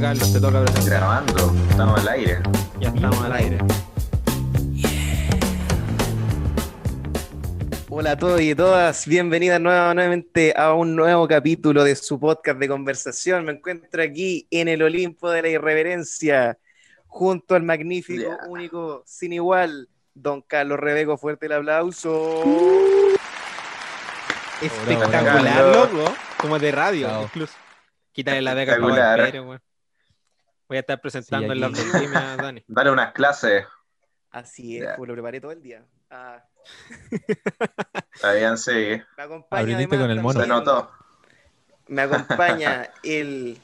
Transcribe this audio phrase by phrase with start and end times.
[0.00, 0.98] Dale, Carlos, te toca presentar.
[1.00, 2.38] Grabando, estamos al aire.
[2.80, 3.58] Ya estamos al aire.
[7.90, 12.58] Hola a todos y todas, bienvenidas nueva- nuevamente a un nuevo capítulo de su podcast
[12.58, 13.44] de conversación.
[13.44, 16.56] Me encuentro aquí en el Olimpo de la Irreverencia,
[17.06, 18.38] junto al magnífico, Yeah.
[18.48, 21.18] único, sin igual, don Carlos Rebeco.
[21.18, 22.42] Fuerte el aplauso.
[24.62, 26.14] Espectacular, loco.
[26.38, 27.52] Como de radio, incluso.
[28.12, 29.18] Quítale la beca a Espectacular.
[29.18, 29.69] Pablo Pérez, weón.
[30.70, 32.62] Voy a estar presentando Sí, en la vendimia, Dani.
[32.68, 33.66] Dale unas clases.
[34.30, 34.96] Así es, Yeah.
[34.96, 35.82] pues lo preparé todo el día.
[36.08, 36.44] Ah,
[38.14, 39.00] Está bien, sí.
[39.16, 40.40] me acompaña además con el mono.
[40.40, 40.88] Se notó.
[41.88, 43.58] Me acompaña el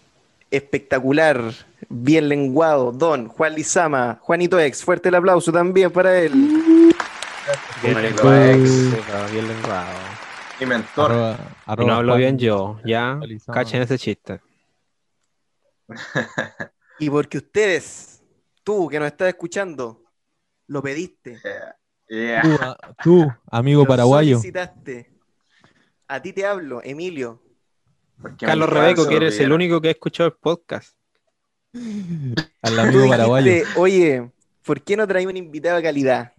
[0.51, 1.41] espectacular,
[1.89, 4.83] bien lenguado, don Juan Lizama, Juanito Ex.
[4.83, 6.33] Fuerte el aplauso también para él.
[7.85, 8.69] Lenguado, ex.
[8.91, 9.97] sepa, bien lenguado.
[10.59, 11.13] Mi mentor.
[11.13, 13.21] Arroba, Y arroba no hablo Juan- bien yo, ya.
[13.53, 14.41] Cachen ese chiste.
[16.99, 18.23] Y porque ustedes,
[18.65, 20.03] tú que nos estás escuchando,
[20.69, 21.39] lo pediste,
[22.09, 22.41] Yeah.
[22.43, 24.37] Tú, a- tú, amigo lo paraguayo.
[24.37, 25.13] solicitaste.
[26.07, 27.43] A ti te hablo, Emilio.
[28.23, 30.97] Porque Carlos Rebeco, que eres el único que ha escuchado el podcast.
[32.63, 33.51] Al amigo paraguayo.
[33.53, 34.31] dijiste, oye,
[34.65, 36.33] ¿por qué no traemos un invitado de calidad?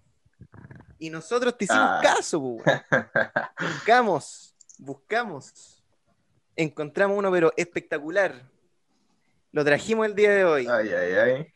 [0.99, 1.99] Y nosotros te hicimos Ah.
[2.01, 2.81] caso, pues.
[3.59, 5.83] Buscamos, buscamos.
[6.55, 8.41] Encontramos uno, pero espectacular.
[9.57, 10.67] Lo trajimos el día de hoy.
[10.69, 11.47] Ay, ay, ay.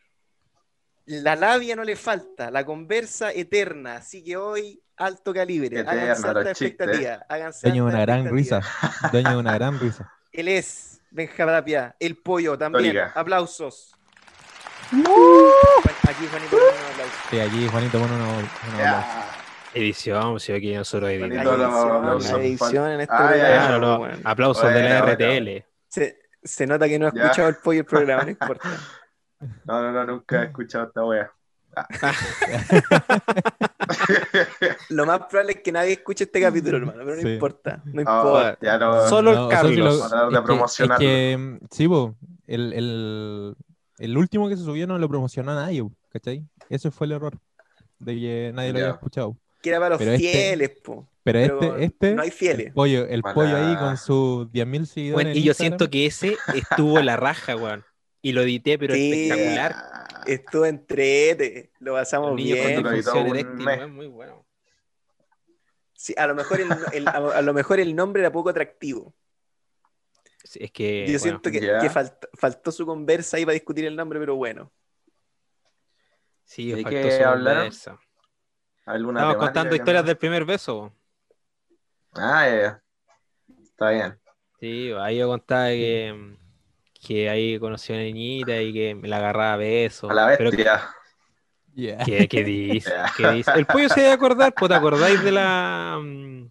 [1.06, 3.94] La labia no le falta, la conversa eterna.
[3.94, 5.68] Así que hoy, alto calibre.
[5.68, 7.24] Eterna, Háganse alta expectativa.
[7.28, 8.60] Háganse Dueño de una gran risa.
[9.12, 10.12] Dueño de una gran risa.
[10.32, 12.98] Él es Benja Tapia, el pollo también.
[13.14, 13.94] Aplausos.
[14.90, 17.14] Aquí Juanito pone un aplauso.
[17.30, 18.28] Sí, aquí Juanito pone uno.
[18.32, 19.28] uno Ya.
[19.74, 21.36] Edición, si aquí nosotros editamos.
[21.36, 22.32] edición, aplausos.
[22.40, 24.18] edición en este ay, programa.
[24.24, 25.64] Aplausos de la Bueno, RTL.
[25.86, 28.68] se, se nota que no ha escuchado el pollo el programa, no importa.
[29.64, 31.30] No, no, no, nunca he escuchado esta wea.
[34.90, 37.28] Lo más probable es que nadie escuche este capítulo, hermano, pero no Sí.
[37.34, 37.82] importa.
[37.86, 38.58] No Ah, importa.
[38.60, 39.08] ya no.
[39.08, 39.76] Solo No, el Carlos.
[39.76, 40.84] lo- es que-.
[40.84, 42.14] Es que, mm, sí, po,
[42.46, 43.56] el, el,
[43.98, 46.46] el último que se subió no lo promocionó a nadie, ¿cachai?
[46.68, 47.38] Ese fue el error.
[47.98, 49.36] De que nadie lo había escuchado.
[49.62, 51.08] Que era para los Pero este- fieles, po.
[51.24, 52.66] Pero, Pero este, este, no hay fieles.
[52.66, 55.14] el pollo, el pollo ahí con sus 10.000 seguidores.
[55.14, 57.84] Bueno, y yo Instagram, siento que ese estuvo la raja, weón.
[58.20, 59.28] Y lo edité, pero Sí.
[59.30, 59.76] espectacular.
[60.26, 62.84] Estuvo entrete, lo pasamos bien.
[62.86, 63.78] eréctil, mes.
[63.78, 64.44] weón, muy bueno.
[65.94, 69.14] Sí, a lo mejor el, el- a, a lo mejor el nombre era poco atractivo.
[70.42, 71.02] Sí, Es que.
[71.06, 74.34] Yo bueno, siento que, que falt- faltó su conversa ahí para discutir el nombre, pero
[74.34, 74.72] bueno.
[76.44, 77.62] sí, ¿De faltó qué su hablaron?
[77.62, 77.98] conversa.
[78.84, 80.08] ¿Alguna contando historias no?
[80.08, 80.92] del primer beso.
[82.14, 82.82] Ah, ya, ya.
[83.62, 84.18] Está bien.
[84.60, 86.36] Sí, ahí yo contaba que,
[87.06, 90.10] que ahí conocí a una niñita y que me la agarraba a besos.
[90.10, 90.90] A la Pero bestia.
[91.74, 92.04] Yeah.
[92.04, 92.90] ¿Qué, qué dice?
[92.90, 93.12] Ya.
[93.16, 93.52] ¿Qué dice?
[93.54, 96.50] El pollo se debe acordar, pues, ¿te acordáis de la, mm,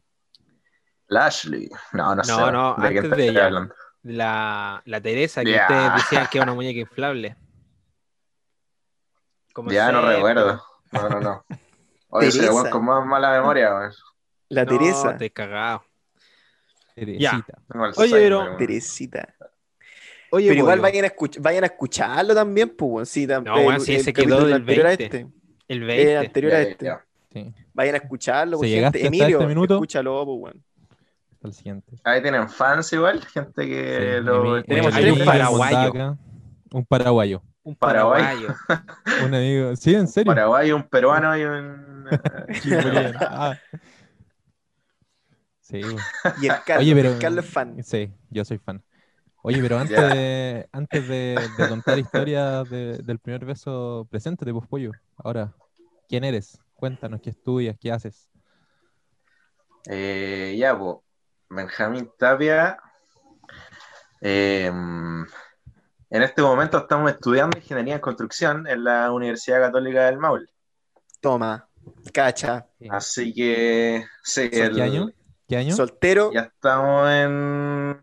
[1.12, 1.70] Lashley.
[1.92, 2.32] No, no sé.
[2.32, 3.46] No, no, ¿De quién antes de ella.
[3.46, 3.76] hablando?
[4.04, 7.36] la, la Teresa que ustedes decían que era una muñeca inflable?
[9.54, 10.64] Como Ya no recuerdo.
[10.92, 11.46] No, no, no.
[12.12, 12.70] Oye, Teresa.
[12.70, 13.92] con más mala memoria, weón.
[14.50, 15.18] La No, Teresa.
[15.18, 15.84] te he cagado.
[16.94, 17.58] Teresita.
[17.72, 18.56] Tengo Oye, pero-.
[18.58, 19.34] Teresita.
[20.34, 22.90] Oye, Pero igual vayan a, escuch- vayan a escucharlo también, pues.
[22.92, 23.06] weón.
[23.06, 25.04] Sí, tam- No, sí, ese quedó del anterior a 20.
[25.06, 25.18] este.
[25.68, 26.18] el El 20.
[26.18, 26.86] anterior a Ya, este.
[26.86, 27.06] ya.
[27.34, 28.98] Sí, Vayan a escucharlo, pues, Si gente.
[28.98, 29.74] hasta Emilio, este minuto.
[29.76, 30.64] escúchalo, pues, weón.
[31.34, 31.96] hasta el siguiente.
[32.04, 34.94] Ahí tienen fans igual, gente que Sí, lo tenemos.
[34.94, 36.18] Mondaca,
[36.74, 37.42] Un paraguayo.
[37.64, 38.22] Un Paraguay.
[38.24, 38.56] paraguayo.
[39.26, 39.76] Un amigo.
[39.76, 40.32] Sí, en serio.
[40.32, 42.06] Paraguay, un peruano y un.
[42.62, 43.20] Chileno.
[43.22, 43.56] Ah.
[45.60, 45.82] Sí.
[46.42, 47.84] Y el Carlos, Oye, pero- el Carlos es fan.
[47.84, 48.84] Sí, yo soy fan.
[49.44, 54.68] Oye, pero antes de, antes de, de contar historias de- del primer beso, preséntate, pues,
[54.68, 54.92] pollo.
[55.18, 55.54] Ahora,
[56.08, 56.60] ¿quién eres?
[56.76, 58.30] Cuéntanos qué estudias, qué haces.
[59.90, 60.98] Eh, ya, pues.
[61.50, 62.78] Benjamín Tapia.
[64.22, 64.72] Eh,
[66.12, 70.46] en este momento estamos estudiando ingeniería en construcción en la Universidad Católica del Maule.
[71.20, 71.68] Toma,
[72.14, 75.10] cacha, Así que, sí, ¿Qué el- año?
[75.48, 75.76] ¿Qué año?
[75.76, 76.32] soltero.
[76.34, 78.02] ya estamos en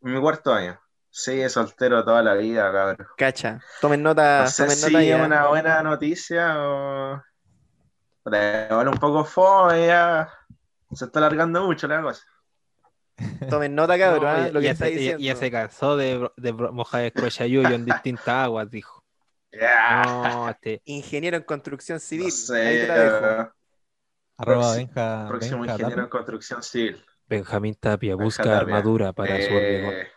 [0.00, 0.80] mi cuarto año.
[1.10, 3.06] Sí, soltero toda la vida, cabrón.
[3.16, 3.60] Cacha.
[3.80, 5.24] Tomen nota, No sé tomen si nota es ya.
[5.24, 7.22] una buena noticia o.
[8.26, 10.28] Igual un poco fome ya.
[10.92, 12.22] Se está alargando mucho la cosa.
[13.50, 15.22] Tomen nota, cabrón, No, ah, lo que ya está se, ya- diciendo.
[15.24, 19.04] ya se cansó de, de mojar el crochayuyo en distintas aguas, dijo.
[20.04, 22.26] No, este, Ingeniero en construcción civil.
[22.26, 23.52] No sé, Ahí te la dejo.
[24.36, 27.04] Arroba próximo- Benja, próximo Benja ingeniero en construcción civil.
[27.26, 28.58] Benjamín Tapia Benja busca Tapia.
[28.58, 29.94] armadura para su hormigón.
[29.94, 30.08] Eh,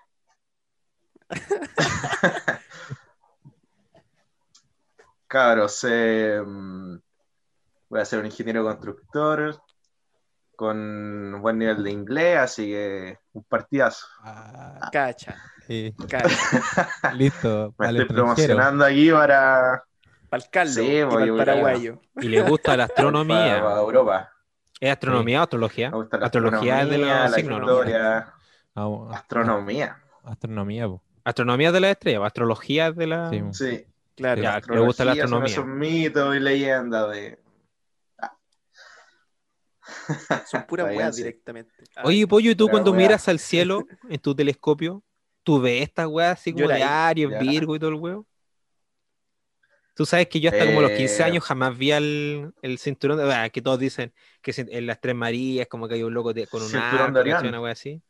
[5.27, 6.95] cabros, eh, mm,
[7.89, 9.61] voy a ser un ingeniero constructor
[10.61, 14.05] con buen nivel de inglés, así que un partidazo.
[14.23, 15.35] Ah, Cacha,
[16.07, 16.29] cacha.
[17.15, 17.73] listo.
[17.79, 19.83] Me estoy promocionando aquí para,
[20.29, 21.99] Para el Sí, y para el a- paraguayo.
[22.17, 23.57] Y le gusta la para, astronomía.
[23.59, 24.29] Europa.
[24.79, 25.89] ¿Es astronomía o astrología?
[25.91, 28.33] Me gusta la Astrología es de los la historia,
[29.11, 29.97] astronomía.
[30.23, 31.01] astronomía, po.
[31.23, 33.31] Astronomía es de la estrella, astrología es de la.
[33.51, 33.85] Sí.
[34.15, 34.41] Claro.
[34.41, 35.51] Ya, le gusta la son astronomía.
[35.51, 37.39] esos mitos y leyendas de.
[40.45, 41.23] Son puras weas sí.
[41.23, 41.71] directamente.
[41.95, 42.99] Ah, Oye, Pollo, ¿y tú cuando weá.
[43.01, 45.03] miras al cielo en tu telescopio,
[45.43, 46.83] tú ves estas weas así como de.
[46.83, 47.39] Aries.
[47.39, 48.27] Virgo y todo el huevo?
[49.93, 51.25] Tú sabes que yo hasta como los 15 Eh.
[51.25, 53.31] años jamás vi al, el cinturón de...
[53.33, 56.47] ah, que todos dicen que en las Tres Marías como que hay un loco de-
[56.47, 57.35] con un Cinturón arco, de Orión.
[57.37, 57.49] ¿cachai?
[57.49, 58.01] una wea así.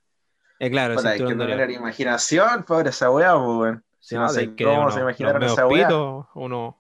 [0.60, 1.82] Eh, claro, el Puta, hay que cinturón de tener Orión.
[1.82, 3.84] imaginación, pobre esa weá, pues, weón.
[4.00, 6.78] Si no, No, sé que cómo uno- se imaginaron esa pitos, uno,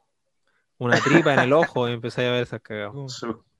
[0.77, 2.93] una tripa en el ojo y empecé a ver esas cagadas.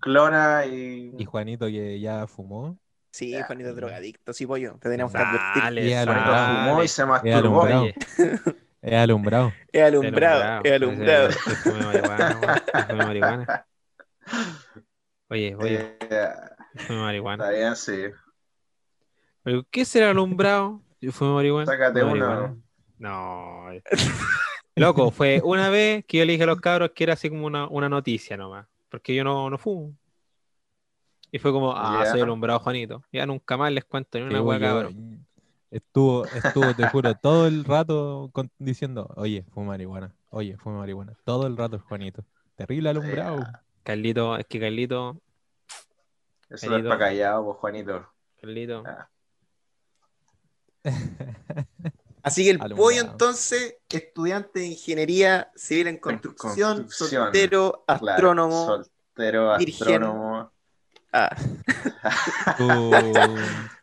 [0.02, 1.14] Sus clonas y.
[1.18, 2.78] Y Juanito que ya fumó.
[3.12, 3.46] Sí, Ya.
[3.46, 4.78] Juanito drogadicto, sí, pollo.
[4.80, 5.64] Te que advertir.
[5.64, 7.68] Dale, Y a lo Juanito fumó y se Es masturbó.
[8.82, 9.52] Es alumbrado.
[9.72, 11.30] Es alumbrado, es alumbrado.
[11.32, 11.86] Fume
[12.96, 13.66] marihuana.
[15.30, 15.98] Oye, oye,
[16.76, 17.44] fume marihuana.
[17.44, 18.04] está bien, sí.
[19.44, 20.82] ¿Pero qué será alumbrado?
[21.00, 21.66] Yo fumo marihuana.
[21.72, 22.56] Sácate marihuana.
[22.98, 23.72] No.
[23.72, 23.84] eh.
[24.76, 27.46] Loco, fue una vez que yo le dije a los cabros que era así como
[27.46, 28.68] una, una noticia nomás.
[28.92, 29.96] Porque yo no, no fumo.
[31.32, 32.12] Y fue como, ah, Ya.
[32.12, 33.02] soy alumbrado, Juanito.
[33.12, 35.26] Ya nunca más les cuento ni una hueá, yo- cabrón.
[35.72, 41.16] Estuvo, estuvo, te juro, todo el rato con- diciendo, oye, fue marihuana, oye, fue marihuana.
[41.24, 42.26] Todo el rato, Juanito.
[42.56, 43.40] Terrible alumbrado.
[43.84, 45.22] Carlito, es que Carlito,
[46.50, 46.90] Eso es Juanito.
[46.90, 48.06] para callado, pues, Juanito.
[48.42, 48.84] Carlito.
[48.86, 49.08] Ah.
[52.24, 52.76] Así que el Alumbrado.
[52.84, 58.66] pollo, entonces, estudiante de ingeniería civil en construcción, construcción, soltero, Claro, astrónomo.
[58.66, 59.82] Soltero, virgen.
[59.82, 60.52] astrónomo.
[61.14, 61.36] Ah,
[62.58, 62.92] Tu,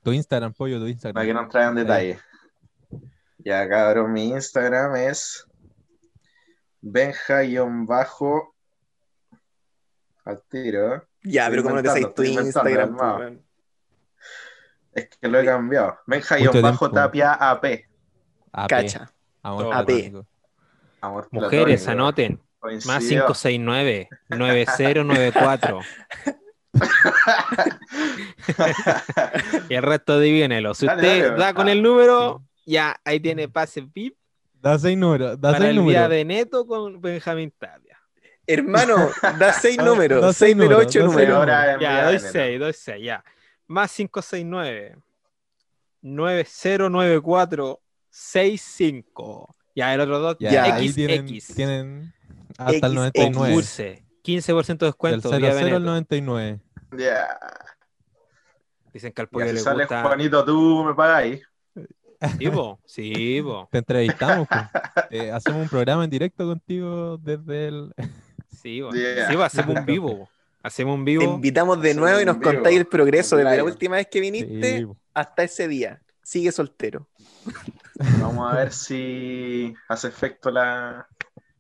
[0.03, 1.27] tu Instagram, pollo, tu Para Instagram.
[1.27, 2.21] que no traigan detalles.
[3.39, 5.47] Ya, cabrón, mi Instagram es
[6.81, 8.55] benja-bajo
[10.25, 11.07] al tiro.
[11.23, 13.41] ya, pero ¿cómo no te sabes tu Instagram?
[14.93, 15.99] Es que lo he cambiado.
[16.07, 17.88] Benja-bajo tapia AP.
[18.53, 19.11] AP, Cacha.
[19.43, 20.13] amor AP.
[21.01, 21.91] Amor Mujeres, platónico.
[21.91, 22.33] anoten.
[22.33, 23.27] Más Coincidió.
[23.27, 25.81] 569 9094.
[29.69, 30.75] y el resto adivínelo.
[30.75, 31.39] Si Dale, usted dale.
[31.39, 31.73] da con Ah.
[31.73, 34.17] el número, ya ahí tiene pase VIP
[34.61, 37.97] Da seis números, da para seis el día de neto con Benjamín Tapia.
[38.45, 41.47] Hermano, da seis números, da seis seis números, ocho seis números.
[41.81, 42.19] Ya, doy.
[42.19, 43.25] 6, doy 6, ya.
[43.69, 44.97] Más 569
[46.03, 47.81] 9094
[48.19, 49.55] 65.
[49.75, 51.55] Ya, el otro dos, Ya, ahí tienen, XX.
[51.55, 52.13] tienen
[52.59, 52.95] hasta el XX.
[52.95, 53.33] 99.
[53.35, 54.05] Concurse.
[54.25, 55.29] 15% de Del descuento.
[55.31, 55.85] 0 vía al 0 al Veneto.
[55.85, 55.85] Ya.
[55.91, 56.61] 99.
[58.93, 60.03] Dicen que al pollo si le sales gusta.
[60.03, 61.43] Juanito, tú me pagáis.
[62.39, 62.81] Sí, po.
[62.85, 63.69] Sí, po.
[63.73, 64.63] Te entrevistamos, pues.
[65.11, 67.95] Eh, hacemos un programa en directo contigo desde el.
[68.61, 68.91] Sí, po.
[68.91, 69.29] Yeah.
[69.29, 70.19] Sí, po, hacemos un vivo.
[70.19, 70.29] po.
[70.65, 71.23] Hacemos un Te vivo.
[71.35, 74.87] invitamos de nuevo y nos contáis el progreso desde la última vez que viniste Sí,
[75.15, 76.03] hasta ese día.
[76.25, 77.09] Sigue soltero.
[78.21, 81.09] Vamos a ver si hace efecto la,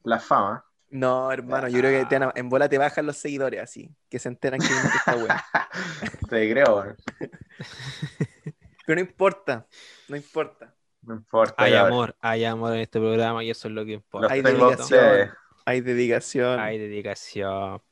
[0.05, 0.65] la fama.
[0.91, 4.29] No, hermano, yo creo que te en bola te bajan los seguidores así, que se
[4.29, 5.45] enteran que esta wea.
[6.31, 6.97] Te creo.
[8.87, 9.67] Pero no importa,
[10.09, 10.75] no importa.
[11.03, 11.55] no importa.
[11.59, 11.93] Hay cabrón.
[11.93, 14.33] amor, hay amor en este programa y eso es lo que Los importa.
[14.33, 15.31] Hay dedicación.
[15.67, 16.61] Hay dedicación.
[16.61, 17.83] Hay dedicación.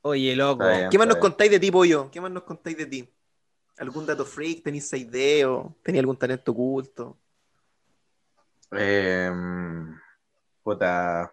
[0.00, 0.64] Oye, loco.
[0.64, 0.90] Está bien.
[0.90, 2.10] ¿Qué más nos está contáis de ti, Pollo?
[2.10, 3.15] ¿Qué más nos contáis de ti?
[3.78, 4.62] ¿Algún dato freak?
[4.62, 5.76] ¿Tenéis ideo?
[5.82, 7.18] ¿Tenéis algún talento oculto?
[8.72, 9.30] Eh,
[10.62, 11.32] puta.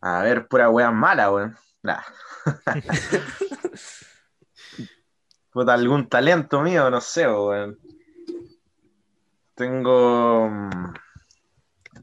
[0.00, 1.56] A ver, pura wea mala, weón.
[1.82, 2.02] Nah.
[5.52, 7.78] puta, algún talento mío, no sé, weón.
[9.54, 10.48] Tengo.
[10.48, 10.94] mm,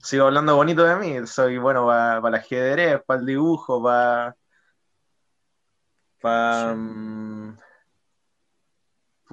[0.02, 1.28] Sigo hablando bonito de mí.
[1.28, 4.36] Soy bueno para el ajedrez, para el dibujo, para.
[6.20, 6.76] Para.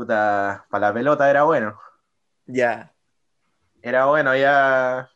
[0.00, 1.78] Puta, para la pelota era bueno.
[2.46, 2.92] Ya.
[3.82, 5.10] Era bueno, ya.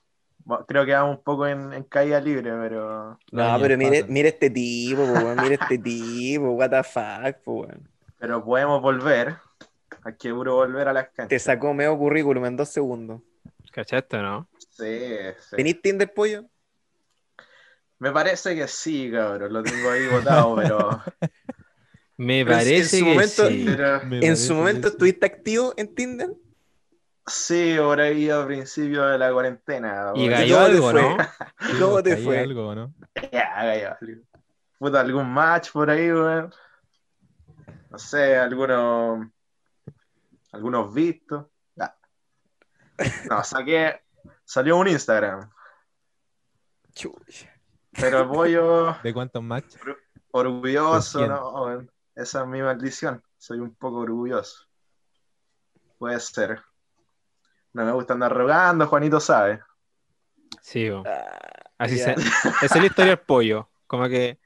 [0.69, 3.19] Creo que vamos un poco en, en caída libre, pero.
[3.33, 7.53] No, pero mire, mire este tipo, po, weón, mire este tipo, what the fuck, po,
[7.63, 7.89] weón.
[8.19, 9.37] Pero podemos volver.
[10.05, 11.43] Hay que puro volver a las Te canchas.
[11.43, 13.23] sacó medio currículum en dos segundos.
[13.73, 14.47] ¿Cachaste, no?
[14.59, 15.09] Sí,
[15.49, 15.57] sí.
[15.57, 16.45] ¿Tenís Tinder, Pollo?
[17.99, 19.51] Me parece que sí, cabrón.
[19.51, 21.03] Lo tengo ahí botado, pero.
[22.17, 23.65] Me Pero en- en parece su que momento- sí.
[23.65, 24.95] Me ¿En parece su momento que sí.
[24.95, 26.31] estuviste activo en Tinder?
[27.27, 30.13] Sí, por ahí a principio de la cuarentena.
[30.15, 30.93] Y cayó algo?
[30.93, 31.17] ¿no?
[31.81, 32.39] ¿Cómo te fue?
[32.41, 32.95] algo, ¿no?
[33.33, 34.23] Ya, cayó algo.
[34.79, 36.53] Puta, algún match por ahí, weón.
[37.91, 39.27] No sé, algunos.
[40.53, 41.47] Algunos vistos.
[41.75, 41.97] Ya.
[43.31, 44.01] No, saqué.
[44.45, 45.51] Salió un Instagram.
[46.95, 47.51] Chucha.
[47.93, 49.77] Pero el pollo ¿De cuántos match?
[50.33, 51.27] orgulloso.
[51.27, 51.87] ¿no?
[52.15, 53.23] Esa es mi maldición.
[53.39, 54.65] Soy un poco orgulloso.
[55.99, 56.61] Puede ser.
[57.73, 59.61] No me gusta andar rogando, Juanito sabe.
[60.63, 61.03] Sí, bo.
[61.07, 61.39] Ah,
[61.79, 62.05] así ya.
[62.05, 62.13] se.
[62.13, 63.69] Esa es la historia del pollo.
[63.87, 64.39] Como que,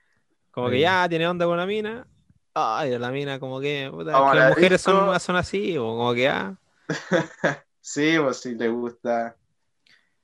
[0.51, 2.07] como que ya tiene onda con la mina.
[2.55, 3.89] Ay, la mina, como que.
[3.91, 6.57] puta, que la las mujeres son, son así, o como que ya.
[7.81, 9.35] Sí, pues sí, le gusta.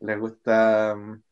[0.00, 0.94] Le gusta.
[0.94, 1.22] mm,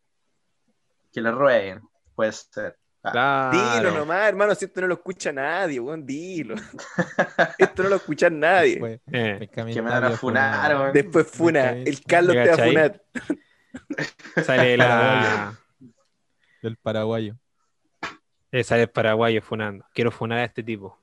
[1.12, 1.82] Que le rueguen.
[2.14, 2.78] Puede ser.
[3.04, 3.10] Ah,
[3.50, 3.88] Claro.
[3.88, 6.54] Dilo nomás, hermano, si esto no lo escucha nadie, weón, dilo.
[7.58, 8.78] esto no lo escucha nadie.
[8.78, 10.92] Fue Eh, que me van a funar, una- weón.
[10.92, 13.02] Después funa, el Carlos te va a funar.
[14.44, 15.58] sale la.
[16.62, 17.36] del paraguayo.
[18.52, 19.84] eh, sale el paraguayo funando.
[19.92, 20.98] Quiero funar a este tipo.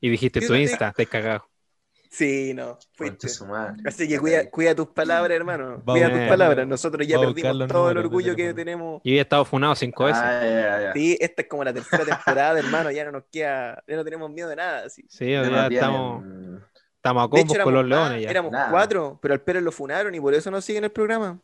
[0.00, 0.54] Y dijiste tu.
[0.54, 1.48] Insta, te cagado.
[2.14, 3.28] Sí, no, Conche fuiste.
[3.30, 3.76] su madre.
[3.86, 5.80] Así que cuida, cuida tus palabras, hermano.
[5.82, 6.66] Vamos cuida tus palabras.
[6.66, 8.54] Nosotros ya Vamos perdimos todo el orgullo que teléfono.
[8.56, 9.00] tenemos.
[9.02, 10.22] Yo he estado funado cinco veces.
[10.22, 10.92] Ah, ya, ya, ya.
[10.92, 12.90] Sí, esta es como la tercera temporada, hermano.
[12.90, 14.90] Ya no nos queda, ya no tenemos miedo de nada.
[14.90, 15.06] Sí.
[15.08, 18.30] Sí, Ya ya no estamos, a De combos hecho, con los leones ya.
[18.30, 18.70] éramos Nada.
[18.70, 21.40] cuatro, pero al Pérez lo funaron y por eso no siguen el programa.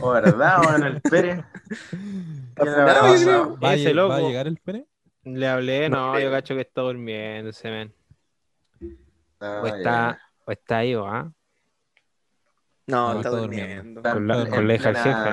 [0.00, 0.82] Oh, ¿verdad, weón?
[0.84, 1.38] El Pérez.
[2.58, 3.26] ¿Va, a, Ese
[3.90, 4.10] lle- loco.
[4.10, 4.84] ¿Va a llegar el Pérez?
[5.24, 7.94] Le hablé, No no, yo cacho que está durmiendo ese men.
[9.42, 11.32] Ah, O está, o está ahí, o ah,
[12.86, 14.02] No, No, está está durmiendo.
[14.02, 14.50] con la, Claro.
[14.50, 15.30] con la hija del jefe.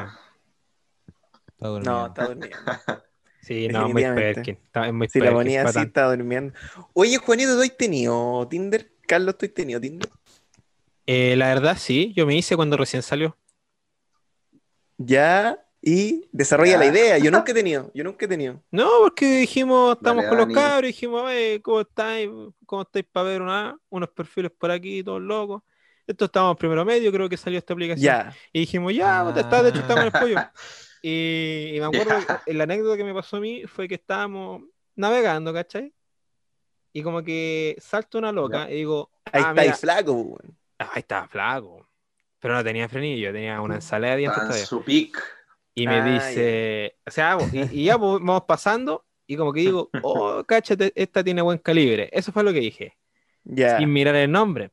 [1.48, 1.92] Está durmiendo.
[1.92, 2.58] No, está durmiendo.
[3.42, 4.04] Sí, no, muy.
[4.04, 4.60] Perkin.
[4.64, 6.54] Está, es muy Si la ponía así, está durmiendo.
[6.94, 8.92] Oye, Juanito, ¿tú has tenido Tinder?
[9.08, 10.08] Carlos, ¿tú has tenido Tinder?
[11.08, 13.36] Eh, la verdad, sí, yo me hice cuando recién salió.
[14.98, 16.78] Ya, y desarrolla Ya.
[16.80, 17.18] la idea.
[17.18, 18.62] Yo nunca he tenido, yo nunca he tenido.
[18.72, 20.54] No, porque dijimos, estamos Dale, con los Dani.
[20.68, 22.30] cabros, dijimos, "Oye, ¿cómo estáis?
[22.66, 25.64] ¿Cómo estáis para ver una, unos perfiles por aquí, todos locos?
[26.06, 28.04] Esto estábamos primero medio, creo que salió esta aplicación.
[28.04, 30.20] Ya, Y dijimos, ya, puta, está, de hecho estamos en el Ah.
[30.20, 30.40] pollo.
[31.02, 34.64] Y, y me acuerdo, que la anécdota que me pasó a mí fue que estábamos
[34.96, 35.94] navegando, ¿cachai?
[36.92, 40.58] Y como que salto una loca y digo, ahí ah, está mira, ahí flaco, weón.
[40.80, 41.88] ahí estaba flaco.
[42.40, 44.66] Pero no tenía frenillo, tenía una ensalada de dientes Está en todavía.
[44.66, 45.22] su pick.
[45.82, 49.62] Y me Ah, dice, o sea, y, y ya pues, vamos pasando y como que
[49.62, 52.10] digo, oh, cáchate, esta tiene buen calibre.
[52.12, 52.98] Eso fue lo que dije,
[53.44, 53.78] Ya.
[53.78, 54.72] sin mirar el nombre.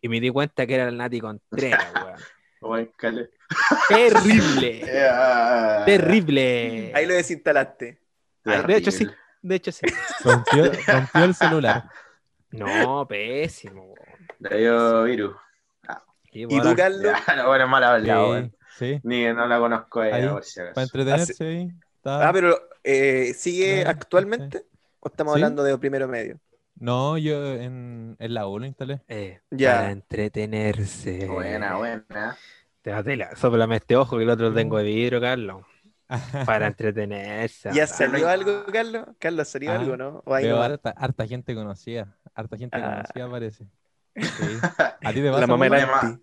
[0.00, 2.16] Y me di cuenta que era el Nati Contreras, weón.
[2.60, 3.30] Buen cale.
[3.88, 4.80] Terrible,
[5.86, 6.92] terrible.
[6.94, 8.00] Ahí lo desinstalaste.
[8.44, 9.06] De hecho, sí.
[9.42, 9.86] De hecho, sí.
[10.24, 11.84] Rompió, rompió el celular.
[12.50, 13.84] No, pésimo.
[13.84, 14.28] weón.
[14.40, 15.36] Le dio virus.
[16.32, 17.12] Y, ¿Y bueno, tú, Carlos?
[17.26, 18.56] Ya, no, bueno, mal hablado, Sí, weón.
[18.78, 19.00] Sí.
[19.02, 20.74] Ni no la conozco a ella, Ahí, por si acaso.
[20.74, 21.72] Para entretenerse ahí.
[21.96, 24.64] está- Ah, pero eh, ¿sigue Sí, actualmente?
[25.00, 25.40] ¿O estamos Sí.
[25.40, 26.38] hablando de primero medio?
[26.80, 29.02] No, yo en, en la U lo instalé.
[29.08, 29.76] eh, Ya.
[29.76, 31.26] Para entretenerse.
[31.26, 32.36] Buena, buena.
[32.82, 33.34] Te va tela.
[33.36, 35.64] Sóplame este ojo que el otro lo tengo de vidrio, Carlos.
[36.46, 37.70] Para entretenerse.
[37.74, 37.86] ¿Ya ah.
[37.86, 39.06] salió algo, Carlos?
[39.18, 40.22] Carlos, ¿salió Ah, algo, no?
[40.24, 42.16] ¿O Veo harta, harta gente conocida.
[42.34, 43.02] Harta gente Ah.
[43.12, 43.64] conocida parece.
[44.18, 44.58] Sí.
[44.78, 45.40] ¿A ti te pasa?
[45.42, 46.18] La mamá de.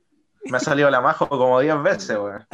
[0.45, 2.45] Me ha salido la majo como 10 veces, weón.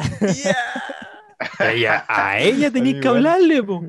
[1.60, 3.86] Ella- a ella tenéis que hablarle, po.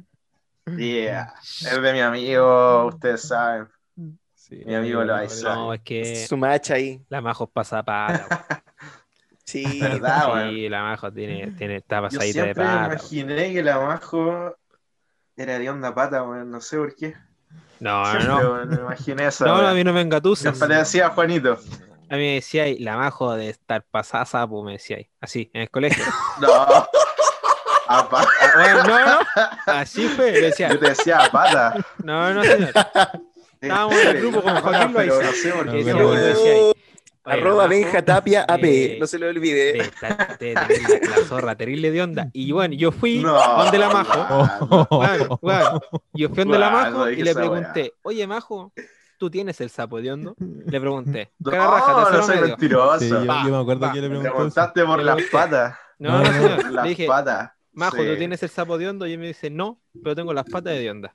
[0.77, 1.33] Yeah.
[1.43, 3.69] Es de mi amigo, ustedes saben.
[4.35, 5.17] Sí, Mi amigo lo.
[5.45, 7.01] No, es que Su macha ahí.
[7.09, 8.27] la Majo es pasapata.
[9.45, 9.81] Sí.
[9.81, 10.51] ¿Verdad, weón?
[10.51, 12.87] Sí, la Majo tiene, tiene, está pasadita de me pata.
[12.87, 12.93] po.
[12.95, 14.57] imaginé que la majo
[15.37, 16.51] era de onda pata, weón.
[16.51, 17.15] No sé por qué.
[17.81, 18.67] No, no, Siempre, no.
[18.67, 19.45] me imaginé eso.
[19.45, 20.57] No, no, a mí no me engatusas.
[20.57, 21.59] Siempre le decía a Juanito.
[22.12, 25.09] A mí me decía, "Ay, la Majo de estar pasada sapo, me decía, ahí.
[25.21, 26.04] así, en el colegio.
[26.40, 26.49] No.
[27.88, 28.28] A pata.
[28.40, 29.21] Ah, bueno, no, no,
[29.66, 30.31] así fue.
[30.33, 31.75] Decía, Yo te decía a pata.
[32.04, 32.71] no, no, señor.
[33.61, 35.23] Estábamos en el grupo con Joaquín Loaiza.
[35.23, 35.95] no sé por qué.
[35.95, 36.73] "Oye,
[37.25, 38.99] Arroba Benja Tapia AP.
[38.99, 39.73] No se lo de olvide.
[39.75, 40.69] de la,
[41.11, 42.28] la zorra terrible de onda.
[42.33, 44.49] Y bueno, yo fui No, donde la Majo.
[44.66, 44.87] no.
[44.90, 45.81] Bueno, bueno,
[46.12, 48.73] yo fui donde la Majo no y le pregunté, oye Majo,
[49.23, 50.35] ¿tú tienes el sapo de hondo?
[50.41, 51.31] Le pregunté.
[51.38, 52.49] No, Cara raja, no soy medio.
[52.49, 52.99] mentiroso.
[52.99, 53.93] Sí, yo, Va, yo me acuerdo va.
[53.93, 55.76] que le pregunté preguntaste por las patas.
[56.00, 57.52] No, no, No, Le las dije, patas.
[57.73, 58.02] Majo, Sí.
[58.09, 59.07] ¿tú tienes el sapo de hondo?
[59.07, 61.14] Y él me dice, no, pero tengo las patas de onda.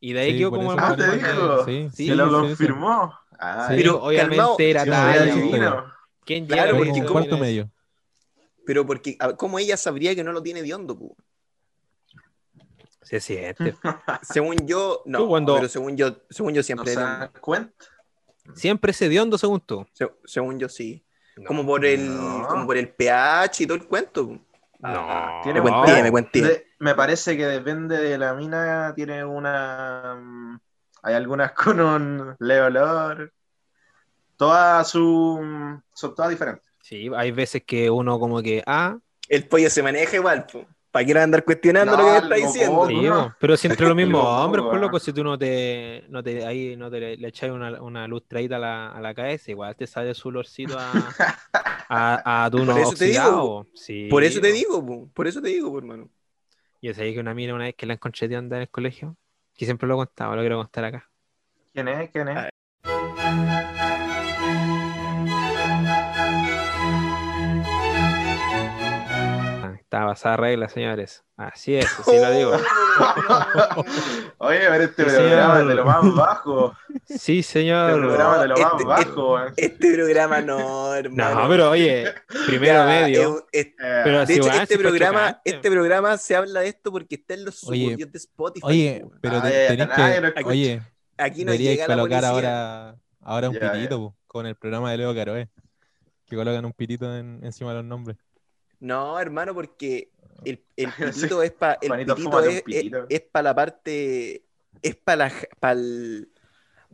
[0.00, 1.64] Y de ahí Sí, quedó como el Ah, te dijo.
[1.64, 3.14] Sí, Sí, Se lo confirmó.
[3.38, 3.76] Ah, Sí.
[3.76, 5.84] Pero obviamente calmado, era divino.
[6.24, 7.12] ¿Quién Claro, Como porque eso?
[7.12, 7.70] cuarto medio.
[8.66, 10.98] Pero porque, ¿cómo ella sabría que no lo tiene de hondo?
[13.04, 13.74] Se siente.
[14.22, 15.26] Según yo, no.
[15.28, 17.30] Cuando- Pero según yo, según yo ¿No siempre hondo.
[17.40, 17.84] cuenta?
[18.54, 19.86] Siempre se de hondo según tú.
[19.92, 21.04] Se- según yo sí.
[21.46, 22.46] como por el, No.
[22.48, 24.38] como por el pH y todo el cuento.
[24.80, 25.40] No.
[25.42, 26.42] Tiene Me cuenté, me cuenté.
[26.42, 30.16] de- me parece que depende de la mina, tiene una.
[30.20, 30.58] mm,
[31.02, 33.32] Hay algunas con un leolor.
[34.36, 35.38] Todas su,
[35.94, 36.68] son todas diferentes.
[36.82, 40.66] Sí, hay veces que uno como que, ah, El pollo se maneja igual, po.
[40.94, 42.86] ¿Para qué andar cuestionando No, lo que me está diciendo?
[42.86, 43.28] sí, no.
[43.30, 44.80] po, pero siempre lo mismo, Loco, hombres, por weón.
[44.80, 48.06] loco, si tú no te, no te, ahí no te le, le echas una, una
[48.06, 51.18] lustradita a la, a la cabeza, igual te sale su olorcito a,
[51.88, 53.66] a, a tu Por no eso te digo, oxidado.
[53.74, 55.10] Sí, Por eso te digo, po.
[55.14, 56.10] por eso te digo, po, hermano.
[56.80, 59.16] Yo sabía que una mina una vez que la encontré de andar en el colegio,
[59.54, 61.10] que siempre lo contaba, lo quiero contar acá.
[61.72, 62.10] ¿Quién es?
[62.10, 62.48] ¿Quién es?
[69.94, 71.22] Ah, Estaba basada regla, señores.
[71.36, 72.52] Así es, así lo digo.
[74.38, 75.60] Oye, pero este Sí, programa señor.
[75.62, 76.76] es de lo más bajo.
[77.06, 78.00] Sí, Este señor.
[78.00, 79.38] programa es de lo más Este- bajo.
[79.56, 81.42] Este programa no, hermano.
[81.42, 82.12] No, pero oye,
[82.46, 83.46] primero Ya, medio.
[83.52, 87.14] es- es- Eh, Pero de hecho, este programa, este programa se habla de esto porque
[87.14, 88.66] está en los suburbios de Spotify.
[88.66, 90.02] Oye, pero Ay, te- ay, tenés que.
[90.28, 90.46] escucha.
[90.48, 90.82] Oye,
[91.16, 92.30] Aquí no deberíais llega la colocar policía.
[92.30, 94.16] ahora, ahora un Ya, pitito ya.
[94.26, 95.48] con el programa de Leo Caroe.
[96.26, 98.16] Que colocan un pitito en- encima de los nombres.
[98.80, 100.10] No, hermano, porque
[100.44, 100.90] el, el
[101.38, 103.06] pitito es para el Juanito, pitito fúmate un es, pitito.
[103.08, 104.44] es, para la parte
[104.82, 105.32] es para la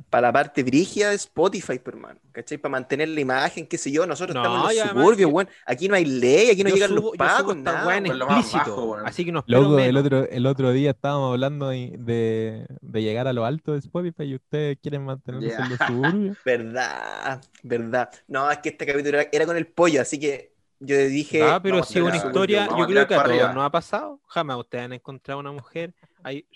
[0.09, 2.19] para la parte brígida de Spotify, pues, hermano.
[2.33, 2.57] ¿Cachai?
[2.57, 4.07] Para mantener la imagen, qué sé yo.
[4.07, 5.49] Nosotros No, estamos en los suburbios, weón.
[5.67, 7.85] Aquí no hay ley, aquí no Yo llegan subo- los pagos, nada.
[7.85, 9.07] más explícito, bajo, weón.
[9.07, 13.03] así que no espero Loco, el otro, el otro día estábamos hablando de, de, de
[13.03, 15.59] llegar a lo alto de Spotify y ustedes quieren mantenerse Ya.
[15.65, 16.39] en los suburbios.
[16.47, 18.11] Verdad, verdad.
[18.27, 20.50] No, es que este capítulo era, era con el pollo, así que
[20.81, 21.43] yo dije.
[21.43, 24.21] Ah, pero si una historia, yo creo que a todos nos ha pasado.
[24.27, 26.47] Jamás ustedes han encontrado una mujer ahí.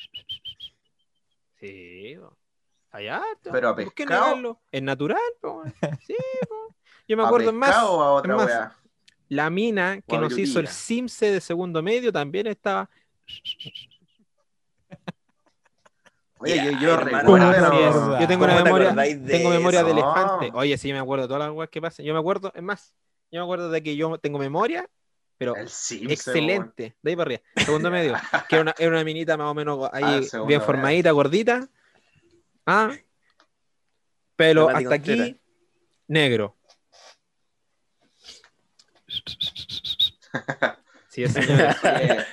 [1.60, 4.60] Sí, to- Pero a ¿Por qué pescado.
[4.70, 5.62] Es natural, po.
[6.06, 6.16] Sí,
[6.48, 6.74] po.
[7.06, 7.76] Yo me ¿A acuerdo más.
[7.84, 8.72] o a otra más?
[9.28, 10.68] La mina que nos hizo el.
[10.68, 12.88] Simse de segundo medio también estaba.
[16.38, 18.20] Oye, yo, yo recuerdo, no.
[18.20, 18.94] Yo tengo una ¿Cómo te memoria,
[19.26, 20.50] tengo memoria de elefante.
[20.52, 22.04] Oye, sí, me acuerdo de todas las cosas que pasan.
[22.04, 22.94] Yo me acuerdo, es más,
[23.34, 24.88] yo me acuerdo de que yo tengo memoria,
[25.36, 26.96] pero Simpson, excelente.
[27.02, 27.42] De ahí para arriba.
[27.56, 28.14] Segundo medio.
[28.48, 31.68] Que era una, era una minita más o menos ahí Ah, segundo bien formadita, gordita.
[32.64, 32.92] Ah.
[34.36, 35.24] Fanático hasta entera.
[35.24, 35.40] aquí,
[36.06, 36.56] negro.
[41.08, 41.74] Sí, es señor.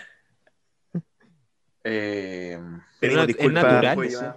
[1.83, 2.59] Eh, eh,
[2.99, 3.95] Pedimos disculpas, natural.
[3.95, 4.35] pollo.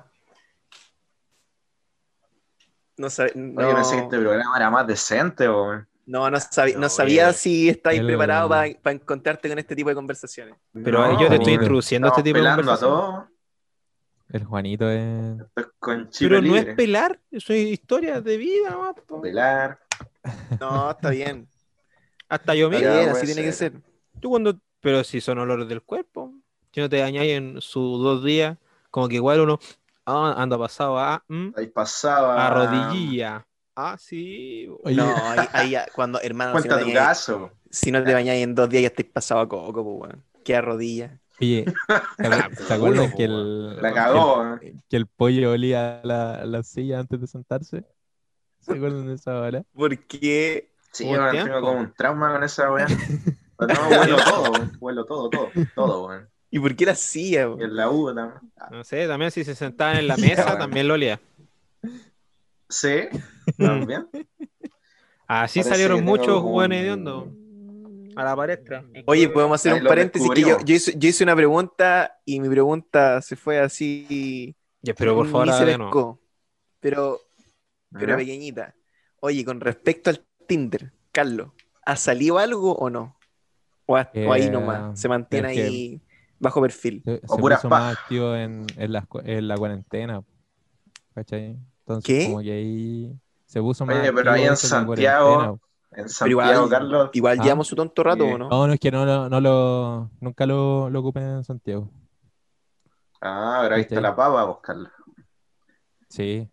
[2.96, 5.86] No, sab- Oye, no, pensé que este programa era más decente, weón.
[6.06, 7.36] No, no sabi- no No, sabía oye.
[7.38, 10.54] si estáis El- preparado para encontrarte con este tipo de conversaciones.
[10.72, 13.24] Pero No, yo te estoy introduciendo a este tipo de todos.
[14.30, 15.36] El Juanito es.
[15.78, 19.20] Con Pero no es pelar, eso es historia de vida, po.
[19.20, 19.78] Pelar.
[20.58, 21.46] No, está bien.
[22.28, 22.88] Hasta yo mismo.
[22.88, 23.72] Así tiene que ser.
[23.72, 23.82] ser.
[24.20, 26.32] Tú cuando, pero si son olores del cuerpo,
[26.72, 28.56] si no te dañáis en sus dos días,
[28.90, 29.58] como que igual uno
[30.06, 32.46] ah, anda pasado a, mm, Ahí pasaba.
[32.46, 33.46] a rodillilla.
[33.76, 34.68] Ah, sí.
[34.84, 37.50] Oye, No, ahí, ahí ya, cuando, hermano, si no, Cuenta te tu caso.
[37.70, 40.24] si no te bañáis en dos días ya estáis pasado a coco, pues, weón.
[40.44, 41.18] Queda rodilla.
[41.40, 41.64] oye,
[42.18, 44.58] ¿se acuer- ¿se acuerdan que el, La cagó.
[44.60, 47.84] que el, que el pollo olía la, la silla antes de sentarse?
[48.60, 49.64] ¿Se acuerdan de esa hora?
[50.92, 51.48] Sí, Hubo weón, tiempo.
[51.52, 52.86] tengo como un trauma con esa weá.
[53.58, 54.72] Pero no, huelo todo, weón.
[54.80, 55.48] Huelo todo, todo.
[55.74, 56.28] Todo, weón.
[56.50, 57.42] ¿Y por qué la hacía?
[57.42, 57.62] Y weón?
[57.62, 58.40] en la U también.
[58.56, 61.20] Ah, No sé, también si se sentaban en la mesa, también lo olía.
[62.68, 63.08] Sí,
[63.58, 64.08] también.
[65.26, 67.28] Así Parece salieron muchos jóvenes un- hediondos
[68.16, 68.84] a la palestra.
[69.06, 72.48] Oye, podemos hacer Ahí un paréntesis que yo, hice, yo hice una pregunta y mi
[72.48, 74.54] pregunta se fue así.
[74.82, 76.20] Ya, pero por favor, se pescó.
[76.80, 77.20] Pero,
[77.98, 78.74] pero pequeñita.
[79.20, 81.50] Oye, con respecto al Tinder, Carlos,
[81.84, 83.16] ¿ha salido algo o no?
[83.86, 86.00] O, ahí Eh, nomás, se mantiene ahí
[86.38, 87.02] bajo perfil.
[87.04, 90.22] Se, O se puras puso más activo en, en, la, en la cuarentena.
[91.14, 91.56] ¿Cachai?
[91.86, 92.24] Entonces, ¿Qué?
[92.30, 95.42] como que ahí se puso más Oye, pero ahí en Santiago.
[95.42, 95.58] En
[95.90, 97.10] Pero Santiago, igual, Carlos.
[97.12, 97.42] igual Ah.
[97.44, 98.24] llevamos su tonto rato.
[98.24, 98.48] ¿o no?
[98.48, 101.88] No, no, es que no, lo- no lo, nunca lo, lo ocupé en Santiago.
[103.20, 104.90] Ah, pero ahí la papa, vos, Carlos.
[106.08, 106.48] Sí.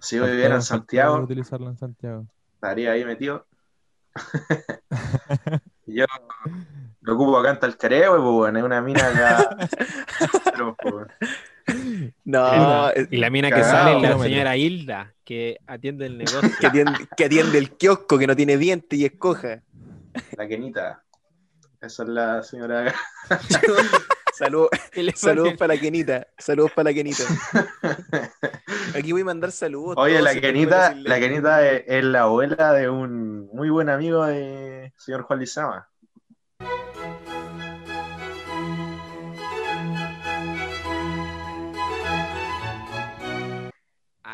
[0.00, 2.26] Si yo viviera en Santiago, utilizarlo en Santiago.
[2.54, 3.46] estaría ahí metido.
[5.86, 6.04] Yo
[7.00, 9.56] lo ocupo acá en Talcareo, pues, bueno, es una mina acá.
[10.52, 11.06] Pero, pues,
[12.24, 16.50] No, Y la mina que sale es la señora Hilda, que atiende el negocio.
[16.60, 19.62] que, atiende, que atiende el kiosco, que no tiene dientes y escoja.
[20.36, 21.02] la Kenita.
[21.80, 22.94] Esa es la señora.
[24.34, 24.68] Salud,
[25.16, 26.26] saludos para la Kenita.
[26.38, 27.24] Saludos para la Kenita.
[28.94, 29.96] Aquí voy a mandar saludos.
[29.98, 34.92] Oye, la Kenita, la Kenita es, es la abuela de un muy buen amigo de
[34.96, 35.88] señor Juan Lizama.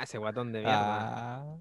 [0.05, 0.77] Ese guatón de mierda.
[0.79, 1.57] Ah,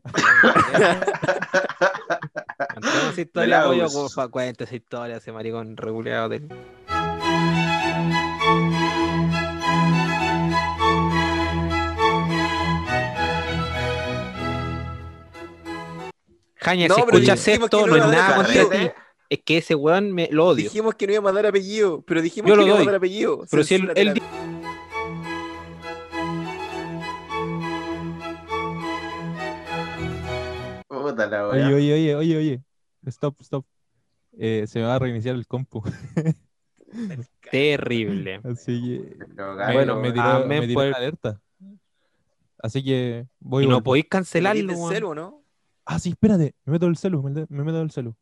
[2.73, 6.47] Contemos esa historia, pollo, pa- cuenta esa historia, ese maricón regulado del.
[16.58, 18.91] Jaña, No, si escuchas esto, no es iba nada contra ti.
[19.29, 20.63] Es que ese weón me lo odio.
[20.65, 22.95] Dijimos que no íbamos a dar apellido, pero dijimos Yo que no íbamos a dar
[22.97, 23.45] apellido.
[23.49, 24.21] Pero si él, él
[31.04, 31.76] Puta la Oye, wea.
[31.76, 32.62] oye, oye, oye, oye.
[33.08, 33.66] Stop, stop.
[34.38, 35.84] Eh, se me va a reiniciar el compu.
[37.52, 38.42] Terrible.
[38.44, 39.26] Así que.
[39.74, 41.42] Bueno, me tiró, me tiró por- alerta.
[42.60, 44.94] Así que voy Y a no podéis ¿Te cancelarlo, weón.
[44.94, 45.44] celu, ¿no?
[45.86, 46.56] Ah, sí, espérate.
[46.66, 48.16] Me meto el celu, me, me meto el celu.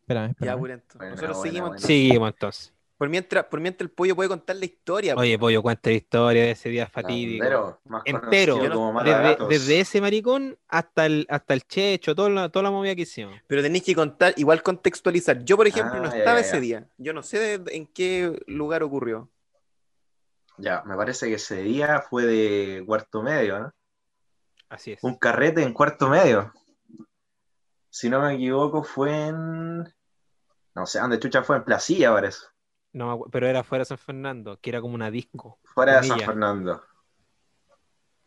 [0.00, 0.58] Espérame, Ya, espérame.
[0.60, 1.80] Buena, Nosotros seguimos.
[1.82, 2.72] Seguimos entonces.
[2.98, 5.14] Por mientras, por mientras el pollo puede contar la historia.
[5.14, 5.20] po.
[5.20, 7.78] Oye, pollo, cuenta la historia de ese día fatídico.
[7.84, 8.58] Más Entero.
[8.58, 9.02] como
[9.48, 13.38] Desde, ese maricón hasta el, hasta el checho, toda la, toda la movida que hicimos.
[13.46, 15.44] Pero tenéis que contar, igual contextualizar.
[15.44, 16.60] Yo, por ejemplo, Ah, no ya, estaba ya, ese ya.
[16.60, 16.88] día.
[16.96, 19.28] Yo no sé de- en qué lugar ocurrió.
[20.56, 23.74] Ya, me parece que ese día fue de cuarto medio, ¿no?
[24.70, 25.04] Así es.
[25.04, 26.50] Un carrete en cuarto medio.
[27.90, 29.82] Si no me equivoco, fue en.
[30.74, 32.38] No sé dónde chucha fue, en Placilla, parece.
[32.96, 35.58] No pero era fuera de San Fernando, que era como una disco.
[35.64, 36.18] Fuera de San.
[36.18, 36.82] Fernando.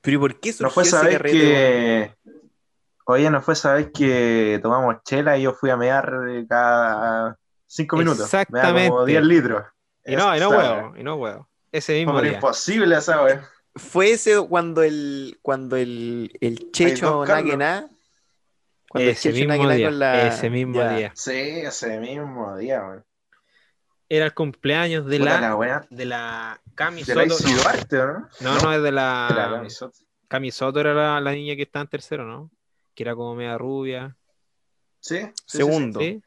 [0.01, 2.15] Pero ¿y por qué No surgió fue ese saber que.
[3.05, 6.13] Oye, no fue saber que tomamos chela y yo fui a mear
[6.47, 8.31] cada cinco minutos.
[8.31, 9.05] Meaba como Exactamente.
[9.11, 9.65] 10 litros.
[10.05, 11.49] Y no, y no huevo, y no huevo.
[11.71, 12.33] Ese mismo Fue día.
[12.33, 13.49] imposible esa wea.
[13.75, 17.89] Fue ese cuando el, cuando el, el Checho nada.
[18.87, 19.87] Cuando Ese el Checho mismo día.
[19.87, 20.27] con la.
[20.27, 20.95] Ese mismo ya.
[20.95, 21.11] día.
[21.15, 23.03] Sí, ese mismo día, weón.
[24.11, 25.85] Era el cumpleaños de Puta la, la wea.
[25.89, 27.43] de la Cami De la Soto.
[27.47, 28.29] Isi Duarte, ¿o ¿no?
[28.41, 29.49] No, no, es de De la la.
[29.57, 29.99] Cami Soto.
[30.27, 32.49] Cami Soto era la, la niña que estaba en tercero, ¿no?
[32.95, 34.17] Que era como media rubia.
[34.99, 35.57] Sí, sí, sí, sí.
[35.57, 35.99] Segundo.
[35.99, 36.23] ¿Sí?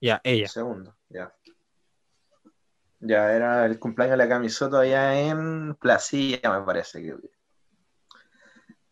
[0.00, 0.48] Ya, ella.
[0.48, 1.32] Segundo, ya.
[3.00, 7.14] Ya era el cumpleaños de la Camisoto allá en Placilla, me parece que.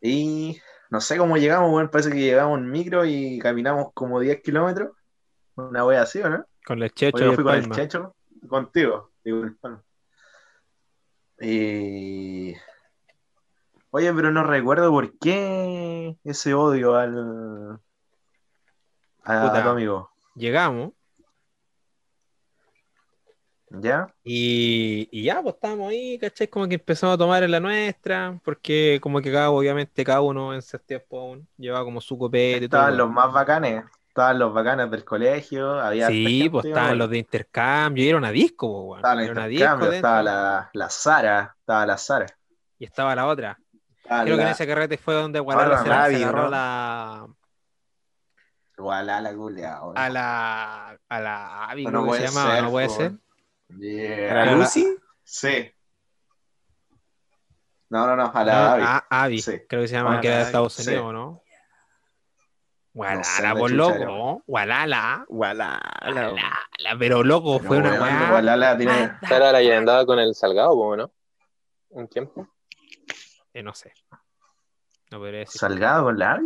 [0.00, 4.42] Y no sé cómo llegamos, bueno, parece que llegamos en micro y caminamos como 10
[4.42, 4.90] kilómetros.
[5.56, 6.44] Una wea así, ¿o no?
[6.64, 7.77] Con el Checho Oye, yo fui con el Palma.
[7.77, 8.14] Checho,
[8.48, 9.83] contigo, digo, el Palma.
[11.40, 12.55] Y.
[13.90, 17.81] Oye, pero no recuerdo por qué ese odio al.
[19.25, 19.59] a, Puta.
[19.59, 20.11] a tu amigo.
[20.35, 20.92] Llegamos
[23.81, 24.07] ¿Ya?
[24.22, 26.46] y, y ya, pues estábamos ahí, ¿cachai?
[26.48, 30.53] Como que empezamos a tomar en la nuestra, porque como que cada, obviamente cada uno
[30.53, 32.81] en ese tiempo aún llevaba como su copete y todo.
[32.81, 33.85] Estaban los más bacanes.
[34.12, 35.81] Estaban los bacanes del colegio.
[35.81, 38.96] Había Sí, pues estaban los de intercambio, y era una disco.
[38.96, 42.27] Estaban los Era una intercambios, disco estaba la, la Sara, estaba la Sara.
[42.79, 43.59] y estaba la otra.
[44.03, 46.48] Estaba Creo que en ese carrete fue donde Guadalajara se, la- se agarró ¿no?
[46.51, 47.27] la,
[48.77, 53.12] Gualá, la culiao, a la a la Abby, No se llamaba, ser, no puede ser.
[53.79, 54.14] Yeah.
[54.16, 54.96] ¿Era Pero la- Lucy?
[55.25, 55.72] Sí.
[57.90, 58.83] No, no, no, a la No, Abby.
[58.87, 59.53] a- Abby, Sí.
[59.68, 60.87] creo que se llama, que era de Estados sí.
[60.90, 61.42] Unidos, ¿no?
[62.94, 64.42] Gualala, chucha loco.
[64.46, 65.24] Gualala.
[65.28, 65.81] Gualala.
[66.02, 68.31] Gualala, pero loco, Pero, fue una weá.
[68.31, 69.12] Gualala tiene.
[69.31, 71.11] Era andaba con el Salgado, ¿no?
[71.88, 72.48] Un tiempo.
[73.55, 73.92] Eh, no sé.
[75.11, 75.59] No podría decir.
[75.59, 76.40] ¿Salgado con la?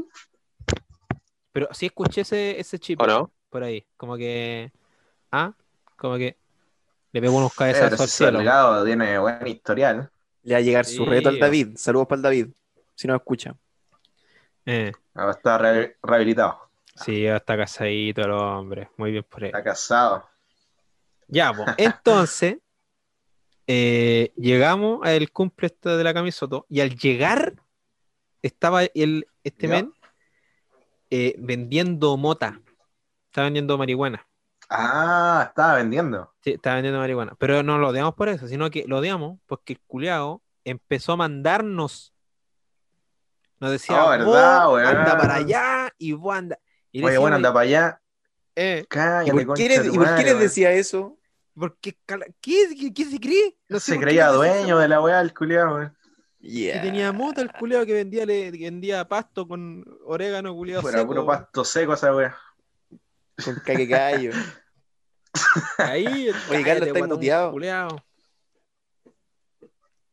[1.53, 3.33] Pero sí escuché ese, ese chip ¿O no?
[3.49, 3.85] por ahí.
[3.97, 4.71] Como que.
[5.33, 5.53] Ah,
[5.97, 6.37] como que
[7.13, 8.39] le pegó unos cabezazos al cielo.
[8.39, 10.11] Salgado tiene buen historial.
[10.43, 11.41] Le va a llegar su reto al.
[11.41, 11.77] David.
[11.77, 12.47] Saludos para el David.
[12.95, 13.57] Si no escucha.
[14.67, 16.61] Eh, Ahora está re- rehabilitado.
[16.95, 18.91] sí, ya está casadito el hombre.
[18.97, 19.47] Muy bien por él.
[19.51, 20.29] Está casado.
[21.29, 22.59] Ya, pues, entonces,
[23.67, 27.55] eh, llegamos al cumple este de la camisoto y al llegar
[28.43, 29.75] estaba el, este Ya.
[29.75, 29.93] men
[31.11, 32.61] eh, vendiendo mota.
[33.27, 34.27] Estaba vendiendo marihuana.
[34.69, 36.33] Ah, estaba vendiendo.
[36.43, 37.35] Sí, estaba vendiendo marihuana.
[37.39, 41.17] Pero no lo odiamos por eso, sino que lo odiamos porque el culiao empezó a
[41.17, 42.13] mandarnos.
[43.61, 44.27] Nos decía, Oh, ¿verdad,
[44.67, 44.87] "Vos weón?
[44.97, 46.59] anda para allá y vos anda.
[46.93, 48.03] Y le Oye, bueno, anda para allá.
[48.55, 50.43] eh, ¿Y Cállate, por qué, les, de tu y por qué madre, les weón.
[50.43, 51.19] decía eso?
[51.59, 51.97] porque,
[52.43, 53.57] ¿qué, qué, qué se cree?
[53.69, 54.79] No sé Se creía le dueño eso.
[54.79, 55.97] de la weá del culiao, weón.
[56.39, 56.75] Yeah.
[56.75, 60.99] Que tenía mota el culiao que vendía, le, que vendía pasto con orégano culiao Fuera
[60.99, 61.09] seco.
[61.09, 62.37] puro pasto seco esa weá.
[63.43, 63.63] Con.
[65.79, 67.53] Ahí, Oye, Carlos, cállate, ¿estáis guatón muteado?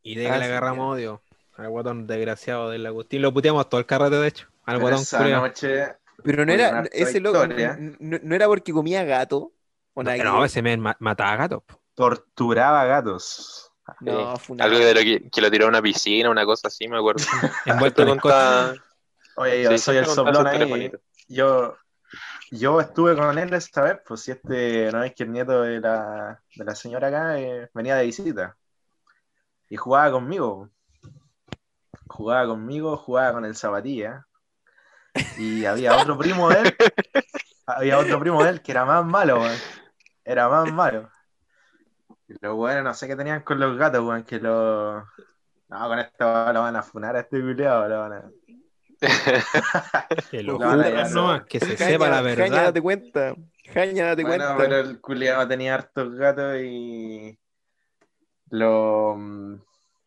[0.01, 1.21] Y de Ah, que le sí, agarramos odio.
[1.57, 3.21] Al guatón desgraciado del Agustín.
[3.21, 4.47] Lo puteamos todo el carrete, de hecho.
[4.65, 9.51] Al guatón esa noche, Pero no era, ese loco, no, no era porque comía gato.
[9.93, 11.63] O nada que No, ese men ma- mataba gatos.
[11.93, 13.71] torturaba gatos.
[13.99, 16.69] no, fue una- Algo de lo que, que lo tiró a una piscina, una cosa
[16.69, 17.23] así, me acuerdo.
[17.65, 18.19] Envuelto coche.
[18.19, 18.73] contaba-
[19.35, 20.91] Oye, yo sí, soy el soplón ahí.
[21.27, 21.75] Yo,
[22.51, 25.79] yo estuve con él esta vez, pues si este, no es que el nieto de
[25.79, 28.55] la, de la señora acá eh, venía de visita.
[29.69, 30.69] Y jugaba conmigo.
[32.07, 34.25] Jugaba conmigo, jugaba con el zapatilla.
[35.37, 36.75] Y había otro primo de él.
[37.65, 39.57] había otro primo de él que era más malo, weón.
[40.25, 41.09] Era más malo.
[42.27, 45.03] Y los weones no sé qué tenían con los gatos, weón, que los.
[45.69, 48.23] No, con esto lo van a funar a este culiado, lo van a.
[50.31, 51.45] Que lo Lo van a llevar, no.
[51.45, 52.63] que se Jaña, sepa la Jaña, verdad.
[52.65, 53.35] date cuenta.
[53.73, 54.57] Jaña, date Bueno, cuenta.
[54.57, 57.37] pero el culiado tenía hartos gatos y
[58.49, 59.17] los,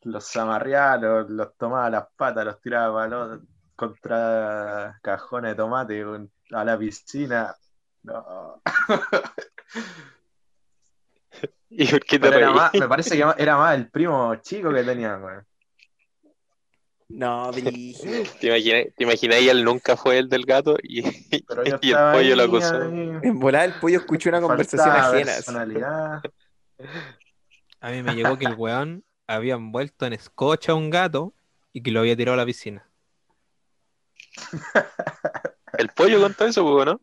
[0.06, 3.40] los amarreaba, los, los tomaba a las patas, los tiraba los-
[3.74, 6.04] contra cajones de tomate
[6.52, 7.54] a la piscina.
[8.04, 8.62] No.
[11.68, 14.82] ¿Y por qué te era más- me parece que era más el primo chico que
[14.84, 15.36] tenía, güey.
[17.08, 18.22] No, brígido.
[18.40, 21.00] ¿Te imaginas, te imaginas y él nunca fue el del gato y,
[21.32, 21.78] el
[22.12, 22.82] pollo lo acusó?
[22.82, 26.22] ahí, En volada el pollo escuchó una conversación ajena.
[27.80, 31.34] A mí me llegó que el weón había envuelto en escocha a un gato
[31.72, 32.88] y que lo había tirado a la piscina.
[35.78, 37.00] El pollo contó eso, pues, ¿no?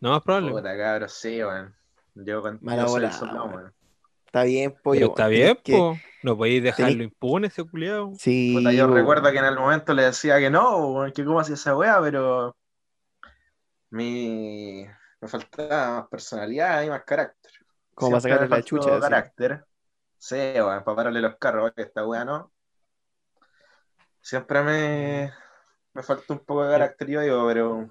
[0.00, 0.50] No más probable.
[0.52, 1.64] Puta, cabros, sí, güey.
[2.14, 3.72] Yo, con, Mala el bola.
[4.26, 5.00] Está bien, pollo.
[5.00, 5.96] Pero está bien, que- po.
[6.22, 8.12] No podéis dejarlo tenés- impune ese culiado.
[8.18, 8.54] Sí.
[8.56, 11.54] Puta, yo recuerdo que en el momento le decía que no, weón, que cómo hacía
[11.54, 12.56] esa weá, pero
[13.90, 14.84] mi...
[15.20, 17.52] me faltaba más personalidad y más carácter.
[17.94, 18.92] Como para Siempre sacarle me la chucha.
[18.92, 19.00] así.
[19.00, 19.64] carácter.
[20.18, 22.52] Sí, weón, para pararle los carros, esta weá no.
[24.20, 25.32] Siempre me,
[25.94, 27.88] me faltó un poco de carácter, yo digo, pero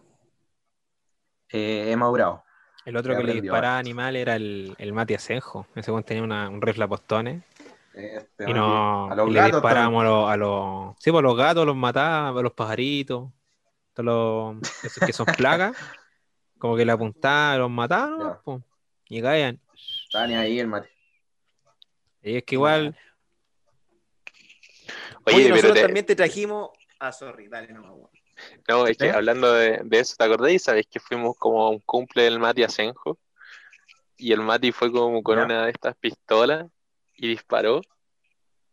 [1.50, 2.44] eh, he madurado.
[2.86, 5.68] El otro que le disparaba animal era el, el Mati Asenjo.
[5.76, 7.44] Ese weón tenía una, un rifle a postones.
[7.94, 10.96] Este, Y, no, a los y le gatos disparábamos a los, a.
[11.00, 13.30] Sí, pues a los gatos los mataba, a los pajaritos.
[13.94, 14.84] Todos los.
[14.84, 15.76] Esos que son plagas.
[16.60, 18.42] Como que le apuntaban, los mataban, Ya.
[18.42, 18.62] po.
[19.10, 19.60] Y caían.
[20.06, 20.90] Estaba ni ahí el mate.
[22.24, 22.98] Y es que igual.
[25.26, 26.70] Oye, Oye, pero nosotros te- también te trajimos.
[27.00, 28.10] Ah, sorry, dale, no, weón.
[28.68, 29.12] no, es que ¿Eh?
[29.12, 30.64] hablando de, de eso, ¿te acordáis?
[30.64, 33.20] ¿Sabes que fuimos como a un cumple del Mati Asenjo?
[34.16, 35.46] Y el Mati fue como con Ya.
[35.46, 36.66] una de estas pistolas
[37.16, 37.82] y disparó.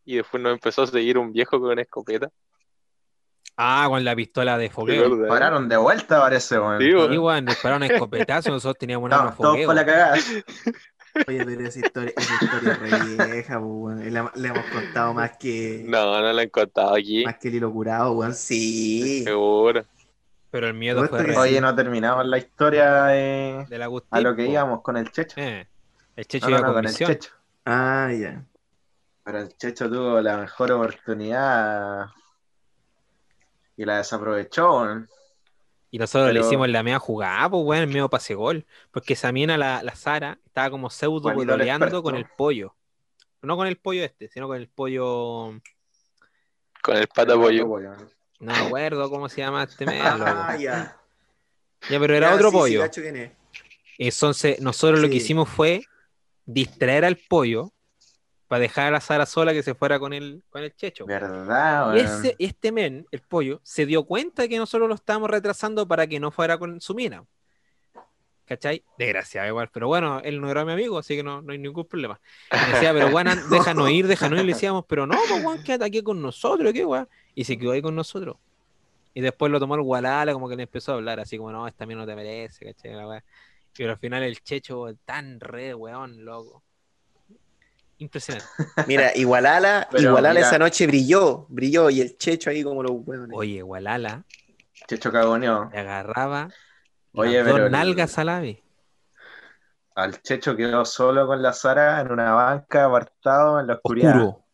[0.04, 2.30] Y después nos empezó a seguir un viejo con una escopeta.
[3.56, 5.04] Ah, con la pistola de ¿Te fogueo.
[5.06, 5.28] acuerdas?
[5.28, 6.80] Pararon de vuelta, parece, weón.
[6.80, 9.66] Sí, weón, dispararon escopetazo, nosotros teníamos un arma de Estamos todos fogueo.
[9.66, 10.16] con la cagada.
[11.28, 14.12] Oye, pero esa historia, esa historia es re vieja, weón.
[14.12, 15.84] La, la hemos contado más que.
[15.86, 17.24] No, no lo han contado aquí.
[17.24, 18.34] Más que el hilo curado, weón.
[18.34, 19.22] Sí.
[19.24, 19.84] Seguro.
[20.50, 21.38] Pero el miedo fue real.
[21.38, 23.66] Oye, no terminamos la historia de...
[23.68, 24.08] Del Agustín.
[24.10, 25.34] a lo que íbamos con el Checho.
[25.40, 25.66] Eh,
[26.14, 26.94] el Checho No, iba no, con con el.
[26.94, 27.30] Checho.
[27.64, 28.44] Ah, ya.
[29.24, 32.06] Pero el Checho tuvo la mejor oportunidad
[33.76, 34.80] y la desaprovechó.
[34.82, 35.08] weón.
[35.94, 38.66] Y nosotros le hicimos la media jugada, pues, weón, el medio pase gol.
[38.90, 42.74] Porque esa mina, la, la Sara, estaba como pseudo pololeando con el pollo.
[43.42, 45.52] No con el pollo este, sino con el pollo.
[46.82, 47.68] Con el pata pollo.
[48.40, 49.96] No me acuerdo cómo se llama este loco.
[50.02, 51.00] Ah, ya.
[51.88, 52.84] Ya, pero era Ya, otro sí, pollo.
[53.96, 55.84] Entonces, nosotros lo que hicimos fue
[56.44, 57.72] distraer al pollo
[58.54, 61.06] para dejar a la Sara sola que se fuera con el, con el checho.
[61.06, 62.06] ¿Verdad, Y weón?
[62.06, 66.06] ese, este men, el pollo, se dio cuenta de que nosotros lo estábamos retrasando para
[66.06, 67.24] que no fuera con su mina.
[68.44, 68.84] ¿Cachai?
[68.96, 69.70] Desgraciado igual.
[69.72, 72.20] Pero bueno, él no era mi amigo, así que no, no hay ningún problema.
[72.52, 74.44] Y decía, pero bueno, déjanos ir, déjanos ir.
[74.44, 77.08] Le decíamos, pero no, pues Juan, quédate aquí con nosotros, ¿qué weón?
[77.34, 78.36] Y se quedó ahí con nosotros.
[79.14, 81.66] Y después lo tomó el Gualala, como que le empezó a hablar, así como, no,
[81.66, 82.92] esta mía no te merece, ¿cachai?
[82.92, 83.24] La.
[83.76, 86.62] Pero al final el checho, tan re, weón, loco.
[88.04, 88.46] Impresionante.
[88.86, 92.92] Mira, Igualala, Pero Igualala mira- esa noche brilló, brilló, y el checho ahí como los
[92.92, 93.30] hueones.
[93.36, 94.24] Oye, Gualala
[94.86, 95.70] Checho cagoneó.
[95.72, 96.50] le agarraba
[97.14, 98.18] Oye, pero dos nalgas.
[99.94, 104.16] Al Checho quedó solo con la Sara en una banca, apartado en la oscuridad.
[104.16, 104.44] Oscuro.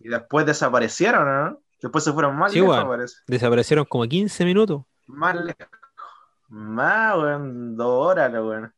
[0.00, 1.60] Y después desaparecieron, ¿no?
[1.82, 3.22] Después se fueron más Sí, lejos.
[3.26, 4.82] Desaparecieron como 15 minutos.
[5.06, 5.66] Más lejos.
[6.48, 8.72] Más, weón, dos horas, la weón.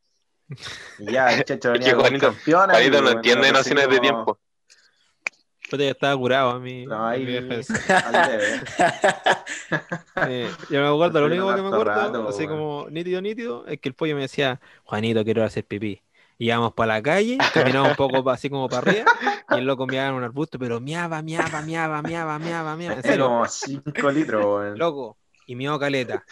[0.98, 2.70] Y ya, el Checho venía que como Juanito- campeón.
[2.70, 4.38] ahí, Juanito no entiende nociones de tiempo.
[5.70, 7.34] Yo ya estaba curado a mi, No, ahí- mi.
[10.26, 13.78] Eh, yo me acuerdo, lo único que me acuerdo, rato, así como nítido, nítido, es
[13.80, 16.02] que el pollo me decía, Juanito, quiero hacer pipí.
[16.38, 19.12] Íbamos para la calle, caminamos un poco así como para arriba,
[19.50, 23.02] y el loco miaba en un arbusto, pero miaba, miaba, miaba, miaba, miaba, miaba.
[23.02, 24.78] Como 5 litros, weón.
[24.78, 25.18] loco.
[25.46, 26.24] Y mió caleta.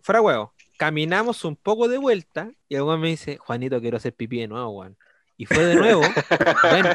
[0.00, 0.54] Fuera huevo.
[0.82, 4.70] Caminamos un poco de vuelta, y el me dice, Juanito, quiero hacer pipí de nuevo,
[4.70, 4.98] weón.
[5.36, 6.02] Y fue de nuevo,
[6.72, 6.86] ven,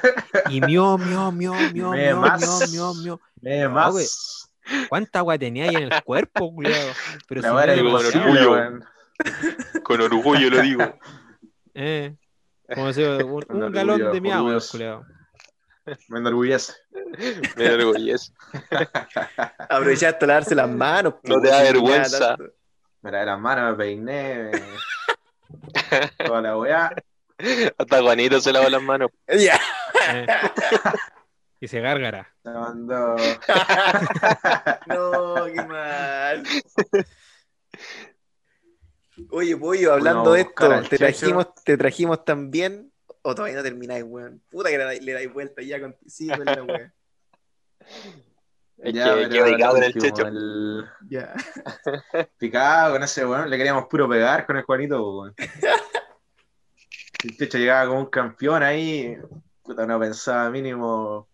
[0.49, 2.69] y mió, mió, mió, mió, Me mió, más.
[2.69, 3.91] mió, mió, mió.
[3.91, 4.05] Güey.
[4.89, 6.93] ¿Cuánta agua tenía ahí en el cuerpo, culiao?
[7.29, 8.51] Pero si no digo, con orgullo.
[8.51, 8.85] weón.
[9.83, 10.83] Con orgullo lo digo.
[11.79, 12.17] Eh,
[12.73, 15.05] como si un, un galón de mi agua, culiao.
[16.09, 16.73] Me enorgullece.
[17.55, 18.33] Me enorgullece.
[19.69, 21.13] Aprovechaste a lavarse las manos.
[21.23, 22.35] No te da si vergüenza.
[22.35, 22.56] tanto.
[23.07, 24.51] Me lavé las manos, me peiné.
[24.51, 24.61] me-
[26.25, 26.93] Toda la weá.
[27.77, 29.11] Hasta Juanito se lavó las manos.
[29.27, 29.57] Ya.
[30.13, 30.25] Eh.
[31.61, 32.35] Y se gárgara.
[32.43, 33.15] Se mandó.
[34.87, 36.43] No, qué mal.
[39.31, 42.91] Oye, Pollo, hablando de esto, te trajimos, te trajimos también.
[43.21, 44.41] O todavía no termináis, weón.
[44.49, 45.95] Puta que le, dais- le dais vuelta ya con.
[46.07, 46.93] Sí, con la weón.
[48.79, 50.27] Es Ya, que, en el checho.
[50.27, 51.33] el- Ya.
[52.37, 55.33] Picado con ese weón, le queríamos puro pegar con el Juanito, weón.
[57.23, 59.17] El techo llegaba como un campeón ahí.
[59.63, 61.27] Puta, no pensaba mínimo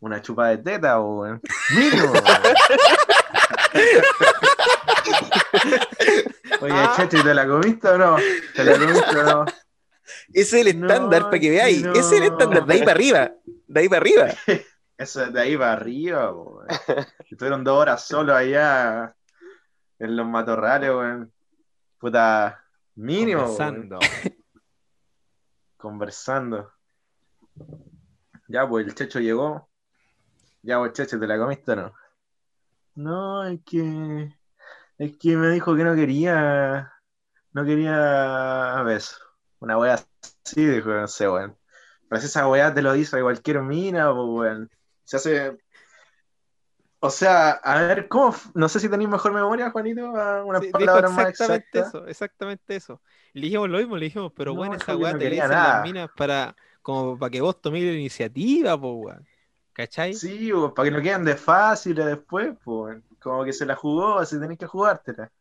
[0.00, 1.40] una chupa de teta, weón.
[1.76, 2.24] Mínimo, weón.
[6.60, 8.16] Oye, chacho, ¿y te la comiste o no?
[8.54, 9.44] ¿Te la comiste o no?
[10.32, 11.82] Ese es el No, estándar, para que veáis.
[11.82, 11.92] no.
[11.92, 13.32] Ese es el estándar, de ahí para arriba.
[13.66, 14.28] De ahí para arriba.
[15.00, 16.66] Eso es de ahí para arriba, po, weón.
[17.30, 19.16] Estuvieron dos horas solos allá
[19.98, 21.32] en los matorrales, weón.
[21.98, 22.62] Puta,
[22.96, 23.88] mínimo, weón.
[23.88, 23.98] Conversando.
[25.78, 26.72] conversando.
[28.46, 29.70] Ya, pues el Checho llegó.
[30.60, 31.94] Ya, pues Checho, ¿te la comiste o no?
[32.96, 34.36] No, es que.
[34.98, 36.92] Es que me dijo que no quería.
[37.54, 39.16] No quería beso.
[39.60, 39.94] Una wea
[40.44, 41.56] así, dijo, no sé, weón.
[42.06, 44.70] Pero si esa wea te lo dice a cualquier mina, pues, weón.
[45.10, 45.58] Se hace.
[47.00, 48.32] O sea, a ver, ¿cómo?
[48.54, 52.06] No sé si tenéis mejor memoria, Juanito, a unas Sí, dijo palabras más exactamente eso,
[52.06, 53.02] exactamente eso.
[53.32, 55.50] Le dijimos lo mismo, le dijimos, pero No, bueno, esa weá no te le dicen
[55.50, 59.26] las minas para, como para que vos tomes la iniciativa, po, weón.
[59.72, 60.14] ¿Cachai?
[60.14, 63.02] Sí, pues, para que no queden de fáciles después, pues.
[63.20, 65.32] Como que se la jugó, así tenés que jugártela.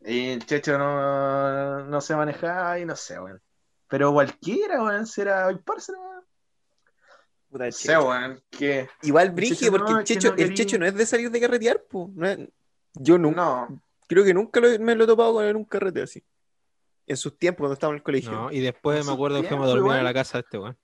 [0.00, 3.40] Y el Checho no, no se manejaba y no sé, weón.
[3.86, 6.13] Pero cualquiera, weón, será el parcero, weón.
[7.54, 8.88] Puta, que.
[9.02, 11.30] Igual Checho porque no, el es que Checho, no el Checho no es de salir
[11.30, 12.10] de carretear, po.
[12.14, 12.38] No es-
[12.94, 15.64] Yo nunca, No, creo que nunca lo- me lo he topado con él en un
[15.64, 16.24] carrete así.
[17.06, 18.32] En sus tiempos, cuando estaba en el colegio.
[18.32, 20.04] No, y después me acuerdo que a dormir a igual.
[20.04, 20.76] la casa de este weón.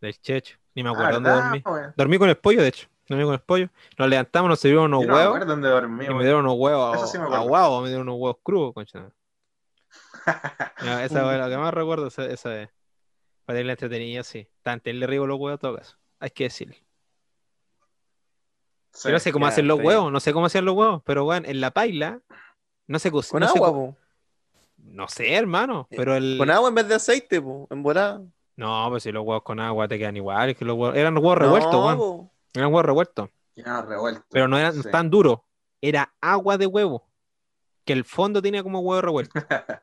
[0.00, 0.56] Del Checho.
[0.74, 1.92] Ni me acuerdo dónde ¿verdad, dormí.
[1.96, 2.88] Dormí con el pollo, de hecho.
[3.08, 3.68] Dormí con el pollo.
[3.98, 5.26] Nos levantamos, nos sirvieron unos no me huevos.
[5.36, 7.42] acuerdo dónde dormí, y me dieron unos huevos Eso sí me acuerdo.
[7.44, 9.10] aguados, me dieron unos huevos crudos, concha.
[10.78, 12.70] Esa es lo que más recuerdo, esa, esa vez.
[13.44, 14.48] Para tenerla entretenida, sí.
[14.62, 15.96] Tanto le riego los huevos a todo caso.
[16.20, 16.76] Hay que decirlo.
[18.92, 21.02] Sí, Yo no sé cómo ya, hacen los huevos, no sé cómo hacían los huevos,
[21.04, 22.20] pero weón, en la paila
[22.86, 23.32] no se cocina.
[23.32, 23.96] Con no agua, po.
[24.78, 26.36] No sé, hermano, Eh, pero el.
[26.38, 27.66] Con agua en vez de aceite, po.
[27.70, 28.22] En volada.
[28.56, 30.96] No, pues si los huevos con agua te quedan iguales que los huevos.
[30.96, 32.30] Eran huevos revueltos, no, weón.
[32.54, 33.30] Eran huevos revueltos.
[33.56, 34.24] Ya, revuelto.
[34.30, 34.90] Pero no eran Sí.
[34.90, 35.40] tan duros.
[35.80, 37.04] Era agua de huevo.
[37.84, 39.34] Que el fondo tenía como huevo revuelto.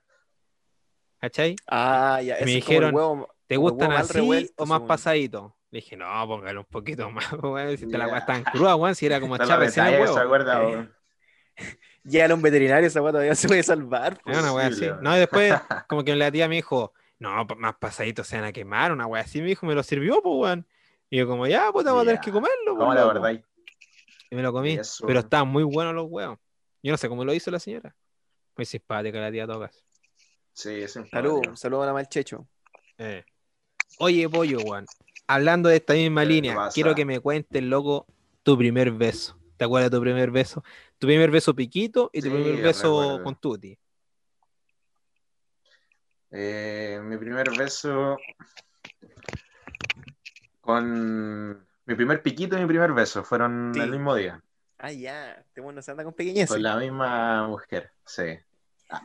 [1.19, 1.55] ¿Cachai?
[1.67, 2.35] Ah, ya.
[2.35, 5.53] ese Me es como el dijeron, huevo- ¿Te gustan así revuelto, o más pasadito?
[5.71, 7.77] Le dije, no, póngale un poquito más, weón.
[7.77, 8.13] Si te la Ya.
[8.13, 8.95] weá tan cruda, weón.
[8.95, 9.67] Si era como huevo.
[9.69, 9.81] ¿se
[10.21, 10.95] acuerda, weón?
[12.05, 14.21] Llega a un veterinario, esa weá todavía se puede salvar.
[14.25, 14.85] Era una weá así.
[14.85, 15.03] Weón.
[15.03, 15.53] No, y después,
[15.89, 19.23] como que la tía me dijo, no, más pasaditos se van a quemar, una weá
[19.23, 19.41] así.
[19.41, 20.65] Me dijo, me lo sirvió, pues, weón.
[21.09, 23.21] Y yo, como, ya, pues, vamos a tener que comerlo, ¿Cómo pues, la loco".
[23.21, 23.43] verdad?
[24.29, 24.75] Y me lo comí.
[24.75, 25.05] Eso.
[25.05, 26.39] Pero estaban muy buenos los huevos.
[26.81, 27.93] Yo no sé cómo lo hizo la señora.
[28.55, 29.83] Muy simpática la tía Tocas.
[30.53, 31.01] Sí, sí.
[31.11, 32.47] Salud, salud a la malchecho.
[32.97, 33.25] Eh.
[33.99, 34.85] Oye, pollo, weón.
[35.27, 38.05] Hablando de esta misma ¿Qué te línea, quiero que me cuentes, loco,
[38.43, 39.37] tu primer beso.
[39.57, 40.63] ¿Te acuerdas de tu primer beso?
[40.97, 43.23] Tu primer beso piquito y tu Sí, primer beso recuerdo.
[43.23, 43.77] con Tuti.
[46.31, 48.17] Eh, mi primer beso
[50.61, 51.51] con
[51.85, 53.81] mi primer piquito y mi primer beso fueron Sí.
[53.81, 54.41] el mismo día,
[54.77, 55.33] Ah, ya.
[55.33, 56.49] Este bueno se anda con pequeñez.
[56.49, 58.23] con la misma mujer, sí.
[58.89, 59.01] Ah.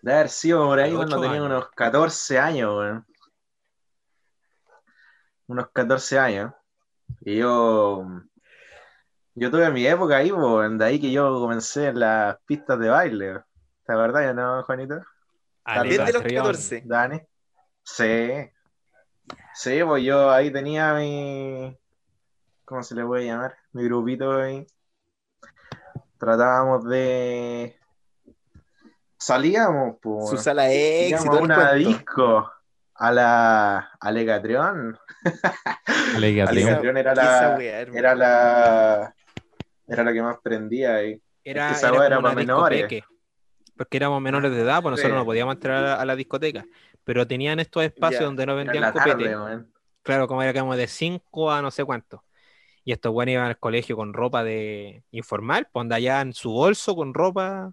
[0.00, 3.06] De haber sido por ahí cuando tenía unos 14 años, weón.
[5.48, 6.52] Unos 14 años.
[7.22, 8.06] Y yo,
[9.34, 12.90] yo tuve mi época ahí, weón, de ahí que yo comencé en las pistas de
[12.90, 13.40] baile.
[13.84, 15.00] ¿Te acuerdas ya, no, Juanito?
[15.82, 16.44] Desde los Castrión.
[16.44, 16.82] 14.
[16.84, 17.20] Dani.
[17.82, 18.50] Sí.
[19.54, 21.76] Sí, pues yo ahí tenía mi.
[22.64, 23.56] ¿Cómo se le puede llamar?
[23.72, 24.66] Mi grupito ahí.
[26.18, 27.78] Tratábamos de.
[29.16, 30.28] salíamos, pues.
[30.30, 31.88] Su sala ex y Íbamos todo a el una cuento.
[31.88, 32.52] disco
[32.98, 34.98] a la a Legatrión.
[36.16, 36.48] Alegatrión.
[36.68, 37.56] Alegatrión era la
[37.94, 39.14] era la
[39.86, 41.20] era la que más prendía ahí.
[41.44, 42.78] Era, esa era era para menores.
[42.88, 43.04] discoteque,
[43.76, 45.18] Porque éramos menores de edad, pues nosotros Sí.
[45.18, 46.64] no podíamos entrar a, a la discoteca.
[47.04, 49.30] Pero tenían estos espacios donde no vendían copete.
[49.30, 49.64] tarde.
[50.02, 52.24] Claro, como era como de 5 a no sé cuánto.
[52.84, 56.94] Y estos buenos iban al colegio con ropa de informal, pues allá en su bolso
[56.96, 57.72] con ropa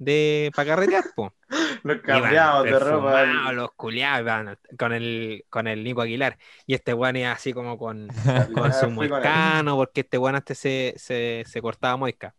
[0.00, 1.30] de para carretear, pues.
[1.84, 3.52] Nos Iban cambiamos de ropa.
[3.52, 6.36] los culiados iban con el, con el Nico Aguilar.
[6.66, 8.08] Y este weón iba así como con,
[8.54, 12.34] con su moicano, porque este weón antes se, se, se cortaba moica.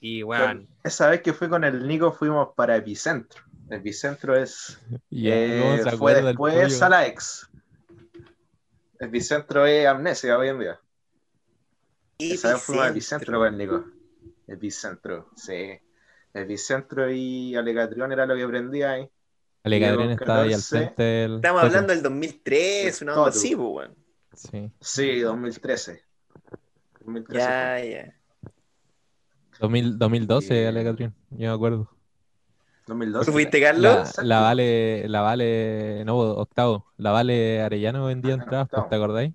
[0.00, 3.42] Y weón, Esa vez que fui con el Nico fuimos para Epicentro.
[3.70, 4.78] Epicentro es
[5.10, 6.76] Ya, eh, ¿cómo se fue después?
[6.76, 7.48] Sala Ex.
[8.98, 10.80] Epicentro es amnesia hoy en día.
[12.18, 13.84] Esa vez fuimos a Epicentro con el Nico.
[14.48, 15.78] Epicentro, sí.
[16.36, 19.08] Epicentro y Alegatrión era lo que aprendía ahí.
[19.64, 20.78] Alegatrión estaba ahí al 14.
[20.78, 21.34] frente del.
[21.36, 21.66] Estamos Toto.
[21.68, 23.38] hablando del 2003, una onda Todo.
[23.38, 23.94] así, pues, weón.
[24.34, 24.70] Sí.
[24.80, 26.04] Sí, 2013.
[27.00, 28.14] 2013 Ya, ya.
[29.60, 30.64] 2000 2012, Sí.
[30.64, 31.90] Alegatrión, yo me acuerdo.
[32.86, 33.26] 2012.
[33.26, 34.18] ¿Tú fuiste, La, Carlos?
[34.22, 36.86] la Vale, la Vale, no, octavo.
[36.98, 38.88] La Vale Arellano vendía Ah, entradas, pues.
[38.88, 39.32] ¿te acordáis?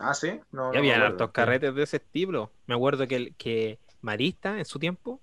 [0.00, 0.40] Ah, sí.
[0.52, 2.50] No, ya no habían hartos carretes de ese estilo.
[2.66, 5.20] Me acuerdo que, el- que Marista en su tiempo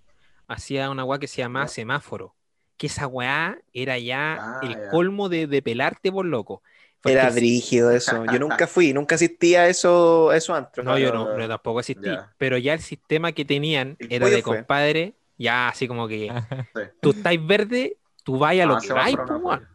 [0.47, 2.35] hacía una weá que se llamaba semáforo.
[2.77, 4.89] Que esa weá era ya Ah, el ya.
[4.89, 6.61] colmo de, de pelarte por loco.
[7.01, 8.25] Porque Era brígido eso.
[8.25, 10.85] Yo nunca fui, nunca asistí a eso, a esos antros.
[10.85, 12.09] No, yo no, no, tampoco asistí.
[12.09, 12.35] Ya.
[12.37, 14.65] Pero ya el sistema que tenían El era de fue.
[14.65, 16.27] compadre, ya así como que
[16.73, 16.81] Sí.
[17.01, 19.69] tú estáis verde, tú vais a lo Ah, que semáforo vais, weón.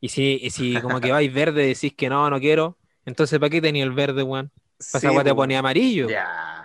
[0.00, 3.50] Y si, y si como que vais verde decís que no, no quiero, entonces ¿para
[3.50, 4.50] qué tenía el verde, weón?
[4.90, 5.36] Para Sí, te po.
[5.36, 6.08] ponía amarillo.
[6.08, 6.59] Ya.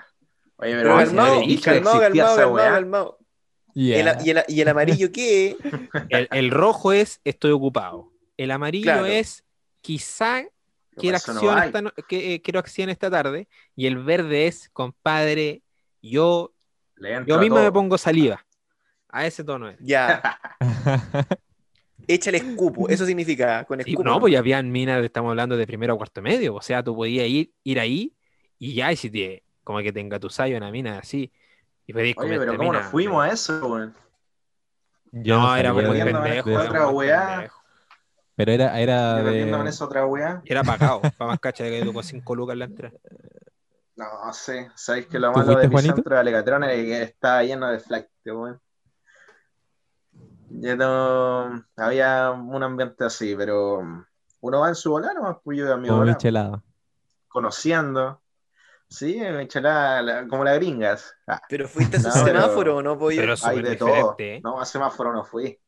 [0.57, 3.19] Oye, pero, Pero calmado, sí, calmado, calmado, calmado, calmado.
[3.73, 3.99] Ya.
[3.99, 5.57] El, y, el, y el amarillo qué?
[6.09, 8.11] El, el rojo es estoy ocupado.
[8.37, 9.05] El amarillo Claro.
[9.05, 9.43] es
[9.81, 10.43] quizá
[10.95, 13.47] quiero no acción, esta no- que, eh, quiero acción esta tarde.
[13.75, 15.61] Y el verde es compadre,
[16.01, 16.53] yo,
[17.25, 18.45] yo mismo me pongo saliva.
[19.09, 19.77] A ese tono es.
[19.79, 20.21] Ya.
[22.07, 24.07] Échale escupo, eso significa con Sí, escupo.
[24.07, 26.53] no, pues ya habían minas, estamos hablando de primero a cuarto medio.
[26.55, 28.13] O sea, tú podías ir, ir ahí
[28.59, 31.33] y ya, y si te, como que te engatusáis una mina así.
[31.85, 33.93] Y pedís Oye, pero ¿cómo mina, nos fuimos a eso, weón?
[35.11, 36.53] Yo No, era muy pendejo.
[36.53, 37.27] otra weá.
[37.31, 37.61] pendejo.
[38.37, 39.69] Pero era, era Yo de.
[39.69, 40.41] esa otra weá.
[40.45, 42.93] Era pagado, para más cacha de que con 5 lucas en la entrada.
[43.97, 45.77] No sé, sabéis que lo ¿Tú malo de Juanito?
[45.77, 48.59] Epicentro de Alegatrón es que estaba lleno de flight, weón.
[50.49, 53.81] Ya no había un ambiente así, pero
[54.41, 56.61] uno va en su volar nomás, pues yo de mi michelada.
[57.29, 58.21] conociendo.
[58.95, 61.13] Sí, michelada, la- como las gringas.
[61.27, 63.19] Ah, Pero fuiste a su No, pero- semáforo, ¿no, pollo?
[63.21, 64.15] Pero hay de todo.
[64.19, 64.39] ¿eh?
[64.43, 65.59] No, a semáforo no fui.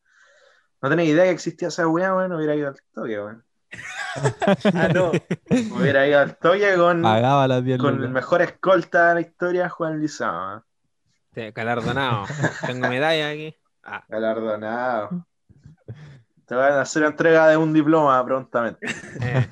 [0.81, 2.31] No tenía idea que existía esa weá, weón.
[2.33, 3.43] Hubiera ido al toque, weón.
[4.73, 5.11] Ah, no.
[5.75, 9.69] Hubiera ido al toque con, Pagaba las 10 con el mejor escolta de la historia,
[9.69, 10.63] Juan Lizama.
[11.53, 12.25] Galardonado.
[12.65, 13.55] Tengo medalla aquí.
[13.83, 15.25] Ah, Galardonado.
[16.47, 18.87] Te van a hacer entrega de un diploma prontamente.
[19.21, 19.47] eh,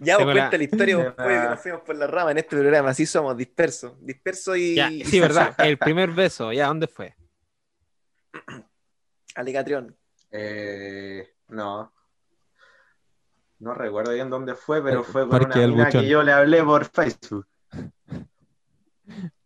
[0.00, 2.38] Ya, Tengo vos la- cuenta la historia, vos, que nos fuimos por la rama en
[2.38, 3.92] este programa, así somos, dispersos.
[4.04, 4.74] Dispersos y.
[4.74, 5.54] ya, sí, verdad.
[5.58, 7.14] El primer beso, ¿ya dónde fue?
[9.36, 9.96] Alegatrión.
[10.32, 11.92] Eh, no.
[13.60, 16.00] No recuerdo bien dónde fue, pero Eh, fue con Parque una del mina Buchón.
[16.02, 17.46] que yo le hablé por Facebook.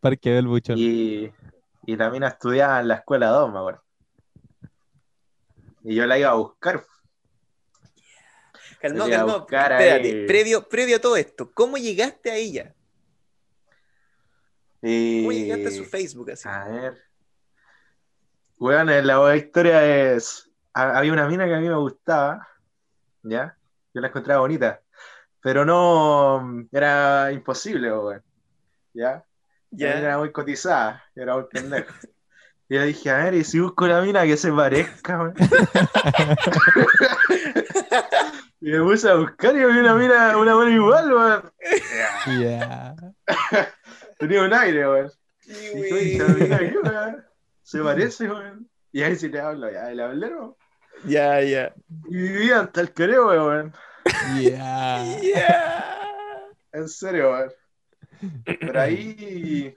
[0.00, 0.76] Parque del Buchón.
[0.78, 1.32] Y,
[1.86, 3.82] y la mina estudiaba en la escuela 2, me acuerdo.
[5.82, 6.82] Y yo la iba a buscar.
[8.88, 9.80] Calmado, calmado.
[9.80, 12.74] Espérate, previo, previo a todo esto, ¿cómo llegaste a ella?
[14.82, 15.20] Y...
[15.22, 16.46] ¿Cómo llegaste a su Facebook así?
[16.46, 17.02] A ver.
[18.58, 20.50] Bueno, la historia es.
[20.74, 22.46] ha- Había una mina que a mí me gustaba,
[23.22, 23.56] ¿ya?
[23.94, 24.82] Yo la encontraba bonita,
[25.40, 26.66] pero no.
[26.70, 28.22] Era imposible, weón.
[28.92, 29.24] ¿Ya?
[29.70, 29.98] Ya.
[29.98, 31.94] Era muy cotizada, era muy pendejo.
[32.68, 35.32] Y yo dije, a ver, ¿y si busco una mina que se parezca?
[38.64, 41.52] y me puse a buscar y había una mina, una buena igual, weón.
[42.40, 42.96] Ya.
[44.18, 45.12] Tenía un aire, weón.
[45.74, 47.26] Weón.
[47.62, 48.70] Se parece, weón.
[48.90, 50.56] Y ahí sí le hablo, ya, le hablé, ¿no?
[51.04, 51.74] Ya, ya.
[52.08, 53.74] Y vivía hasta el Careo, weón.
[54.40, 55.04] Ya.
[55.20, 56.08] Ya.
[56.72, 57.52] En serio, weón.
[58.46, 59.76] Pero ahí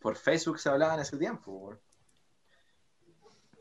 [0.00, 1.78] por Facebook se hablaba en ese tiempo, weón.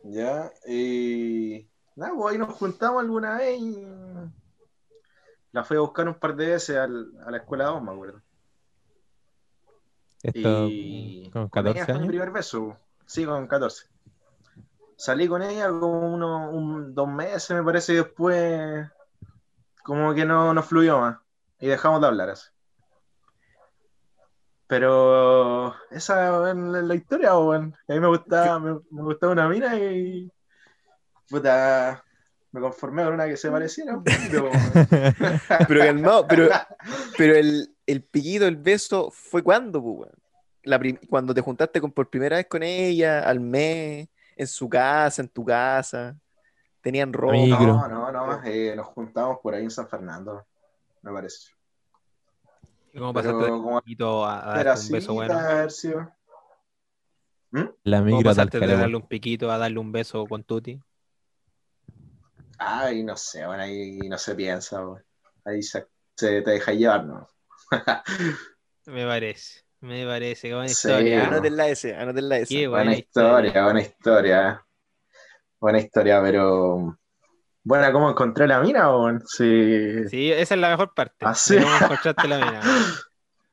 [0.02, 3.86] Ya, y nada, pues ahí nos juntamos alguna vez y
[5.56, 8.22] la fui a buscar un par de veces al- a la escuela 2, me acuerdo.
[10.24, 10.76] Esto
[11.22, 12.08] Y con con ella 14 fue mi años.
[12.08, 12.78] primer beso,
[13.08, 13.88] sí, con 14.
[14.98, 18.88] salí con ella como unos un- dos meses, me parece, y después
[19.84, 21.20] como que no, no fluyó más.
[21.60, 22.48] Y dejamos de hablar así.
[24.68, 27.76] Pero esa es la, historia, weón.
[27.88, 30.32] A mí me gustaba, me, me gustaba una mina y
[31.30, 32.05] puta,
[32.56, 34.50] me conformé con una que se pareciera poquito.
[35.68, 36.50] Pero calmado, pero,
[37.18, 40.14] pero el, el piquito, el beso, ¿fue cuándo, pues, weón?
[40.64, 44.68] La prim- cuando te juntaste con, por primera vez con ella, al mes, en su
[44.70, 46.16] casa, en tu casa,
[46.82, 47.36] tenían ropa.
[47.36, 50.46] No, no, no, eh, nos juntamos por ahí en San Fernando,
[51.02, 51.50] me parece.
[52.94, 55.36] ¿Y ¿Cómo Pero pasaste de como piquito a, a un beso bueno?
[57.84, 60.80] La ¿Cómo pasaste de darle un piquito a darle un beso con Tuti?
[62.58, 65.04] Ay, no sé, bueno, ahí no se piensa, weón.
[65.46, 67.28] Ahí se, se te deja llevar, ¿no?
[68.86, 71.28] Me parece, me parece, qué buena Sí, historia.
[71.28, 71.28] bueno.
[71.28, 72.68] Anoten la S, anoten la S.
[72.72, 73.64] Buena, buena historia, historia.
[73.64, 74.66] buena historia.
[75.60, 76.98] Buena historia, pero.
[77.64, 79.24] Buena, ¿cómo encontré la mina, weón?
[79.28, 80.04] Sí.
[80.04, 81.28] Sí, esa es la mejor parte.
[81.28, 81.58] Ah, sí.
[81.60, 82.72] cómo encontraste la mina.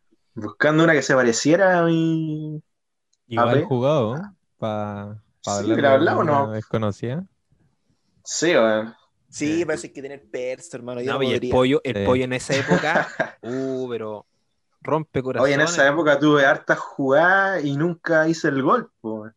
[0.35, 2.63] Buscando una que se pareciera a mí.
[3.27, 6.53] Igual jugado, para Sí, hablar de hablamos, una ¿no?
[6.53, 7.27] desconocida.
[8.25, 8.95] Sí, weón.
[9.29, 11.01] Sí, parece que hay que tener perso, hermano.
[11.01, 12.05] Yo No, no y el pollo, el Sí.
[12.05, 13.09] pollo en esa época,
[13.43, 14.27] uh, pero
[14.83, 15.55] rompe Oye, corazones.
[15.55, 19.35] en esa época tuve hartas jugadas y nunca hice el gol, weón.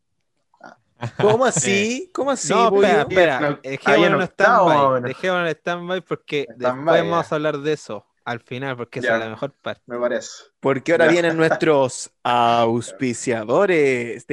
[1.21, 2.09] ¿Cómo así?
[2.13, 2.83] ¿Cómo así, no, pollo?
[2.88, 3.59] espera, espera.
[3.63, 5.01] Dejémoslo en stand-by.
[5.03, 9.19] Dejémoslo en stand-by porque después vamos a hablar de eso al final, porque esa es
[9.19, 9.83] la mejor parte.
[9.86, 10.29] Me parece.
[10.59, 11.11] Porque ahora Ya.
[11.11, 14.25] vienen nuestros auspiciadores.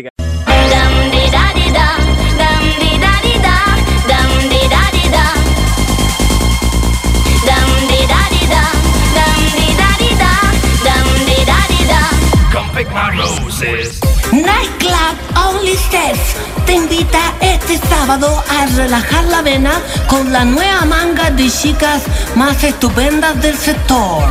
[14.33, 16.37] Nightclub Only Steps.
[16.67, 19.73] Te invita este sábado a relajar la vena
[20.09, 22.03] con la nueva manga de chicas
[22.35, 24.25] más estupendas del sector.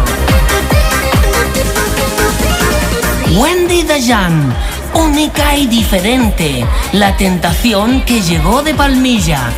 [3.35, 4.53] Wendy Dayan,
[4.93, 9.51] única y diferente, la tentación que llegó de Palmilla.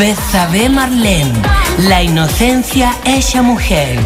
[0.00, 1.30] Betsabe Marlene,
[1.80, 3.98] la inocencia hecha mujer,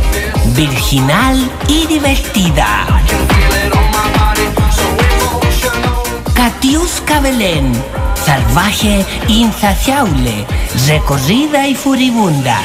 [0.46, 2.84] virginal y divertida.
[6.34, 7.72] Katiuska Belén,
[8.26, 10.44] salvaje, insaciable,
[10.88, 12.60] recorrida y furibunda.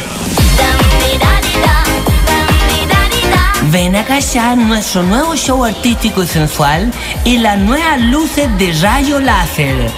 [3.70, 6.92] Ven a callar nuestro nuevo show artístico y sensual
[7.26, 9.92] y las nuevas luces de rayo láser.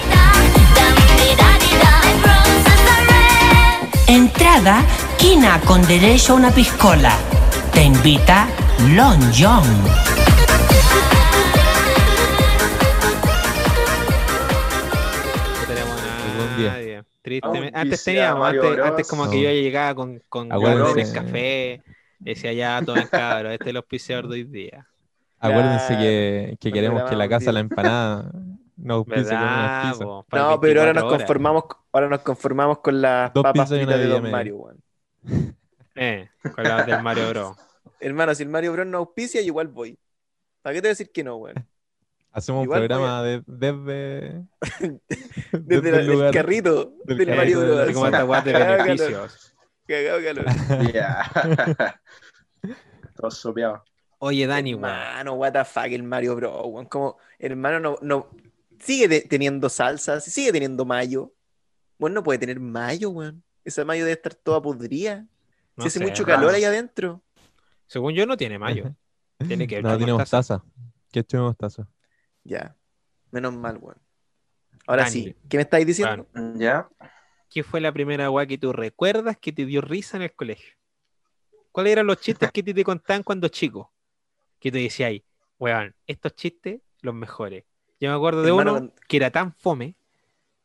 [4.12, 4.84] Entrada,
[5.16, 7.16] quina con derecho a una piscola.
[7.72, 8.46] Te invita
[8.90, 9.18] Lon
[16.58, 17.02] nadie.
[17.22, 17.72] Tristemente.
[17.72, 18.52] Antes teníamos,
[18.84, 19.42] antes, como que No.
[19.44, 21.80] yo llegaba con, con galones, café,
[22.18, 24.86] decía ya tomen cabros, este es el auspiciador de hoy día.
[25.40, 28.30] Acuérdense que, que queremos que la casa la empanada
[28.82, 29.94] unas ¿Verdad?
[30.00, 31.18] No, pero ahora 24 nos horas.
[31.18, 34.30] conformamos, ahora nos conformamos con las Dos papas pizzas y una fritas de Don.
[34.30, 34.82] Mario, weón.
[35.94, 37.56] Eh, con las del Mario Bros.
[38.00, 39.98] Hermano, si el Mario Bros no auspicia, igual voy.
[40.62, 41.66] ¿Para qué te voy a decir que no, weón?
[42.32, 44.42] Hacemos Igual un programa de- desde,
[45.52, 46.32] Desde la- el lugar.
[46.32, 47.92] carrito del del Mario Bros.
[47.92, 49.54] como esta de Cagado calor, beneficios.
[49.86, 50.44] cagado calor.
[50.94, 52.00] Ya.
[53.16, 53.84] Todo sopeado.
[54.18, 54.88] Oye, Dani, weón.
[54.94, 56.86] Hermano, what the fuck, el Mario Bros, weón.
[56.86, 58.28] Como, hermano, no, no.
[58.82, 61.32] Sigue teniendo salsas, sigue teniendo mayo.
[61.98, 63.44] Bueno, no puede tener mayo, weón.
[63.64, 65.26] Esa mayo debe estar toda podrida.
[65.76, 67.22] No Si hace sé, mucho calor ahí adentro.
[67.86, 68.94] Según yo no tiene mayo.
[69.46, 70.58] Tiene que ver No, tiene mostaza.
[70.58, 70.72] mostaza.
[71.12, 71.88] ¿Qué esto de mostaza?
[72.42, 72.76] Ya.
[73.30, 73.98] Menos mal, weón.
[74.86, 75.12] Ahora Dani.
[75.12, 76.26] sí, ¿qué me estáis diciendo?
[76.56, 76.88] ¿Ya?
[77.48, 80.74] ¿Qué fue la primera weá que tú recuerdas que te dio risa en el colegio?
[81.70, 83.92] ¿Cuáles eran los chistes que te, te contaban cuando chico?
[84.58, 85.24] Que te decía ahí,
[85.58, 87.64] weón, estos chistes, los mejores.
[88.02, 89.94] Yo me acuerdo de Hermano, uno que era tan fome,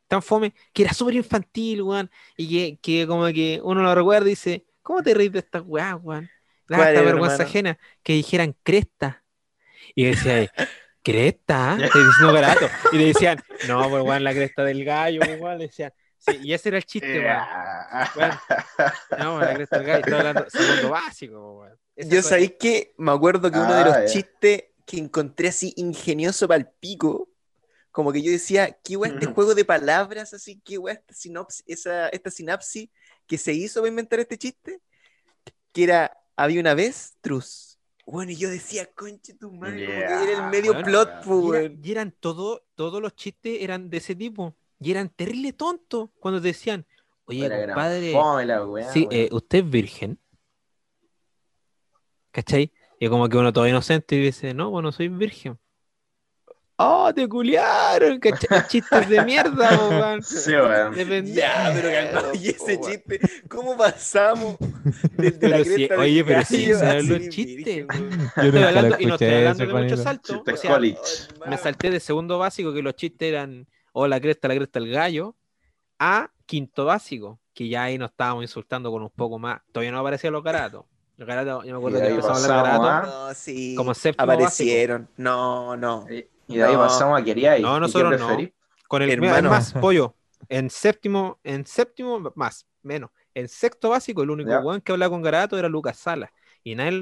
[0.08, 4.26] tan fome, que era súper infantil, weón, y que, que como que uno lo recuerda
[4.26, 6.28] y dice, ¿cómo te reís de estas weas, weón?
[6.68, 7.50] ¿Cuál esta vergüenza hermano?
[7.50, 9.24] ajena, que dijeran cresta.
[9.94, 10.52] Y decía
[11.04, 12.68] cresta, estoy diciendo barato.
[12.92, 15.94] Y le decían, no, pues weón, la cresta del gallo, weón, le decían.
[16.18, 17.44] Sí, y ese era el chiste, weón.
[18.16, 18.32] Weón,
[19.20, 21.78] No, la cresta del gallo, estoy hablando segundo básico, weón.
[21.96, 24.12] Esa Yo sabéis que me acuerdo que uno de los Ah, ya.
[24.12, 27.30] chistes que encontré así ingenioso para el pico,
[27.92, 29.36] como que yo decía, qué guay este Ujú.
[29.36, 32.90] juego de palabras, así, qué guay esta sinopsis, esa, esta sinapsis
[33.28, 34.82] que se hizo para inventar este chiste,
[35.74, 40.24] que era, había una vez, Trus, Bueno, y yo decía, conche tu madre, como que
[40.24, 40.84] era el medio weón.
[40.86, 44.56] plot, Y, pues, era- y eran todo, todos los chistes eran de ese tipo.
[44.80, 46.86] Y eran terrible tontos cuando te decían,
[47.26, 50.20] oye, compadre, weá, sí, eh, ¿usted es virgen?
[52.32, 52.72] ¿Cachai?
[53.00, 55.60] Y como que uno todo inocente y dice, no, bueno, soy virgen.
[56.80, 58.20] ¡Oh, te culiaron!
[58.20, 58.68] ¿Cachai?
[58.68, 60.22] Chistes de mierda, weón.
[60.22, 61.26] Sí, weón.
[61.26, 63.20] Ya, pero y ese chiste,
[63.50, 64.58] ¿cómo pasamos
[65.18, 67.88] del de la cresta del oye, pero sí, gallo ¿sabes a los ser chistes?
[67.88, 68.54] virgen, weón?
[68.54, 70.36] Yo hablando, y no estoy hablando de muchos saltos.
[70.36, 71.00] Chiste o sea, college.
[71.48, 74.92] me salté de segundo básico que los chistes eran o la cresta, la cresta, el
[74.92, 75.36] gallo,
[75.98, 79.62] a quinto básico, que ya ahí nos estábamos insultando con un poco más.
[79.72, 80.86] Todavía no aparecían los garatos.
[81.18, 83.14] Los garatos, yo me acuerdo que empezamos a hablar de pasamos garatos.
[83.14, 83.76] a- No, sí.
[83.76, 85.10] Como séptimo Aparecieron.
[85.18, 86.06] No, no.
[86.48, 86.80] Y de ahí No.
[86.80, 88.28] pasamos a Quería No, nosotros no.
[88.88, 89.50] Con el mira, Hermano.
[89.50, 90.16] más pollo.
[90.48, 93.10] En séptimo, en séptimo, más, menos.
[93.34, 96.30] En sexto básico, el único weón que hablaba con Garato era Lucas Salas.
[96.64, 97.02] Y nadie,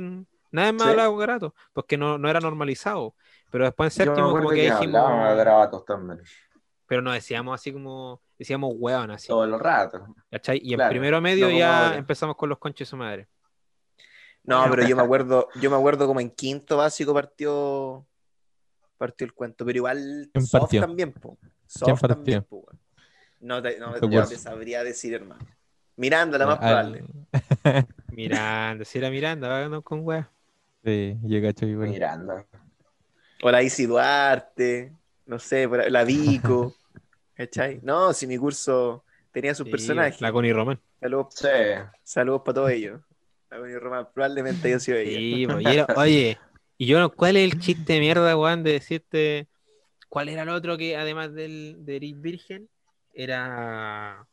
[0.51, 0.89] nadie más Sí.
[0.89, 3.13] hablaba con Garato, porque no, no era normalizado.
[3.51, 4.81] Pero después en séptimo, como que que dijimos.
[4.95, 6.21] hablábamos de grabatos también.
[6.87, 8.21] Pero no decíamos así como.
[8.39, 9.27] Decíamos weón así.
[9.27, 10.07] Todo el rato.
[10.31, 10.59] ¿cachai?
[10.63, 11.97] Y en Claro, primero medio no ya ahora.
[11.97, 13.27] empezamos con los conches de su madre.
[14.47, 18.05] No, pero yo me acuerdo, yo me acuerdo como en quinto básico partió
[18.97, 20.81] partió el cuento, pero igual ¿Quién soft partió?
[20.81, 21.37] también, po.
[21.67, 22.15] Soft ¿Quién partió?
[22.15, 22.65] también, po.
[23.41, 25.45] No te, no, te sabría decir, hermano.
[25.97, 27.03] Miranda, la más Al- probable.
[28.09, 30.27] Miranda, si era Miranda, vagando con weón.
[30.83, 31.89] Sí, yo cacho igual.
[31.89, 32.45] Miranda.
[33.41, 34.93] O la Isi Duarte,
[35.25, 36.73] no sé, la Vico.
[37.35, 37.79] ¿Cachai?
[37.83, 40.21] No, si mi curso tenía sus Sí, personajes.
[40.21, 40.79] La Connie Román.
[41.01, 41.47] Saludos, Sí.
[42.03, 43.01] saludos para todos ellos.
[43.79, 45.19] Román probablemente haya sido ella.
[45.19, 46.37] Sí, pues, y era- oye,
[46.77, 49.47] y yo, ¿cuál es el chiste de mierda, weón, de decirte
[50.09, 52.69] cuál era el otro que además del de Eric Virgen
[53.13, 54.27] era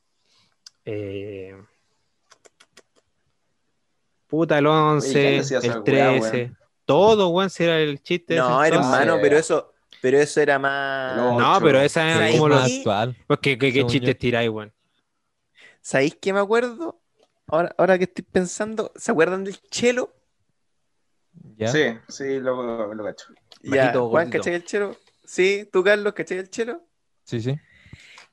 [0.84, 1.54] eh,
[4.26, 6.58] puta el Oye, 11, ¿quién decía esa el weá, 13, weón?
[6.84, 8.34] todo, weón, si era el chiste.
[8.34, 11.16] de No, hermano, pero eso, pero eso era más.
[11.16, 12.58] No, No, pero esa era como.
[12.66, 12.78] Sí.
[12.80, 13.16] actual.
[13.26, 14.18] Pues, ¿qué, qué, qué chistes yo.
[14.18, 14.72] tiráis, weón?
[15.80, 17.01] ¿Sabéis qué me acuerdo?
[17.52, 20.10] Ahora, ahora que estoy pensando, ¿se acuerdan del chelo?
[21.58, 21.68] ¿Ya?
[21.68, 23.26] Sí, sí, lo, lo cacho.
[23.62, 24.38] Ya, Bajito, Juan, gordito.
[24.38, 24.96] ¿cachai el chelo?
[25.22, 26.82] Sí, tú, Carlos, ¿cachai el chelo?
[27.24, 27.60] Sí, sí.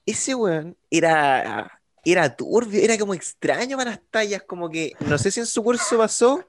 [0.06, 5.32] Ese weón era, era turbio, era como extraño para las tallas, como que, no sé
[5.32, 6.48] si en su curso pasó,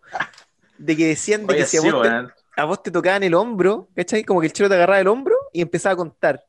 [0.79, 3.35] de que decían de Oye, que si a vos, te, a vos te tocaban el
[3.35, 4.23] hombro, ¿cachai?
[4.23, 6.47] Como que el chelo te agarraba el hombro y empezaba a contar,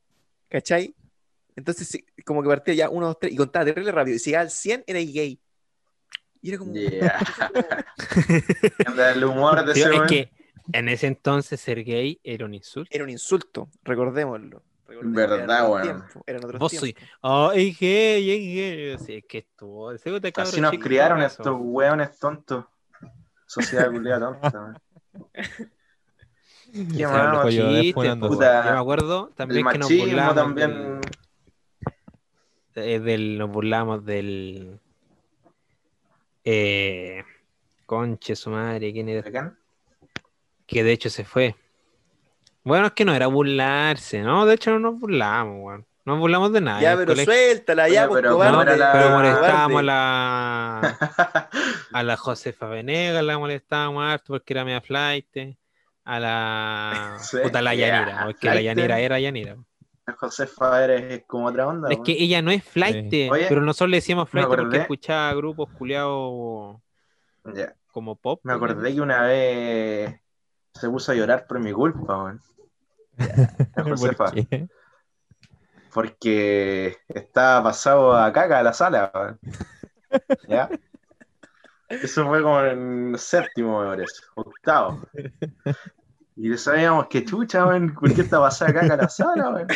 [0.49, 0.95] ¿cachai?
[1.55, 4.43] Entonces, como que partía ya uno, dos, tres, y contaba terrible rápido, y si llegaba
[4.43, 5.41] al 100 era gay.
[6.41, 6.73] Y era como...
[6.73, 7.19] Yeah.
[9.15, 10.31] el humor de Tío, ese es que
[10.73, 12.89] en ese entonces ser gay era un insulto.
[12.93, 14.63] Era un insulto, recordémoslo.
[14.87, 16.03] Recordémoslo, Verdad, weón.
[16.43, 16.81] otros Vos.
[17.21, 19.05] Oh, es gay, es gay.
[19.05, 19.47] Sí, es que
[20.21, 21.41] te cabro Así nos chico, criaron eso.
[21.41, 22.65] estos weones tontos.
[23.45, 24.59] Sociedad culiada tonta.
[24.59, 24.81] weón.
[26.73, 27.33] ¿Qué O sea, más?
[27.33, 28.27] los Pollo chistes, despunando.
[28.29, 31.01] po, Puta, Yo me acuerdo El también que nos burlamos también.
[32.73, 34.79] del, eh, del- nos burlamos del
[36.43, 37.23] eh,
[37.85, 39.21] conche su madre, ¿quién era?
[39.21, 39.57] ¿Bacán?
[40.65, 41.55] Que de hecho se fue.
[42.63, 44.45] Bueno, es que no era burlarse, ¿no?
[44.45, 45.85] De hecho no nos burlamos, weón.
[46.05, 46.81] No nos burlamos de nada.
[46.81, 47.31] Ya, pero colegio.
[47.33, 48.51] suéltala, ya, Oye, pues, pero cobarde.
[48.51, 50.99] ¿cómo era la- pero Ah, molestábamos a la
[51.93, 55.27] a la Josefa Venegas, la molestábamos harto porque era media flight.
[56.03, 58.65] A la puta la ya, Yanira, porque la flight.
[58.65, 59.57] Yanira era Yanira.
[60.13, 61.89] Josefa eres como otra onda.
[61.89, 63.29] Es que ella no es flight, Sí.
[63.29, 66.77] Oye, pero nosotros le decíamos flight porque escuchaba grupos culiados
[67.91, 68.39] como pop.
[68.43, 70.19] Me acordé que una vez
[70.73, 72.41] se puso a llorar por mi culpa, weón.
[73.75, 74.31] La Josefa.
[74.31, 74.67] ¿Por qué?
[75.93, 79.39] Porque estaba pasado a caca a la sala, weón.
[80.47, 80.69] ¿Ya?
[81.89, 85.01] Eso fue como en séptimo, me parece, octavo.
[86.41, 89.49] Y le sabíamos que chucha, weón, ¿por qué está pasada a caca a la sala,
[89.49, 89.67] weón?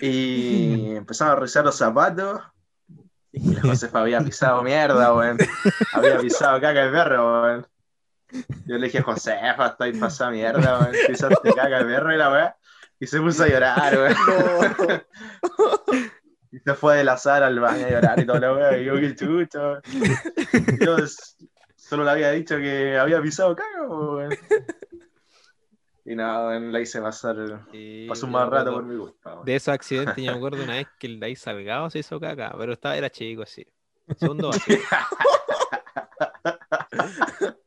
[0.00, 2.40] Y empezamos a revisar los zapatos.
[3.32, 5.38] Y la Josefa había pisado mierda, weón.
[5.92, 7.66] Había pisado caca de perro, weón.
[8.66, 10.92] Yo le dije, Josefa, estoy pasada mierda, weón.
[11.08, 12.56] Pisaste caca de perro y la weá.
[13.00, 15.02] Y se puso a llorar, weón.
[16.52, 18.78] Y se fue de la sala al baño a llorar y todo la weá.
[18.78, 19.82] Y yo, qué chucha, weón.
[20.78, 20.98] Yo
[21.88, 24.30] solo le había dicho que había pisado caca, weón.
[26.04, 27.66] Y nada, la hice pasar.
[27.70, 29.42] Sí, Pasó un yo mal rato por mi culpa.
[29.44, 32.54] De esos accidentes, yo me acuerdo una vez que el Dai Salgado se hizo caca,
[32.56, 33.66] pero estaba, era chico así.
[34.18, 34.82] Segundo básico.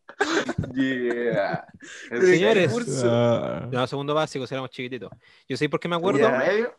[0.73, 1.65] Yeah.
[2.09, 3.03] Señores.
[3.05, 5.09] Ah, No, segundo básico, si éramos chiquititos.
[5.47, 6.37] Yo sé por qué me ¿Por acuerdo.
[6.37, 6.77] medio?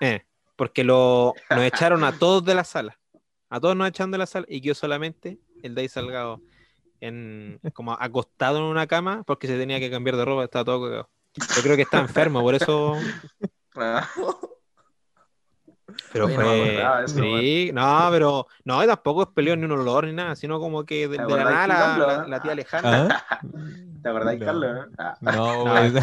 [0.00, 0.22] Eh,
[0.56, 2.98] porque lo, nos echaron a todos de la sala.
[3.50, 6.40] A todos nos echaron de la sala y quedó solamente el Dai Salgado
[7.06, 10.82] en, como acostado en una cama porque se tenía que cambiar de ropa, estaba todo
[10.84, 11.10] cagado.
[11.54, 13.00] Yo creo que está enfermo, por eso.
[13.76, 14.08] Ah,
[16.12, 17.04] Pero Oye, no fue.
[17.04, 18.46] eso, sí, no, pero.
[18.64, 21.28] No, tampoco es peleón ni un olor ni nada, sino como que de, ¿Te de
[21.28, 23.08] la nada la, la- la tía Alejandra.
[23.30, 23.40] ¿Ah?
[24.02, 24.44] ¿Te acordás, No.
[24.44, 24.88] Carlos?
[24.98, 25.94] Ah, No, No, weá es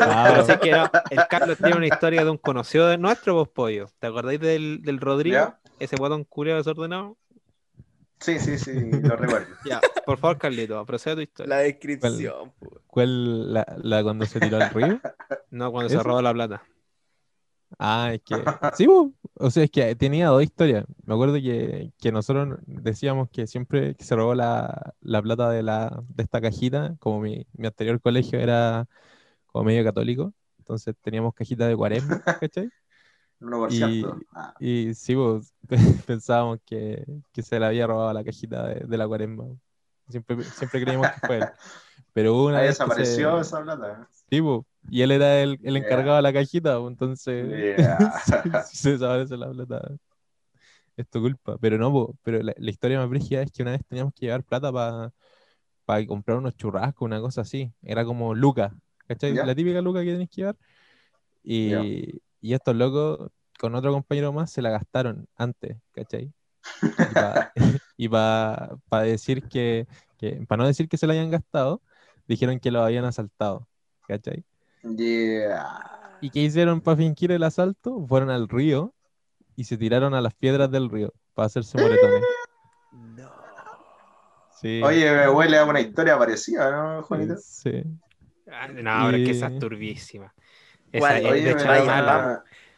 [0.00, 3.86] Ah, que no, el Carlos tiene una historia de un conocido de nuestro vos pollo.
[3.98, 5.36] ¿Te acordáis del, del Rodrigo?
[5.36, 5.58] ¿Ya?
[5.78, 7.16] Ese guatón culiado desordenado.
[8.22, 9.48] Sí, sí, sí, lo recuerdo.
[9.64, 11.56] Ya, por favor, Carlito, procede tu historia.
[11.56, 12.80] La descripción, po.
[12.86, 13.52] ¿Cuál?
[13.52, 15.00] La, la cuando se tiró al río?
[15.50, 16.62] No, cuando se robó la plata.
[17.78, 18.34] Ah, es que.
[18.76, 19.12] Sí, po.
[19.34, 20.84] o sea, es que tenía dos historias.
[21.04, 25.62] Me acuerdo que, que nosotros decíamos que siempre que se robó la, la plata de,
[25.62, 28.86] la, de esta cajita, como mi, mi anterior colegio era
[29.46, 32.70] como medio católico, entonces teníamos cajita de cuaresma, ¿cachai?
[33.46, 34.20] 1%.
[34.32, 35.52] Ah, Y sí, pues,
[36.06, 39.46] pensábamos que, que se le había robado la cajita de, de la cuaresma.
[40.08, 41.50] Siempre, siempre creímos que fue él.
[42.12, 44.08] Pero una ahí vez desapareció se- esa plata.
[44.30, 45.78] Sí, po, y él era el, el Yeah.
[45.78, 47.46] encargado de la cajita, po, entonces
[47.78, 48.12] Yeah.
[48.66, 49.92] si se desaparece la plata.
[50.96, 51.56] Es tu culpa.
[51.58, 54.26] Pero no, po, pero la, la historia más brígida es que una vez teníamos que
[54.26, 57.72] llevar plata para comprar unos churrascos, una cosa así.
[57.82, 58.74] Era como Luca,
[59.06, 59.34] ¿cachai?
[59.34, 59.46] Ya.
[59.46, 60.56] La típica Luca que tenés que llevar.
[61.44, 62.20] Y.
[62.42, 66.30] y estos locos, con otro compañero más, se la gastaron antes, ¿cachai?
[67.96, 68.32] Y para
[69.04, 69.86] decir que,
[70.18, 71.80] que para no decir que se la hayan gastado,
[72.28, 73.68] dijeron que lo habían asaltado,
[74.06, 74.44] ¿cachai?
[74.82, 76.18] Yeah.
[76.20, 78.04] ¿Y qué hicieron para fingir el asalto?
[78.06, 78.92] Fueron al río
[79.56, 82.22] y se tiraron a las piedras del río para hacerse moretones.
[82.92, 83.30] No.
[84.60, 84.80] Sí.
[84.82, 87.34] Oye, me huele a una historia parecida, ¿no, Juanito?
[87.42, 87.82] Sí.
[88.50, 90.34] Ah, No, pero es que esa Y- es turbísima.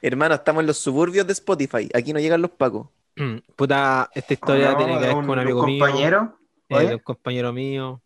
[0.02, 1.88] Hermano, estamos en los suburbios de Spotify.
[1.94, 2.88] Aquí no llegan los pacos.
[3.56, 5.84] puta, esta historia No, tiene que ver con un amigo mío.
[5.84, 6.38] compañero.
[6.68, 6.88] eh, Oye.
[6.88, 8.02] de un compañero mío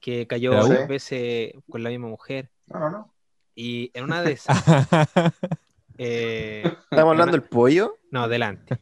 [0.00, 2.50] que cayó dos veces con la misma mujer.
[2.66, 3.14] No, no, no.
[3.54, 4.62] Y en una de esas.
[5.98, 7.98] eh, ¿Estamos hablando del pollo?
[8.10, 8.76] no, adelante.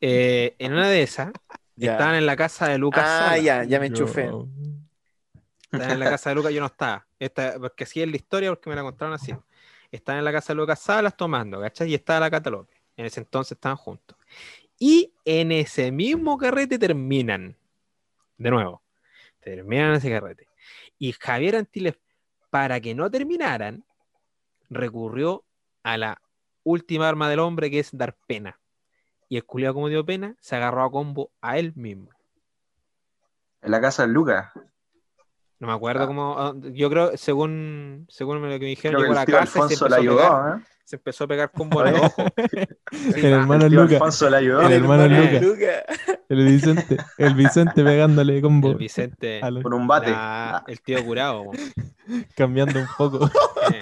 [0.00, 1.32] Eh, en una de esas,
[1.76, 1.92] Ya.
[1.92, 3.04] estaban en la casa de Lucas.
[3.06, 3.38] Ah, sola.
[3.38, 4.30] ya, ya me Yo- enchufé.
[5.72, 7.06] Estaban en la casa de Lucas, yo no estaba.
[7.18, 9.34] Esta, porque así es la historia, porque me la contaron así.
[9.94, 11.88] Estaban en la casa de Lucas Salas tomando, ¿cachai?
[11.88, 12.50] Y estaba la Cata.
[12.96, 14.18] En ese entonces estaban juntos.
[14.76, 17.56] Y en ese mismo carrete terminan.
[18.36, 18.82] De nuevo.
[19.38, 20.48] Terminan ese carrete.
[20.98, 21.96] Y Javier Antilles,
[22.50, 23.84] para que no terminaran,
[24.68, 25.44] recurrió
[25.84, 26.20] a la
[26.64, 28.58] última arma del hombre, que es dar pena.
[29.28, 32.10] Y el culiado, como dio pena, se agarró a combo a él mismo.
[33.62, 34.50] En la casa de Lucas.
[35.64, 36.06] No me acuerdo Ah.
[36.06, 36.34] cómo.
[36.38, 39.60] ah, Yo creo, según, según lo que me dijeron, Creo llegó que a la casa
[39.62, 40.60] Alfonso empezó, le a pegar, ayudó, ¿eh?
[40.84, 41.94] se empezó a pegar combo en.
[43.16, 45.42] El hermano El tío Luca, Alfonso le ayudó El hermano Lucas.
[45.42, 45.66] Luca.
[46.28, 50.10] el Vicente, el Vicente pegándole combo El Vicente, los- con un bate.
[50.10, 51.44] la- el tío curado.
[52.36, 53.30] cambiando un poco,
[53.72, 53.80] Eh,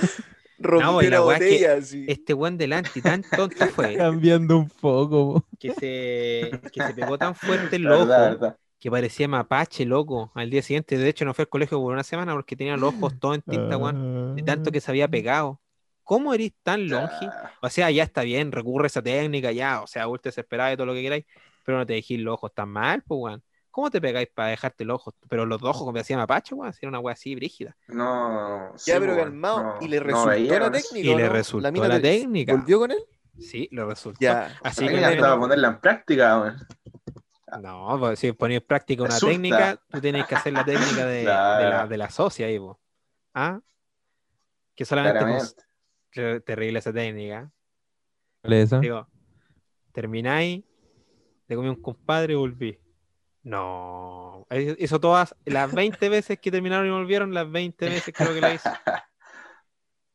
[0.59, 2.05] Rompió la la weá es que botella así.
[2.07, 5.35] Este buen delante tan tonto fue cambiando un poco.
[5.35, 5.47] po.
[5.59, 8.57] que se, que se pegó tan fuerte el Verdad, ojo verdad.
[8.83, 10.99] Que parecía mapache, loco, al día siguiente.
[10.99, 13.43] De hecho, no fue al colegio por una semana porque tenía los ojos todos en
[13.43, 15.61] tinta, weón, de tanto que se había pegado.
[16.03, 17.27] ¿Cómo eres tan longi?
[17.27, 20.73] Ah, O sea, ya está bien, recurre a esa técnica, ya, o sea, vos desesperado
[20.73, 21.25] y todo lo que queráis,
[21.65, 23.43] pero no te dejéis los ojos tan mal, pues, weón.
[23.71, 25.15] ¿Cómo te pegáis para dejarte los ojos?
[25.29, 27.77] Pero los dos ojos como hacía mapache, weón, era una weá así brígida.
[27.87, 28.73] No.
[28.75, 29.63] sí, Ya, pero pues, calmado.
[29.63, 30.99] no, ¿Y le resultó la técnica?
[31.09, 31.33] Y le no?
[31.33, 32.53] resultó mina la te- técnica.
[32.53, 32.99] ¿Volvió con él?
[33.39, 34.19] Sí, le resultó.
[34.21, 34.59] Ya.
[34.65, 36.57] Así que estaba a ponerla en práctica, weón.
[37.61, 39.33] No, pues si ponéis en práctica una Resulta.
[39.35, 41.65] técnica, tú tienes que hacer la técnica de, Claro.
[41.65, 42.81] de la, de la socia ahí, po.
[43.35, 43.61] ¿Ah?
[44.75, 45.45] Que solamente.
[46.11, 47.51] Ter- terrible esa técnica.
[48.43, 48.81] ¿Cuál es esa?
[48.81, 49.07] Digo,
[49.93, 50.65] termináis,
[51.47, 52.79] te comí un compadre y volví.
[53.43, 54.47] No.
[54.79, 58.55] Hizo todas, las 20 veces que terminaron y volvieron, las 20 veces creo que la
[58.55, 58.69] hizo.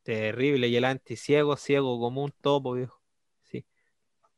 [0.02, 0.68] Terrible.
[0.68, 3.00] Y el anticiego, ciego como un topo, viejo.
[3.42, 3.66] Sí.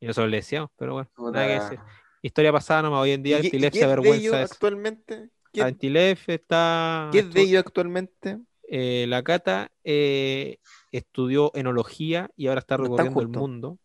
[0.01, 1.79] Y nosotros le decíamos, pero bueno, nada que decir.
[2.23, 4.27] Historia pasada nomás, hoy en día ¿Y qué- y Antilef qué se es de avergüenza
[4.27, 5.29] ello de actualmente?
[5.53, 7.09] ¿Qué, Antilef está.
[7.13, 8.39] qué es de ello actualmente?
[8.69, 10.59] Eh, la Cata eh,
[10.93, 13.79] estudió enología y ahora está recorriendo el mundo.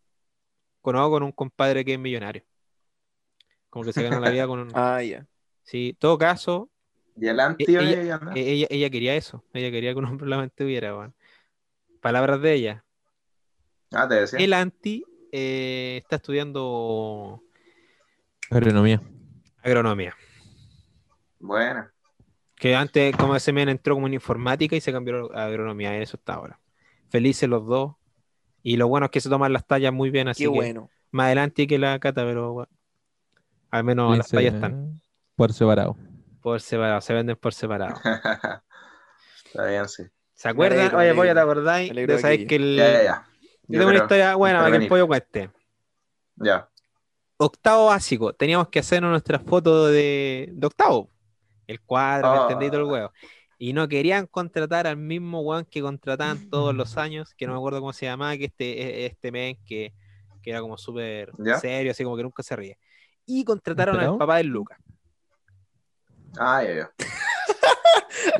[0.82, 2.44] Conozco con un compadre que es millonario.
[3.70, 4.68] Como que se gana la vida con un...
[4.76, 5.26] Ah, ya.
[5.64, 6.70] Sí, todo caso,
[7.18, 9.42] Y el anti oye, ella- eh, ella, ella quería eso.
[9.52, 11.14] Ella quería que un hombre la mantuviera, weón.
[12.00, 12.84] Palabras de ella.
[13.90, 14.38] Ah, te decía.
[14.38, 17.42] El anti eh, está estudiando
[18.50, 19.00] Agronomía.
[19.62, 20.14] agronomía.
[21.38, 21.88] Bueno.
[22.54, 25.98] Que antes, como ese men entró como en informática y se cambió a agronomía.
[25.98, 26.58] y Eso está ahora.
[27.08, 27.94] Felices los dos.
[28.62, 30.90] Y lo bueno es que se toman las tallas muy bien, así Qué que bueno.
[31.12, 32.70] más adelante que la cata, pero bueno,
[33.70, 35.00] al menos las tallas están.
[35.36, 35.96] Por separado.
[36.40, 37.94] Por separado, se venden por separado.
[39.46, 40.04] Está bien, sí.
[40.34, 40.80] ¿Se acuerdan?
[40.80, 42.46] alegro, Oye, voy a te acordáis de saber aquí.
[42.46, 42.76] que el.
[42.76, 43.26] Ya, ya, ya.
[43.68, 45.50] Yo tengo una historia buena para que el pollo cueste.
[46.36, 46.68] Ya.
[47.38, 51.10] Octavo básico, teníamos que hacer nuestras fotos de, de octavo.
[51.66, 52.42] El cuadro, ¿me Ah.
[52.42, 53.12] entendí todo el huevo.
[53.58, 57.58] Y no querían contratar al mismo weón que contrataban todos los años, que no me
[57.58, 59.92] acuerdo cómo se llamaba, que este, este men que,
[60.42, 61.30] que era como súper
[61.60, 62.78] serio, así como que nunca se ríe.
[63.26, 64.78] Y contrataron al papá del Lucas.
[66.38, 66.90] Ah, ya, ya.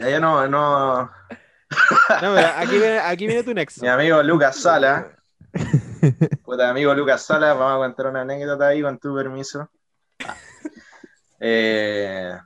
[0.01, 1.03] ya, ya no, no.
[1.03, 3.81] No, pero aquí viene, aquí viene tu nexo.
[3.83, 5.13] Mi amigo Lucas Sala.
[6.45, 9.69] Puta, amigo Lucas Sala, vamos a contar una anécdota ahí con tu permiso.
[11.41, 12.37] Eh,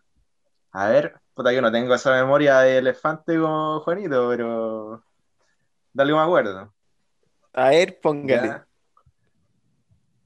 [0.72, 5.02] a ver, puta, yo no tengo esa memoria de elefante como Juanito, pero.
[5.92, 6.72] Dale me acuerdo.
[7.52, 8.46] A ver, póngale.
[8.48, 8.66] ¿ya?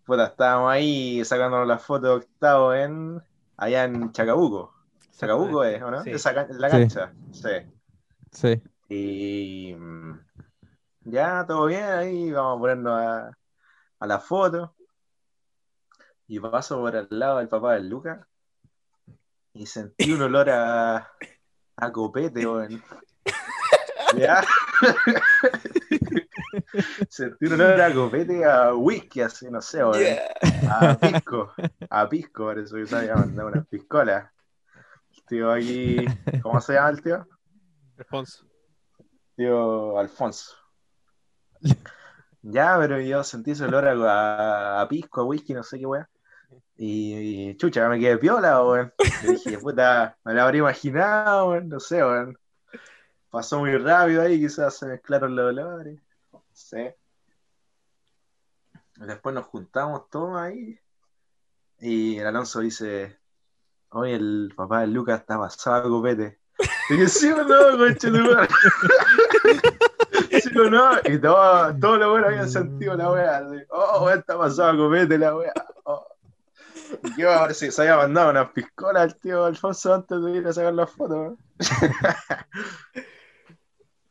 [0.06, 3.22] Puta, estábamos ahí sacándonos las fotos de octavo en.
[3.56, 4.74] allá en Chacabuco.
[5.16, 6.02] Chacabuco es, ¿o no?
[6.02, 6.10] Sí.
[6.10, 6.76] Esa can- la Sí.
[6.76, 7.12] cancha.
[7.32, 7.48] Sí.
[8.30, 8.62] Sí.
[8.88, 10.18] Y mm,
[11.04, 13.38] ya, todo bien, ahí vamos a ponernos a,
[13.98, 14.74] a la foto.
[16.26, 18.26] Y paso por al lado del papá del Lucas
[19.54, 21.10] y sentí un olor a,
[21.76, 22.82] a copete, weón.
[24.16, 24.44] ¿Ya?
[27.08, 30.18] sentí un olor a copete, a whisky, así, no sé, weón.
[30.68, 31.52] A pisco,
[31.88, 34.30] a pisco, por eso que se había mandado unas piscolas.
[35.16, 36.04] El tío aquí,
[36.42, 37.26] ¿cómo se llama el tío?
[37.96, 38.44] Alfonso.
[39.36, 40.56] Tío Alfonso.
[42.42, 46.08] Ya, pero yo sentí ese olor a, a pisco, a whisky, no sé qué weá.
[46.76, 48.92] Y, chucha, me quedé piola, weón.
[49.22, 52.38] Y dije, puta, me lo habría imaginado, weón, no sé, weón.
[53.30, 56.00] Pasó muy rápido ahí, quizás se mezclaron los olores.
[56.32, 56.96] No sé.
[58.96, 60.78] Después nos juntamos todos ahí.
[61.80, 63.18] Y el Alonso dice,
[63.90, 66.38] oye, el papá de Lucas está pasado a copete.
[66.90, 68.08] Y que sí no, concha
[70.70, 73.36] no, y todo, todo lo bueno habían sentido la wea.
[73.38, 75.52] así, Oh, wea, está pasado a copete la wea.
[75.84, 76.06] Oh.
[77.02, 80.30] Y yo a ver si se había mandado unas piscolas al tío Alfonso antes de
[80.32, 81.34] ir a sacar las fotos.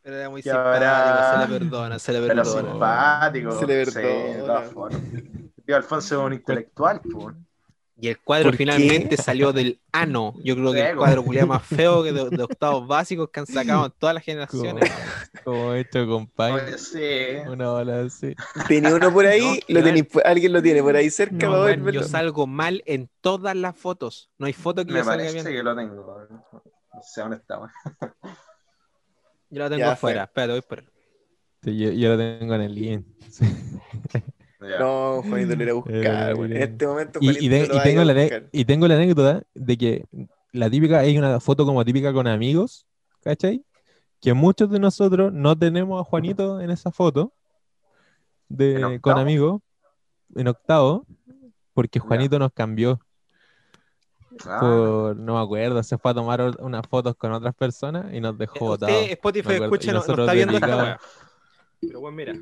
[0.01, 2.69] Pero era muy Qué simpático, habrá- se le perdona, se le Pero perdona.
[2.71, 3.51] simpático.
[3.59, 4.45] Se le sí, de perdona.
[4.45, 5.01] todas formas.
[5.03, 7.35] El tío Alfonso es un intelectual, pues.
[8.03, 10.33] Y el cuadro finalmente salió del ano.
[10.43, 13.47] Yo creo que el cuadro culiao más feo que de, de octavos básicos que han
[13.47, 14.91] sacado en todas las generaciones.
[15.45, 16.63] como Paine.
[16.63, 17.49] Oye, sí.
[17.49, 18.35] Una bola así.
[18.67, 19.87] Tenía uno por ahí, No, lo
[20.25, 24.29] alguien lo tiene por ahí cerca No, yo salgo mal en todas las fotos.
[24.37, 25.45] No hay foto que Me yo salga parece bien.
[25.45, 26.27] que lo tengo.
[26.29, 27.71] No sé dónde está, weón.
[29.49, 30.23] Yo la tengo Ya, afuera.
[30.23, 30.89] Espérate, voy por él.
[31.63, 33.05] Sí, yo, yo lo tengo en el link.
[33.29, 33.45] Sí.
[34.79, 35.95] No, Juanito lo irá a buscar,
[36.35, 36.45] Eh.
[36.45, 38.49] En este momento Y, Juanito lo tengo a la, buscar.
[38.51, 40.05] y tengo la anécdota de que
[40.51, 42.85] la típica, hay una foto como típica con amigos,
[43.23, 43.63] ¿cachai?
[44.21, 47.33] Que muchos de nosotros no tenemos a Juanito en esa foto
[48.49, 49.61] de, ¿En con amigos
[50.35, 51.05] en octavo,
[51.73, 52.05] porque Ya.
[52.05, 52.99] Juanito nos cambió
[54.45, 58.19] Ah, por, no me acuerdo, se fue a tomar unas fotos con otras personas y
[58.19, 58.95] nos dejó botados.
[58.95, 60.99] Usted, Spotify, escucha, no, está viendo esta weá.
[61.79, 62.33] Pero bueno, mira.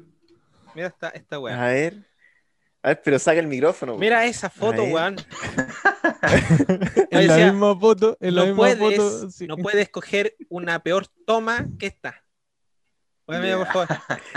[0.73, 1.61] Mira esta, esta weá.
[1.61, 2.05] A ver.
[2.83, 3.91] A ver, pero saca el micrófono.
[3.93, 3.99] weón.
[3.99, 5.15] Mira esa foto, weón.
[7.11, 9.29] En la decía, misma foto, en la no misma puedes, foto.
[9.31, 9.47] sí.
[9.47, 12.23] no puedes coger una peor toma que esta.
[13.25, 13.87] Oye, mira, por favor.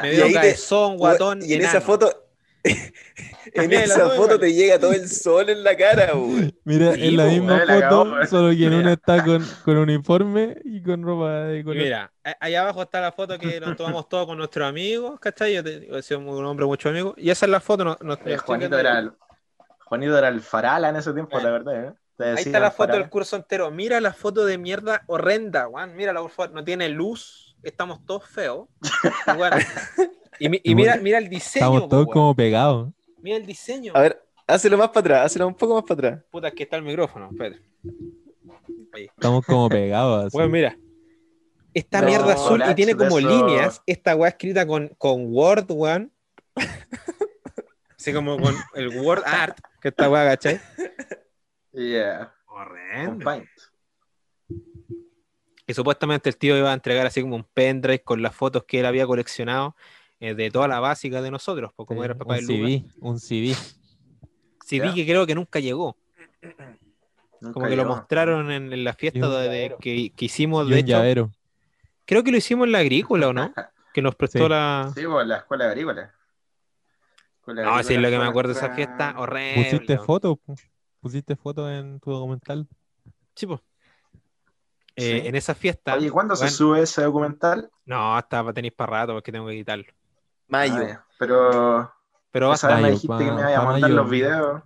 [0.03, 1.87] Me Y veo ahí te- cabezón, guatón, Y en esa enano.
[1.87, 2.24] foto.
[2.65, 6.53] En esa foto te llega todo el sol en la cara, weón.
[6.65, 10.83] Mira, Sí, en la misma foto, solo que en una está con, con uniforme y
[10.83, 11.83] con ropa de color.
[11.83, 15.55] mira, allá abajo está la foto que nos tomamos todos con nuestros amigos, ¿cachai?
[15.55, 17.15] Yo, te, yo he sido un hombre mucho amigo.
[17.17, 17.85] Y esa es la foto.
[17.85, 19.12] No, no- no- Juanito era el,
[19.85, 21.93] Juanito era el farala en ese tiempo, la verdad, ¿eh?
[22.19, 23.71] Ahí está la foto del curso entero.
[23.73, 25.97] Mira la foto de mierda horrenda, Juan.
[25.97, 26.55] Mírala, por favor.
[26.55, 27.57] No tiene luz.
[27.62, 28.69] Estamos todos feos.
[29.27, 29.57] Y, bueno,
[30.39, 31.64] y mi- y mira, mira el diseño.
[31.66, 32.93] Estamos todos como pegados.
[33.22, 33.93] Mira el diseño.
[33.95, 36.24] A ver, hácelo más para atrás, hácelo un poco más para atrás.
[36.30, 37.30] Puta, es que está el micrófono.
[38.93, 39.07] Ahí.
[39.07, 40.26] Estamos como pegados.
[40.26, 40.37] así.
[40.37, 40.76] Bueno, mira.
[41.72, 43.82] Esta No, mierda azul y tiene como eso- líneas.
[43.87, 46.12] Esta weá escrita con, con Word, weón.
[47.97, 49.59] Así como con el Word Art.
[49.80, 50.61] Que esta weá, ¿cachai?
[51.72, 53.24] Yeah, Horrendo.
[53.24, 53.49] Paint.
[55.66, 58.80] Y supuestamente el tío iba a entregar así como un pendrive con las fotos que
[58.80, 59.74] él había coleccionado
[60.29, 62.47] eh, de toda la básica de nosotros, pues como Sí, era el papá un de.
[62.47, 63.55] CD, un CD.
[64.64, 64.95] CD Ya.
[64.95, 65.97] que creo que nunca llegó.
[67.41, 70.79] Nunca Como que lo mostraron en, en la fiesta de- de- que, que hicimos, de
[70.79, 70.89] hecho.
[70.89, 71.31] llavero.
[72.07, 73.53] Creo que lo hicimos en la agrícola, ¿o no?
[73.95, 74.49] Que nos prestó Sí.
[74.49, 74.91] la.
[74.95, 76.12] Sí, pues la escuela agrícola.
[77.39, 79.64] Escuela No, sí, agrícola lo que me acuerdo de esa fiesta, horrible.
[79.64, 80.37] Pusiste fotos.
[80.45, 80.55] pu.
[81.01, 82.66] Pusiste fotos en tu documental.
[83.37, 83.61] Sí, po.
[84.97, 85.29] Eh, Sí.
[85.29, 85.95] En esa fiesta.
[85.95, 87.70] Oye, ¿cuándo se sube ese documental?
[87.85, 89.85] No, hasta tenéis para rato porque tengo que editarlo.
[90.57, 90.75] Mayo.
[90.77, 91.07] Ah, ya.
[91.19, 91.93] Pero
[92.31, 93.95] Pero va a me dijiste pa- que me iba a mandar mayo.
[93.95, 94.63] los videos.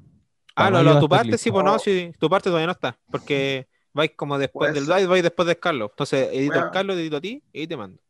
[0.55, 2.99] Ah, lo, lo- a tu parte sí, pues no, sí, tu parte todavía no está,
[3.11, 5.91] porque vais como después Puede del live, vais después de Carlos.
[5.93, 6.66] Entonces edito Bueno.
[6.66, 8.01] al Carlos, edito a ti y te mando.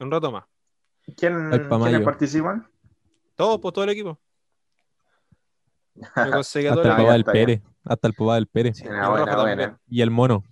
[0.00, 0.44] Un rato más.
[1.16, 2.68] ¿Quién, ¿Quiénes participan?
[3.34, 4.18] Todo, pues todo el equipo.
[6.16, 7.24] Yo conseguí a Hasta el el del.
[7.24, 7.62] Pérez.
[7.84, 8.76] Hasta el papá del Pérez.
[8.76, 8.84] Sí.
[8.84, 9.62] Y buena, Rafa buena.
[9.62, 9.76] también.
[9.88, 10.44] Y el mono.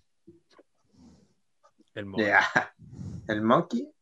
[1.95, 2.24] El mono.
[3.28, 3.93] ¿El Monkey?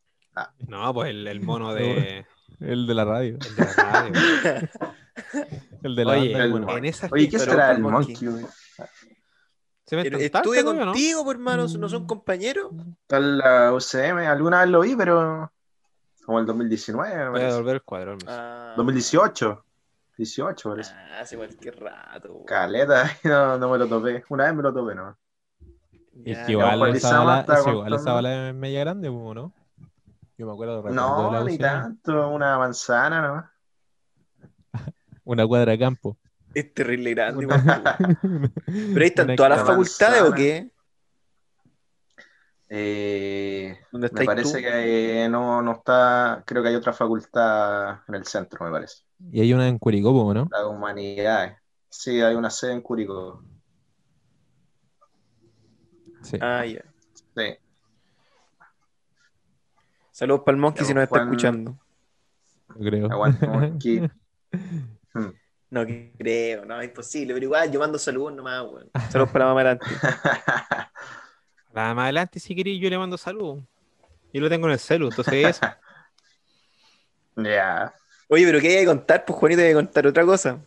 [0.67, 2.25] No, pues el, el mono de,
[2.59, 3.37] El de la radio.
[3.41, 4.69] el de la radio.
[5.83, 6.77] El de la Oye, banda el mono.
[6.77, 8.13] en esa Oye, ¿qué será ¿cuál el Monkey?
[8.15, 8.27] Monkey?
[8.27, 8.45] güey?
[9.85, 10.91] ¿Se me está Estudia todavía o no?
[10.91, 12.71] contigo, pues, hermano, ¿no son compañeros?
[13.03, 15.51] Está en la UCM, alguna vez lo vi, pero
[16.25, 18.17] como el 2019, me Voy a devolver el cuadro.
[18.27, 19.63] Ah, 2018.
[20.17, 20.93] 18, parece.
[20.95, 22.31] Ah, hace cualquier rato.
[22.33, 22.45] weón.
[22.45, 24.23] Caleta, no, no me lo topé.
[24.29, 25.17] Una vez me lo topé, ¿no?
[26.25, 29.53] Es que igual esa bala, es igual esa bala es media grande, ¿o ¿no?
[30.37, 32.29] Yo me acuerdo de repente de la No, ni tanto.
[32.29, 33.49] Una manzana, ¿no?
[35.23, 36.17] Una cuadra de campo.
[36.53, 38.53] Es terrible grande, igual, weón.
[38.65, 40.71] Pero ahí están todas las facultades, ¿o qué?
[42.69, 44.63] Eh, ¿Dónde me parece tú?
[44.63, 46.43] que eh, no, no está.
[46.45, 49.03] Creo que hay otra facultad en el centro, me parece.
[49.31, 50.47] Y hay una en Curicó, ¿no?
[50.51, 51.57] La de humanidades.
[51.89, 53.43] Sí, hay una sede en Curicó.
[56.21, 56.37] Sí.
[56.41, 56.83] Ah, ya.
[57.35, 57.57] Sí.
[60.15, 61.27] Saludos para el Monkey Ya, si nos está Juan.
[61.27, 61.77] escuchando.
[62.77, 63.11] Yo creo.
[63.11, 64.09] Aguante, Monkey.
[65.13, 65.31] Hmm.
[65.69, 65.85] No
[66.17, 67.33] creo, no, es imposible.
[67.33, 68.89] Pero igual, yo mando saludos nomás, weón.
[69.09, 69.85] Saludos para la mamá adelante.
[71.73, 73.61] La más adelante, si queréis, yo le mando saludos.
[74.31, 75.65] Yo lo tengo en el celu, entonces eso.
[77.35, 77.93] Ya.
[78.29, 79.25] Oye, pero ¿qué hay que contar?
[79.25, 80.61] Pues Juanito hay que contar otra cosa.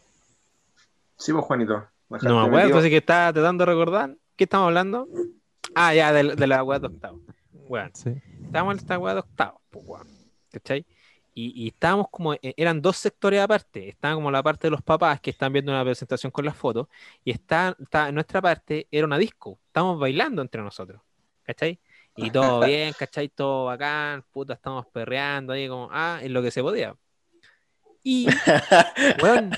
[1.16, 1.88] Sí, pues, Juanito.
[2.10, 4.14] No me acuerdo, entonces que estaba tratando de recordar.
[4.36, 5.08] ¿Qué estamos hablando?
[5.74, 7.22] Ah, ya, de, de la weá de octavo.
[7.66, 8.10] Weón, Sí.
[8.48, 10.08] Estábamos en esta weá de octavo, pues, weón.
[10.50, 10.86] ¿Cachai?
[11.34, 13.88] Y, y estábamos como, eh, eran dos sectores aparte.
[13.90, 16.88] Estaba como la parte de los papás que están viendo una presentación con las fotos.
[17.24, 19.60] Y está, está, nuestra parte era una disco.
[19.66, 21.00] Estábamos bailando entre nosotros.
[21.44, 21.78] ¿Cachai?
[22.16, 23.28] Y todo bien, ¿cachai?
[23.28, 24.24] Todo bacán.
[24.32, 26.96] Puta, estamos perreando ahí como, ah, en lo que se podía.
[28.02, 28.26] Y,
[29.22, 29.52] weón,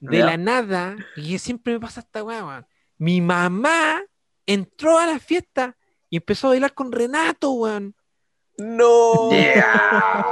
[0.00, 2.66] de la nada, y siempre me pasa esta weá, weón.
[2.98, 4.02] Mi mamá
[4.46, 5.76] entró a la fiesta
[6.08, 7.94] y empezó a bailar con Renato, weón.
[8.62, 9.30] ¡No!
[9.30, 10.24] Yeah.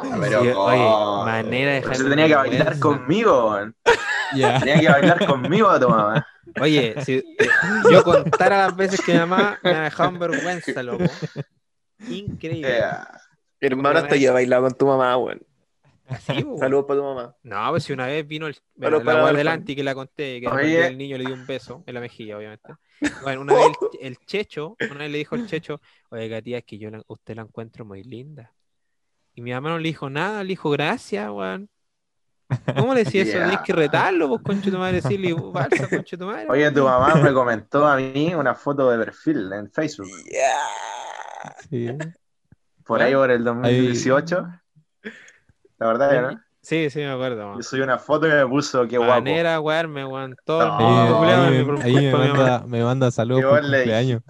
[0.20, 3.76] Pero, Sí, oye, manera de se tenía que bailar conmigo, weón.
[4.34, 4.58] Ya.
[4.58, 6.26] Tenía que bailar conmigo tu mamá.
[6.60, 7.22] Oye, si
[7.90, 11.04] yo contara las veces que mi mamá me ha dejado en vergüenza, loco.
[12.08, 12.68] Increíble.
[12.68, 13.20] Yeah.
[13.60, 15.40] Hermano, hasta yo he bailado con tu mamá, weón.
[16.58, 17.36] Saludos para tu mamá.
[17.42, 19.84] No, pues si una vez vino el, Pero la para weá el delante y que
[19.84, 20.86] la conté, que Oye.
[20.86, 22.72] el niño le dio un beso en la mejilla, obviamente.
[23.22, 25.80] Bueno, una vez el, el Checho, una vez le dijo el Checho,
[26.10, 28.52] oiga tía, es que yo la- usted la encuentro muy linda.
[29.34, 31.68] Y mi mamá no le dijo nada, le dijo gracias, weón.
[32.76, 33.32] ¿Cómo le decía eso?
[33.38, 33.44] Ya.
[33.44, 36.46] Tenés que retarlo, vos, conche tu madre, decirle, falsa, conche tu madre.
[36.48, 40.08] Oye, tu mamá me comentó a mí una foto de perfil en Facebook.
[40.30, 41.56] Yeah.
[41.70, 41.88] Sí.
[42.84, 44.48] Por ahí por el 2018.
[45.78, 46.40] La verdad, ¿no?
[46.68, 47.56] Sí, sí, me acuerdo, weón.
[47.56, 49.22] Yo subí una foto que me puso qué guapo.
[49.22, 49.94] Manera, weón.
[49.94, 50.20] No.
[50.76, 54.22] Ahí, me preocupa ahí me manda, me manda saludos Qué por cumpleaños.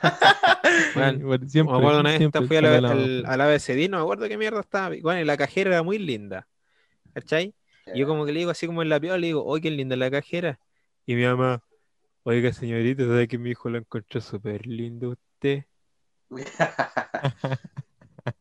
[0.94, 4.04] Weón, Bueno, siempre, me acuerdo una vez siempre esta fui al, al ABCD, no me
[4.04, 4.94] acuerdo qué mierda estaba.
[5.02, 6.46] Bueno, y la cajera era muy linda.
[7.14, 7.52] ¿Cachai?
[7.92, 9.72] Y yo como que le digo así como en la piola, le digo, oye, qué
[9.72, 10.60] linda la cajera.
[11.04, 11.64] Y mi mamá,
[12.22, 15.64] oiga señorita, ¿sabe que mi hijo la encontró súper lindo usted?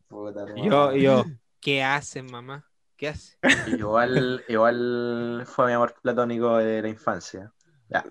[0.10, 1.26] Puta, yo, yo,
[1.60, 2.64] ¿qué hacen, mamá?
[2.98, 3.38] ¿Qué hace?
[3.68, 7.52] Igual, igual fue mi amor platónico de la infancia.
[7.90, 8.06] Ya.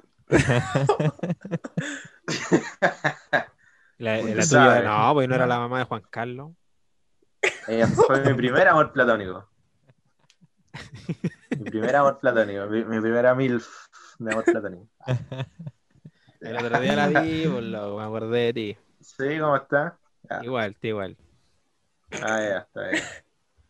[3.99, 6.53] La, la tuya, no, pues no era la mamá de Juan Carlos.
[7.69, 9.49] Ella fue mi primer amor platónico.
[11.51, 12.67] Mi primer amor platónico.
[12.67, 13.69] Mi, mi primera MILF
[14.19, 14.89] de amor platónico.
[16.41, 18.77] El otro día la vi, pues loco, me acordé de ti.
[19.01, 19.99] Sí, ¿cómo está?
[20.29, 20.45] Ya.
[20.45, 21.17] Igual, te igual.
[22.23, 23.03] Ah, ya, está bien.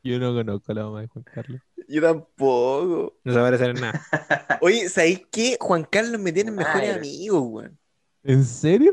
[0.04, 1.60] Yo no conozco a la mamá de Juan Carlos.
[1.88, 3.18] Yo tampoco.
[3.24, 4.06] No se parece en nada.
[4.60, 5.56] Oye, ¿sabéis qué?
[5.58, 6.98] Juan Carlos me tiene mejores Madre.
[6.98, 7.78] amigos, weón.
[8.22, 8.92] ¿En serio?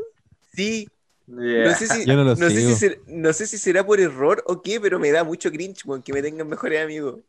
[0.54, 0.88] Sí.
[1.28, 1.66] Yeah.
[1.66, 2.70] No sé si, Yo no lo sé sigo.
[2.70, 5.86] si ser- no sé si será por error o qué, pero me da mucho cringe,
[5.86, 7.20] weón, que me tengan mejores amigos.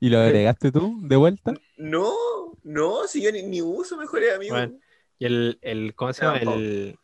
[0.00, 1.54] ¿Y lo agregaste tú de vuelta?
[1.76, 2.12] No,
[2.62, 4.58] no, si yo ni, ni uso mejores amigos.
[4.58, 4.78] Bueno.
[5.18, 6.38] Y el, el ¿cómo se llama?
[6.38, 6.98] El,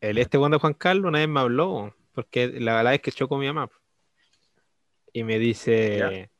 [0.00, 3.40] el este cuando Juan Carlos una vez me habló, porque la, la vez que con
[3.40, 3.68] mi mamá.
[5.18, 6.30] Y me dice, Ya.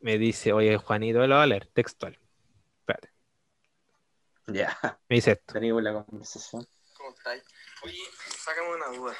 [0.00, 2.18] me dice, oye, Juanito, lo va a leer, textual.
[2.80, 3.10] Espérate.
[4.48, 4.76] Ya,
[5.08, 5.54] Me dice esto.
[5.54, 6.66] tenemos la conversación.
[6.94, 7.42] ¿Cómo estáis?
[7.82, 7.96] Oye,
[8.36, 9.16] sácame una duda.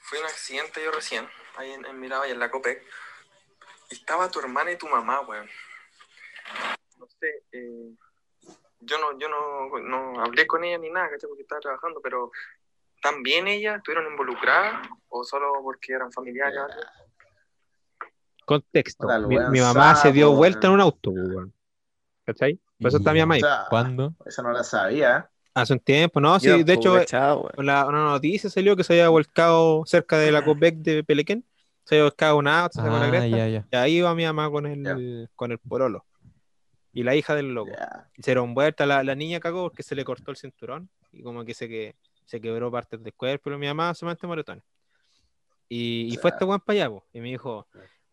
[0.00, 2.82] Fue un accidente yo recién, ahí en, en Miraba y en la COPEC.
[3.90, 5.48] Y estaba tu hermana y tu mamá, weón.
[6.98, 7.92] No sé, eh,
[8.80, 11.28] yo no, yo no, no hablé con ella ni nada, ¿cachai?
[11.28, 12.32] Porque estaba trabajando, pero
[13.00, 14.88] ¿también ellas estuvieron involucradas?
[15.10, 16.58] ¿O solo porque eran familiares?
[16.58, 16.82] algo?
[18.46, 19.06] Contexto.
[19.50, 21.52] Mi, mamá se dio vuelta en un auto, weón.
[22.24, 22.58] ¿Cachai?
[22.80, 23.42] Por eso está mi mamá ahí.
[23.68, 24.14] ¿Cuándo?
[24.24, 25.28] Esa no la sabía.
[25.52, 26.38] Hace un tiempo, ¿no?
[26.40, 27.48] Sí, Yo de hecho, weón.
[27.66, 31.44] la, una noticia salió que se había volcado cerca de la Copec de Pelequén.
[31.84, 33.28] Se había volcado un auto, se sacó la Ah, cresta.
[33.28, 33.66] ya, ya.
[33.70, 36.04] Y ahí iba mi mamá con el, con el pololo.
[36.92, 37.70] Y la hija del loco.
[37.70, 38.08] Ya.
[38.16, 41.52] Hicieron vuelta, la, la niña cagó porque se le cortó el cinturón y como que
[41.54, 41.94] se, que,
[42.24, 44.64] se quebró partes del cuerpo, pero mi mamá solamente moretones.
[45.68, 47.66] Y, y fue este weón para allá, po, y me dijo,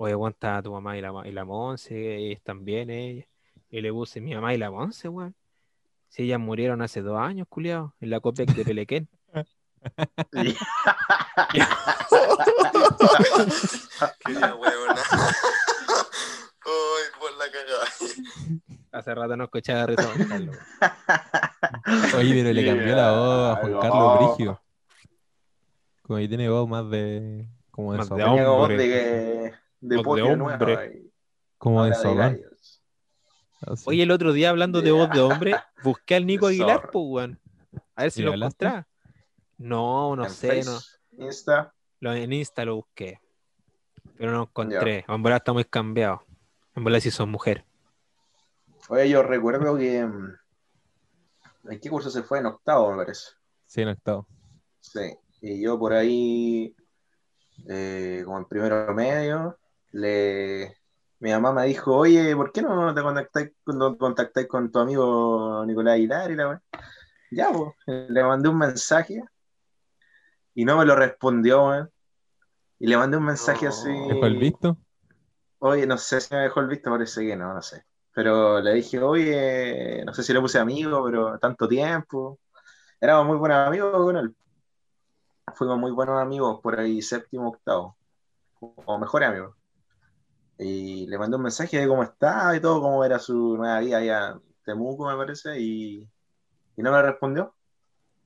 [0.04, 3.26] oye, weón, está tu mamá y la, y la Monse, y están bien ellas.
[3.70, 5.36] Y le puse, mi mamá y la Monse, weón.
[6.10, 9.10] Si ellas murieron hace dos años, culiao, en la Copec de Pelequén.
[18.91, 22.16] Hace rato no escuchaba risa Juan Carlos, weón.
[22.16, 24.28] Oye, pero le cambió la voz a Juan Carlos no.
[24.28, 24.62] Brígido.
[26.04, 27.47] Como que tiene voz más de.
[27.72, 29.54] Como de Más de hombre.
[29.84, 30.78] De, Voz de hombre.
[30.78, 31.12] ahí.
[31.58, 32.08] Como de así.
[33.86, 37.40] Oye, el otro día hablando de voz de hombre, busqué al Nico Aguilar, pues, weón.
[37.96, 38.88] A ver si ¿Y lo encontraba.
[39.58, 40.70] No, no En sé, Face,
[41.18, 41.26] no.
[41.26, 41.74] Insta.
[42.00, 43.20] Lo, en Insta lo busqué.
[44.18, 45.06] Pero no encontré.
[45.08, 46.24] En verdad está muy cambiado.
[46.76, 47.66] En verdad sí son mujer.
[48.90, 50.04] Oye, yo recuerdo que.
[50.06, 50.34] mm,
[51.70, 52.40] ¿En qué curso se fue?
[52.40, 53.32] En octavo, me parece.
[53.66, 54.28] Sí, en octavo.
[54.82, 55.16] Sí.
[55.42, 56.76] Y yo por ahí,
[57.68, 59.58] eh, como en primero medio,
[59.94, 60.78] le.
[61.20, 65.64] Mi mamá me dijo, oye, ¿por qué no te contactáis, no contactáis con tu amigo
[65.66, 66.32] Nicolás Aguilar?
[66.32, 66.62] Y la weá?
[67.32, 67.50] Ya.
[67.88, 69.24] Le mandé un mensaje
[70.54, 71.89] y no me lo respondió.
[72.78, 73.70] Y le mandé un mensaje No.
[73.70, 73.89] así.
[73.89, 74.78] ¿Dejó el visto?
[75.60, 77.86] Oye, no sé si me dejó el visto, parece que no, no sé.
[78.14, 82.38] Pero le dije, oye, no sé si le puse amigo, pero tanto tiempo.
[83.00, 84.36] Éramos muy buenos amigos con él.
[85.56, 87.98] Fuimos muy buenos amigos por ahí, séptimo, octavo.
[88.60, 89.56] O mejores amigos.
[90.64, 93.97] Y le mandé un mensaje de cómo estaba y todo, cómo era su nueva vida
[93.97, 96.07] allá en Temuco, me parece, y,
[96.78, 97.53] y no me respondió.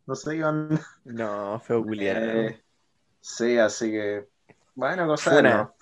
[0.06, 0.80] No sé qué onda.
[1.04, 2.20] No, feo culiado.
[2.26, 2.64] Eh,
[3.20, 4.28] sí, así que,
[4.76, 5.58] bueno, cosa Funa.
[5.58, 5.76] no,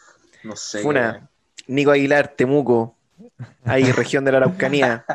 [0.49, 0.79] no sé.
[0.81, 1.29] Funa.
[1.67, 2.95] Nico Aguilar, Temuco.
[3.63, 5.05] Ahí, región de la Araucanía.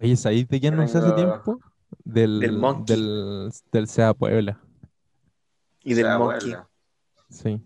[0.00, 1.60] Oye, ¿sabéis de quién no sé hace Tengo- tiempo?
[2.04, 2.96] Del, Del Monkey.
[2.96, 4.58] del, del SEA Puebla.
[5.84, 6.54] Y del Sea Monkey.
[7.28, 7.62] Sí.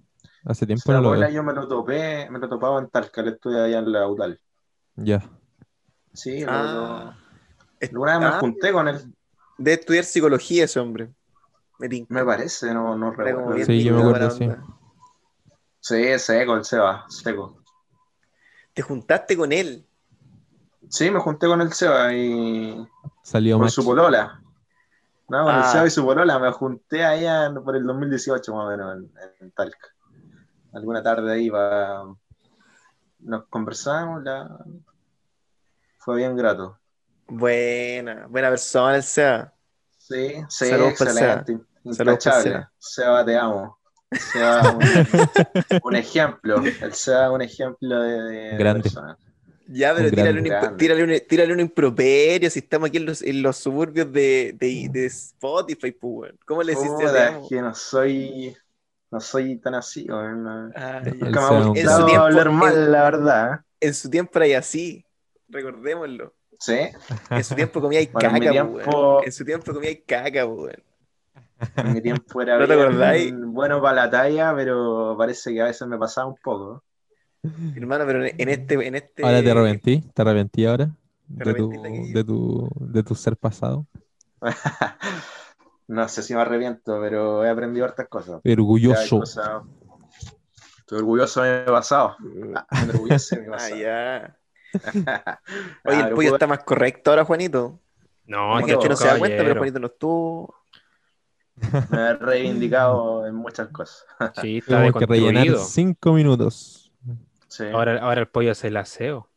[0.46, 1.34] Hace tiempo Sea no lo abuela, veo.
[1.36, 4.40] yo me lo topé, me lo topaba en Talca, le estuve allá en la UTAL.
[4.96, 5.22] Ya.
[6.12, 7.16] Sí, lo- Ah.
[7.80, 9.14] lo- alguna vez me Ah, junté con él,
[9.56, 11.14] De estudiar psicología ese hombre.
[12.08, 13.54] Me parece, no, no recuerdo.
[13.54, 14.48] bien Sí, yo me acuerdo, sí.
[15.80, 17.58] Sí, seco, el Seba, seco.
[18.72, 19.86] Te juntaste con él.
[20.88, 22.86] Sí, me junté con el Seba y
[23.22, 24.40] Salió con su polola.
[25.28, 25.58] No, con Ah.
[25.58, 29.12] el Seba y su polola, me junté allá por el 2018 más o menos en,
[29.40, 29.88] en Talca.
[30.74, 32.04] Alguna tarde ahí va,
[33.20, 34.48] nos conversamos, la...
[35.98, 36.78] fue bien grato.
[37.26, 39.52] Buena, buena persona el SEA.
[39.96, 42.42] Sí, sí, Saludos excelente, intachable.
[42.50, 42.72] Seba.
[42.78, 43.78] Seba, te amo.
[44.12, 46.62] Seba, un, un ejemplo.
[46.80, 48.82] El Seba, un ejemplo de, de Grande.
[48.82, 49.16] persona.
[49.66, 53.22] Ya, pero Un tírale un, tírale, un, tírale un improperio si estamos aquí en los,
[53.22, 56.34] en los suburbios de, de, de Spotify, pues.
[56.44, 58.54] ¿Cómo le decís te Puta, es que no soy,
[59.14, 60.70] no soy tan así, weón, no.
[60.76, 61.00] Ah.
[61.04, 63.60] Nunca me ha En gustado tiempo- hablar en- mal, la verdad.
[63.80, 65.04] En su tiempo era así,
[65.48, 66.34] recordémoslo.
[66.58, 66.78] Sí,
[67.30, 69.22] En su tiempo comía Bueno, en mi caca, pues, tiempo-.
[69.24, 70.82] En su tiempo comía caca, pues, weón.
[71.88, 75.86] en mi tiempo era ¿No bien bueno para la talla, pero parece que a veces
[75.88, 76.82] me pasaba un poco.
[77.76, 79.22] Hermano, pero en en este, en este.
[79.24, 80.86] Ahora te arrepentí, te arrepentí ahora
[81.38, 82.12] ¿Te de tu, arrepentiste de qué?
[82.18, 83.86] de tu, de tu ser pasado.
[85.86, 88.40] No sé si me arrepiento, pero he aprendido hartas cosas.
[88.44, 89.18] Orgulloso.
[89.20, 89.62] cosas-
[90.78, 92.16] Estoy orgulloso de mi pasado.
[92.54, 93.76] Ah, me enorgullece mi Ah, pasado.
[93.76, 94.36] ya.
[94.74, 95.40] Ah,
[95.84, 97.80] Oye, el pero pollo está más correcto ahora, Juanito.
[98.26, 99.56] No, Porque que es que no se da cuenta, pero.
[99.56, 100.54] Juanito no estuvo.
[101.90, 104.04] Me he reivindicado en muchas cosas.
[104.40, 106.92] Sí, está Tenemos que rellenar cinco minutos.
[107.48, 107.64] Sí.
[107.72, 109.28] Ahora, ahora el pollo hace el aseo.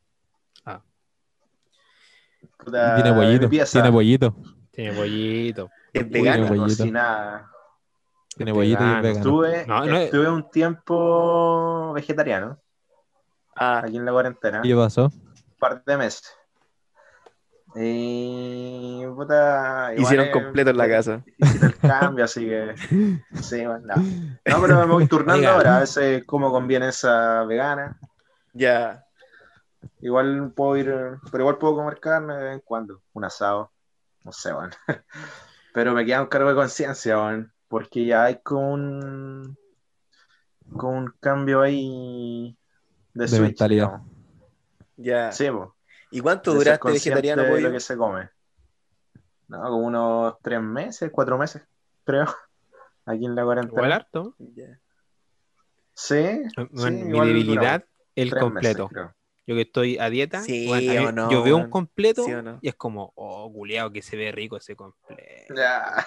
[2.58, 4.36] Puta, tiene pollito, tiene pollito,
[4.72, 5.70] Tiene pollito.
[5.98, 6.56] Es uy, vegano.
[6.56, 7.52] Cocinada.
[8.36, 9.18] tiene pollito y es vegano.
[9.20, 12.60] Estuve, No, no es- estuve un tiempo vegetariano,
[13.56, 15.06] Ah, aquí en la cuarentena, ¿Qué pasó?
[15.06, 16.32] un par de meses.
[17.76, 21.22] Y puta, igual Hicieron completo en la casa.
[21.26, 22.76] difícil el cambio, así que
[23.42, 23.96] sí, bueno, no.
[23.98, 25.54] No, pero me voy turnando Oiga.
[25.56, 28.00] ahora, a veces como conviene esa vegana.
[28.54, 29.04] Ya.
[30.02, 30.86] Igual puedo ir,
[31.32, 33.72] pero igual puedo comer carne de vez en cuando, un asado,
[34.24, 34.72] no sé, bueno.
[35.78, 39.56] Pero me queda un cargo de conciencia, bueno, porque ya hay como un,
[40.76, 42.58] como un cambio ahí
[43.14, 44.02] de, De switch, mentalidad.
[44.96, 45.32] Ya.
[45.32, 45.70] Sí, pues.
[46.10, 48.28] ¿Y cuánto de duraste vegetariano, de lo que se come.
[49.50, 51.62] No, como unos tres meses, cuatro meses,
[52.04, 52.26] creo,
[53.06, 53.96] aquí en la Igual cuarentena.
[53.98, 54.36] harto.
[54.40, 54.80] Ya.
[55.94, 57.86] Sí, mi igual debilidad,
[58.16, 58.90] el completo.
[58.92, 59.16] meses.
[59.48, 62.26] Yo que estoy a dieta, Sí, bueno, a mí- o no, yo veo un completo
[62.26, 62.60] Sí o no.
[62.62, 65.56] y es como, oh, culiao, que se ve rico ese completo.
[65.56, 66.06] Ya.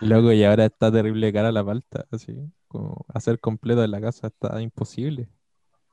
[0.00, 2.34] Loco, y ahora está terrible cara la palta, así.
[2.66, 5.28] Como hacer completo en la casa está imposible.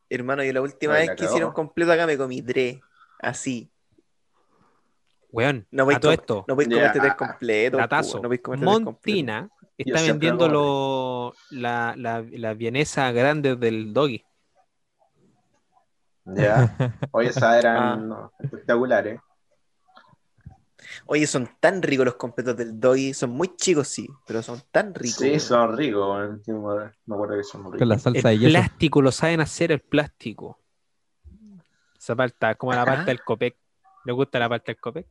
[0.10, 2.80] Hermano, yo la última Ay, vez la que hicieron completo acá me comí tres.
[3.20, 3.70] Así.
[5.30, 7.82] Weón, No voy a todo esto, No comerte tres completos.
[7.88, 8.84] Po, No podéis comerte tres completos.
[8.86, 14.24] Montina está vendiendo lo, la, la, la vienesa grande del doggy.
[16.36, 16.76] Ya.
[17.12, 17.60] Oye, esas Ah.
[17.60, 19.20] eran no, espectaculares.
[21.06, 23.14] Oye, son tan ricos los completos del doggy.
[23.14, 25.18] Son muy chicos, sí, pero son tan ricos.
[25.20, 26.40] Sí, son ricos.
[26.46, 26.60] Sí, Me
[27.06, 27.88] me acuerdo que son Con ricos.
[27.88, 28.52] la El salsa de yeso.
[28.52, 30.60] plástico lo saben hacer, el plástico.
[31.98, 33.56] Esa palta, como la palta del copec.
[34.06, 35.08] ¿Le gusta la palta del copec?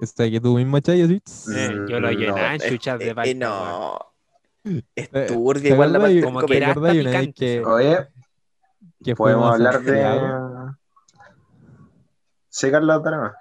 [0.00, 0.98] Esta que tú mismo echas.
[1.46, 3.38] Mm, Eh, yo lo no, llené en Eh, chuchas de eh, eh, weón.
[3.38, 3.98] no.
[4.96, 6.80] Es Eh, turbia ¿te igual la parte del Como ¿Te que era copete.
[6.80, 8.08] hasta acordás una vez picante, que, esa Oye,
[9.04, 10.26] que podemos hablar Santiago?
[10.26, 10.74] de.
[13.02, 13.34] Dale más.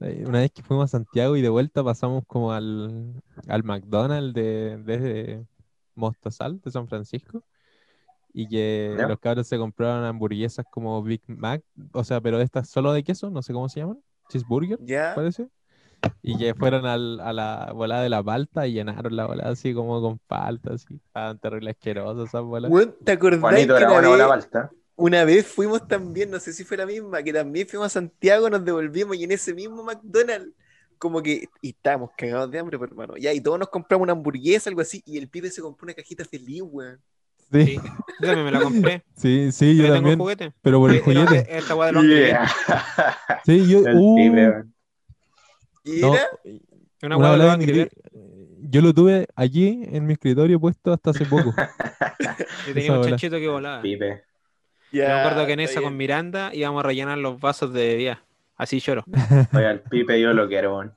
[0.00, 4.32] Eh, Una vez que fuimos a Santiago y de vuelta pasamos como al, al McDonald's
[4.34, 5.46] de, de
[5.94, 7.44] Mostazal, de San Francisco,
[8.32, 9.06] y que Ya.
[9.06, 11.62] los cabros se compraron hamburguesas como Big Mac,
[11.92, 15.12] o sea, pero estas solo de queso, no sé cómo se llaman, cheeseburger, Ya.
[15.14, 15.48] parece,
[16.22, 19.74] y que fueron al- a la volada de la palta y llenaron la volada así
[19.74, 22.70] como con palta, así, estaban terrible asquerosas esas bolas.
[23.04, 24.70] ¿te acordás Juanito que era una la vez, palta.
[24.96, 28.48] Una vez fuimos también, no sé si fue la misma, que también fuimos a Santiago,
[28.50, 30.52] nos devolvimos y en ese mismo McDonald's,
[30.98, 33.16] como que, y estábamos cagados de hambre, pues, hermano.
[33.16, 35.94] Ya, y todos nos compramos una hamburguesa, algo así, y el pibe se compró una
[35.94, 37.00] cajita feliz, weón.
[37.50, 37.74] Sí, Sí,
[38.20, 39.04] yo también me la compré.
[39.16, 40.52] sí, sí, yo Yo tengo el también, juguete.
[40.62, 41.38] pero por el Eh, no, juguete.
[41.52, 42.48] eh, Esta weá de los Angry Yeah.
[43.44, 44.72] Sí, yo, El uh.
[45.84, 46.14] ¿Y no.
[47.02, 47.88] Una de Angry.
[48.64, 51.52] Yo lo tuve allí en mi escritorio puesto hasta hace poco.
[52.66, 53.82] Yo tenía Esa un chanchito que volaba.
[53.82, 54.22] Pipe.
[54.92, 55.96] Yo me acuerdo que en esa con.
[55.96, 58.22] Miranda íbamos a rellenar los vasos de bebida.
[58.56, 59.04] Así lloro.
[59.54, 60.94] Oye, el Pipe yo lo quiero, weón.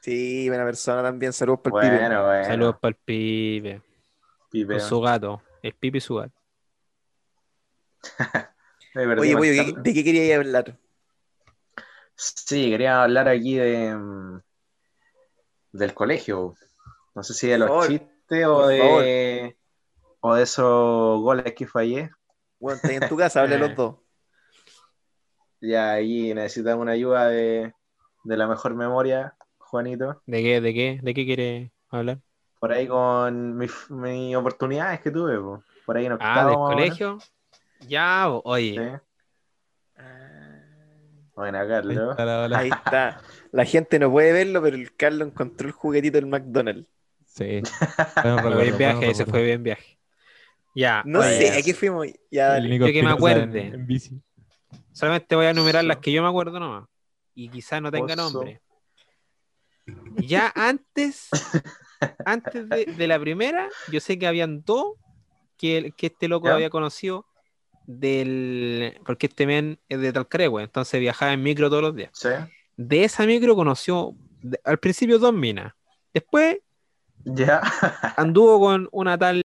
[0.00, 2.00] Sí, buena persona también, saludos para el pibe.
[2.00, 2.44] Bueno, bueno.
[2.44, 2.96] Saludos para el.
[2.96, 3.82] Pipe.
[4.66, 5.42] Con su gato.
[5.62, 6.32] Es pipe y su gato.
[8.94, 9.82] Oye, con pollo, ¿qué- Carlos.
[9.82, 10.78] ¿de qué quería hablar?
[12.14, 14.40] Sí, quería hablar aquí de mm,
[15.72, 16.54] del colegio.
[17.14, 19.56] No sé si de los favor, chistes o de
[20.20, 22.10] o de esos goles que fallé.
[22.58, 23.74] Bueno, estás en tu casa, habla de los Eh.
[23.76, 23.96] dos.
[25.60, 27.72] Ya ahí necesitamos una ayuda de,
[28.24, 30.22] de la mejor memoria, Juanito.
[30.26, 30.60] ¿De qué?
[30.60, 31.00] ¿De qué?
[31.02, 32.18] ¿De qué quiere hablar?
[32.60, 35.62] Por ahí con mis mis oportunidades que tuve, po.
[35.86, 36.74] por ahí en Ah, octavo, del o menos.
[36.74, 37.18] colegio.
[37.80, 38.74] Ya, bo- oye.
[38.74, 39.00] Sí.
[39.96, 40.60] Ah,
[41.34, 42.16] Bueno, Carlos.
[42.56, 43.20] Ahí está.
[43.52, 46.88] La gente no puede verlo, pero el Carlos encontró el juguetito del McDonald's.
[47.26, 47.62] Sí.
[48.24, 49.97] Bueno, Fue bien viaje, bueno, ese fue bien viaje.
[50.74, 52.06] Ya, No oye, sé, ¿a qué fuimos?
[52.30, 52.78] Ya, El dale.
[52.78, 53.60] Yo que me Espinosa en- acuerde.
[53.74, 54.20] en bici.
[54.92, 56.86] solamente voy a enumerar las que yo me acuerdo nomás.
[57.34, 58.32] Y quizás no tenga Oso.
[58.34, 58.60] nombre.
[60.16, 61.28] Ya antes,
[62.26, 64.94] antes de, de la primera, yo sé que habían dos
[65.56, 66.54] que, que este loco ¿Ya?
[66.54, 67.26] había conocido
[67.86, 69.00] del.
[69.06, 72.10] Porque este men es de Talcaregüe, entonces viajaba en micro todos los días.
[72.12, 72.28] Sí.
[72.76, 75.72] De esa micro conoció de- al principio dos minas.
[76.12, 76.58] Después
[77.24, 77.60] Ya.
[78.16, 79.42] anduvo con una tal.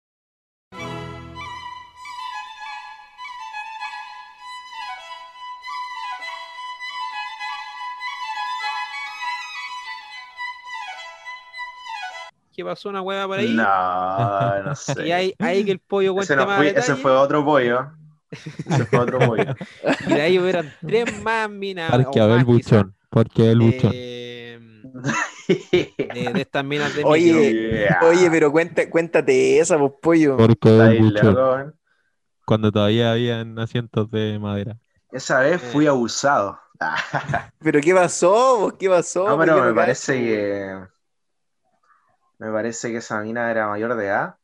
[12.58, 13.54] Que pasó una hueá por ahí.
[13.54, 13.64] No,
[14.64, 15.06] no sé.
[15.06, 17.44] Y ahí, ahí que el pollo cuente ese, no más fui- ese detalles, fue otro
[17.44, 17.92] pollo.
[18.68, 19.44] Ese fue otro pollo.
[20.06, 21.90] Y de ahí hubieran tres más minas.
[21.90, 22.94] Parque o Abel Buchón.
[23.12, 23.92] Abel quizá, Buchón.
[23.94, 24.58] eh,
[25.48, 27.04] de, de estas minas de.
[27.04, 28.00] Oye, Yeah.
[28.02, 30.36] Oye, pero cuenta, cuéntate esa, pues pollo.
[30.36, 31.68] Parque Está Abel Buchón.
[31.68, 31.72] ¿eh?
[32.44, 34.76] Cuando todavía habían asientos de madera.
[35.12, 36.58] Esa vez fui abusado.
[37.60, 38.58] ¿Pero qué pasó?
[38.58, 38.72] vos?
[38.78, 39.26] ¿Qué pasó?
[39.28, 40.97] No, pero me parece que.
[42.38, 44.36] Me parece que esa mina era mayor de edad.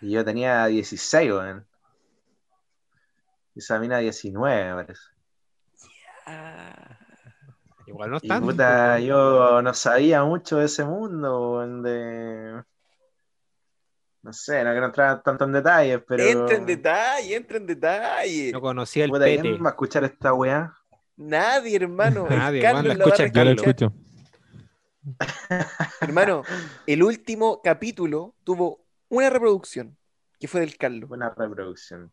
[0.00, 1.66] Y yo tenía 16, weón.
[3.54, 5.02] Y esa mina 19, me parece.
[7.86, 8.46] Igual no Y tanto.
[8.46, 12.62] puta, yo no sabía mucho de ese mundo, weón, de...
[14.22, 16.22] No sé, no quiero entrar tanto en detalles, pero...
[16.22, 18.52] Entra en detalle, entra en detalle.
[18.52, 19.42] No conocía el Puta, pete.
[19.42, 20.74] ¿quién va a escuchar esta weá?
[21.16, 22.26] Nadie, hermano.
[22.30, 23.70] Nadie, Carlos weón, la la escucha Yo lo recalcar.
[23.70, 23.92] escucho.
[26.00, 26.42] Hermano,
[26.86, 29.96] el último capítulo tuvo una reproducción,
[30.38, 31.08] que fue del Carlos.
[31.08, 32.12] Buena reproducción.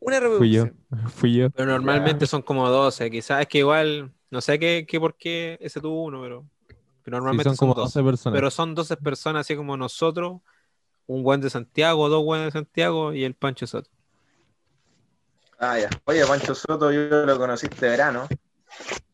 [0.00, 0.64] Una Fui yo.
[0.64, 0.86] reproducción.
[1.08, 1.50] Fui yo.
[1.50, 5.58] Pero normalmente son como 12, quizás es que igual, no sé qué, qué por qué
[5.60, 6.46] ese tuvo uno, pero,
[7.02, 8.00] pero Sí, normalmente son son, como 12.
[8.00, 8.36] 12 personas.
[8.36, 10.40] Pero son 12 personas así como nosotros,
[11.06, 13.90] un buen de Santiago, dos buenos de Santiago y el Pancho Soto.
[15.58, 15.88] Ah, ya.
[16.06, 18.26] Oye, Pancho Soto, yo lo conocí este verano.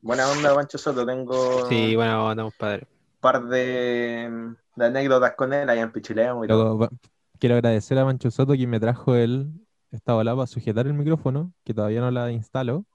[0.00, 1.04] Buena onda, Pancho Soto.
[1.06, 2.88] Tengo Sí, un bueno, estamos padres.
[3.20, 6.64] Par de, de anécdotas con él allá en Pichileo y todo.
[6.64, 6.90] Luego, va-
[7.38, 9.52] quiero agradecer a Mancho Soto quien me trajo el,
[9.90, 12.86] esta bola para sujetar el micrófono, que todavía no la instalo,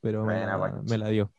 [0.00, 0.82] pero me, Buena, la, Pancho.
[0.82, 1.32] me la dio.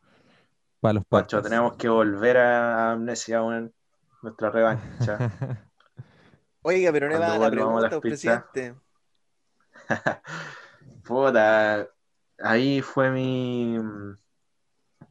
[0.82, 3.74] Para los Pancho, tenemos que volver a Amnesia, weón.
[4.22, 5.26] Nuestra revancha.
[6.62, 8.76] Oiga, pero no va a la pregunta, presidente.
[11.04, 11.88] Puta,
[12.40, 13.78] ahí fue mi,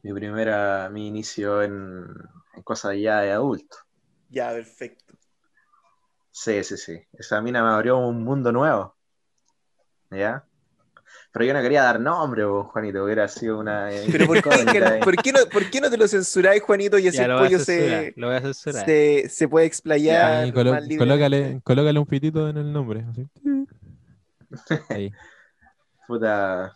[0.03, 3.77] mi primera, mi inicio en, en cosas ya de adulto.
[4.29, 5.15] Ya, perfecto.
[6.31, 6.99] Sí, sí, sí.
[7.13, 8.95] Esa mina me abrió un mundo nuevo.
[10.11, 10.43] ¿Ya?
[11.31, 13.89] Pero yo no quería dar nombre, vos, Juanito, hubiera sido una.
[14.11, 14.99] Pero ¿por qué.
[15.03, 17.37] ¿por qué no, ¿por qué no te lo censuráis, Juanito, y así Ya el lo
[17.39, 18.85] voy a pollo censurar, se, lo voy a censurar.
[18.85, 23.03] se, se puede explayar colo- colócale, colócale un pitito en el nombre.
[23.09, 23.27] así.
[24.89, 25.11] Ahí.
[26.07, 26.73] Puta.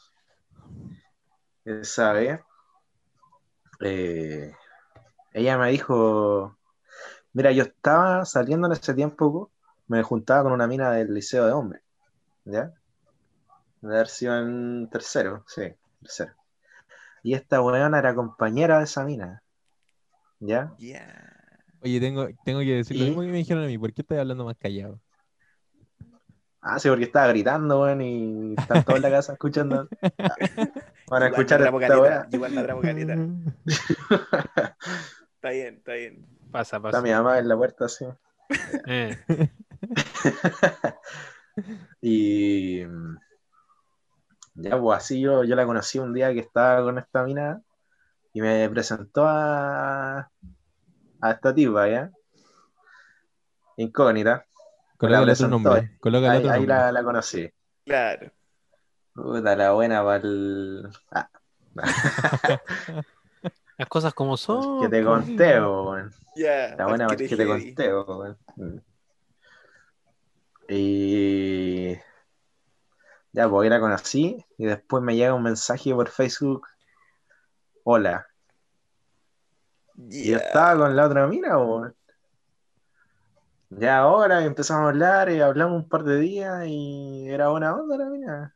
[1.66, 2.40] Esa vez.
[3.82, 4.52] eh,
[5.38, 6.58] ella me dijo.
[7.34, 9.52] Mira, yo estaba saliendo en ese tiempo, po,
[9.88, 11.82] me juntaba con una mina del liceo de hombres.
[12.46, 12.74] ¿Ya?
[13.82, 16.34] De haber sido en tercero, sí, tercero.
[17.22, 19.44] Y esta weona era compañera de esa mina.
[20.40, 20.74] ¿Ya?
[21.82, 23.78] Oye, tengo, tengo que decir lo mismo que me dijeron a mí.
[23.78, 25.00] ¿Por qué estás hablando más callado?
[26.62, 29.88] Ah, sí, porque estaba gritando, weón, y están todos en la casa escuchando.
[31.10, 32.28] Van a escuchar la esta weá.
[32.32, 33.16] Igual la tramo caleta.
[35.38, 36.26] Está bien, está bien.
[36.52, 37.02] Pasa, Está pasa.
[37.02, 38.06] mi mamá en la puerta, así.
[38.88, 39.18] Eh,
[42.02, 42.82] Y
[44.54, 47.62] ya, pues así yo, yo la conocí un día que estaba con esta mina
[48.34, 50.30] y me presentó a,
[51.22, 52.12] a esta tipa, ¿ya?
[53.78, 54.46] Incógnita.
[55.00, 55.80] Otro presentó, nombre.
[56.30, 56.68] Ahí, otro ahí nombre.
[56.68, 57.52] la, la conocí.
[57.86, 58.32] Claro.
[59.14, 60.90] Puta, la buena para el...
[61.12, 61.30] Ah,
[63.78, 64.82] las cosas como son.
[64.82, 66.12] que te po, weón.
[66.36, 68.84] La buena al que te po, weón.
[70.70, 71.96] Y
[73.32, 76.68] ya, pues ahí la conocí y después me llega un mensaje por Facebook.
[77.84, 78.28] Hola.
[79.96, 81.88] Y yo estaba con la otra mina, po.
[83.70, 87.98] Ya ahora empezamos a hablar y hablamos un par de días y era buena onda
[87.98, 88.56] la mina.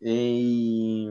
[0.00, 1.10] Y,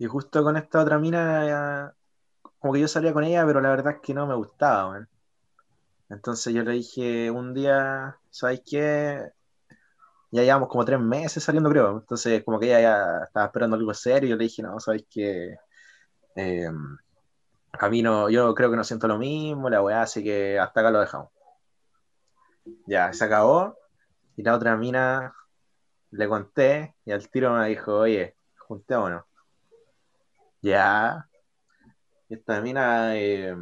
[0.00, 1.94] y justo con esta otra mina,
[2.58, 5.06] como que yo salía con ella, pero la verdad es que no me gustaba.
[6.08, 9.30] Entonces yo le dije un día, ¿sabes qué?
[10.30, 11.98] Ya llevamos como tres meses saliendo, creo.
[11.98, 14.28] Entonces, como que ella ya estaba esperando algo serio.
[14.28, 15.56] y Yo le dije, no, ¿sabes qué?
[16.34, 16.70] Eh,
[17.72, 20.80] a mí no, yo creo que no siento lo mismo, la weá, así que hasta
[20.80, 21.28] acá lo dejamos.
[22.86, 23.76] Ya, se acabó.
[24.36, 25.34] Y la otra mina
[26.12, 29.29] le conté y al tiro me dijo, oye, juntémonos.
[30.62, 31.28] Ya.
[32.28, 33.56] Esta mina, eh,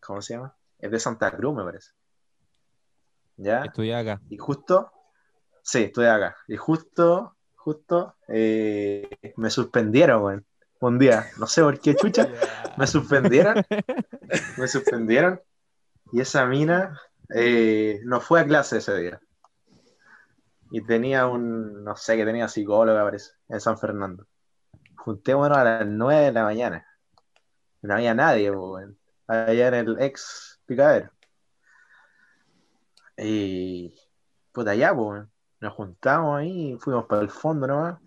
[0.00, 0.56] ¿cómo se llama?
[0.78, 1.90] Es de Santa Cruz, me parece.
[3.36, 3.64] ¿Ya?
[3.64, 4.20] Estudié acá.
[4.30, 4.92] Y justo,
[5.62, 6.36] sí, estoy acá.
[6.46, 10.46] Y justo, justo, eh, me suspendieron, weón.
[10.80, 12.28] Un día, no sé por qué chucha,
[12.76, 13.64] me suspendieron,
[14.58, 15.40] me suspendieron.
[16.12, 17.00] Y esa mina
[17.34, 19.20] eh, no fue a clase ese día.
[20.70, 24.26] Y tenía un, no sé, que tenía psicóloga, parece, en San Fernando.
[25.04, 26.86] Juntémonos a las 9 de la mañana.
[27.82, 28.98] No había nadie, weón.
[29.26, 31.10] Allá en el ex picadero.
[33.18, 33.94] Y
[34.50, 35.26] puta ya, pues,
[35.60, 38.00] nos juntamos ahí, fuimos para el fondo nomás.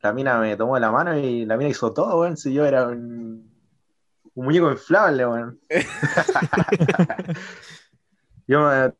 [0.00, 2.36] La mina me tomó la mano y la mina hizo todo, weón.
[2.36, 3.52] Si yo era un,
[4.34, 5.60] un muñeco inflable, weón.
[8.46, 8.94] yo me,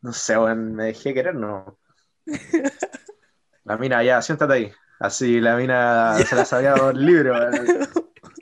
[0.00, 1.78] no sé, weón, me dejé querer, no.
[3.62, 4.72] La mina, ya, siéntate ahí.
[5.00, 7.66] Así la mina se la sabía por libre, weón.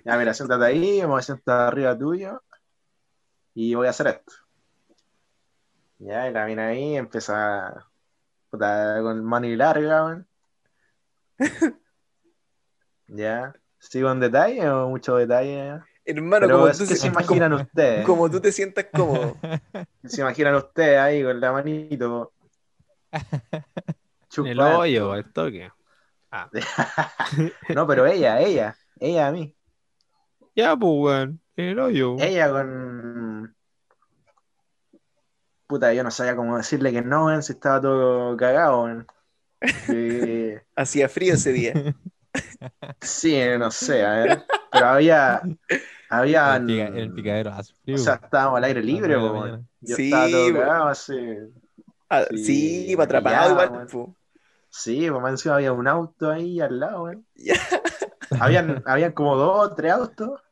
[0.05, 2.43] Ya, mira, siéntate ahí, me voy a sentar arriba tuyo
[3.55, 4.33] y voy a hacer esto.
[5.99, 7.87] Ya, y la mina ahí empieza
[8.51, 10.27] puta, con mano y larga, weón.
[13.09, 13.55] Ya.
[13.78, 15.81] ¿Sigo en detalle o mucho detalle?
[16.05, 18.05] Hermano, Pero como es tú, que se- se imaginan ustedes.
[18.05, 19.37] como, como tú te sientas cómodo.
[20.05, 22.33] Se imaginan ustedes ahí con la manito.
[23.12, 23.95] En el
[24.28, 24.78] chupando.
[24.78, 25.70] hoyo, el toque.
[27.75, 29.55] No, pero ella, ella, ella a mí.
[30.55, 31.41] Ya, pues, weón.
[31.57, 32.17] En el hoyo.
[32.19, 33.55] Ella con.
[35.67, 39.07] Puta, yo no sabía cómo decirle que no, weón, si estaba todo cagado, weón.
[39.89, 41.73] Eh, Hacía frío ese día.
[43.01, 44.45] sí, no sé, a ver.
[44.71, 45.41] Pero había.
[46.11, 46.57] Había.
[46.57, 47.97] En el, pica- en el picadero hace frío.
[47.97, 49.39] O sea, estábamos al aire libre, weón.
[49.41, 49.63] mañana.
[49.81, 50.55] Yo Sí, estaba todo weón.
[50.61, 51.39] cagado así.
[52.09, 53.89] Ah, Sí, sí, iba atrapado ya, igual.
[54.77, 57.27] Sí, pues encima había un auto ahí al lado, weón.
[57.35, 57.55] Ya.
[58.39, 60.43] Habían, habían como dos, tres autos.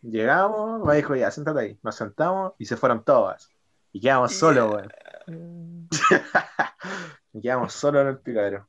[0.00, 1.78] Llegamos, me dijo, ya, siéntate ahí.
[1.82, 3.50] Nos sentamos y se fueron todas.
[3.92, 5.88] Y quedamos solos, weón.
[7.34, 8.66] y quedamos solos en el picadero.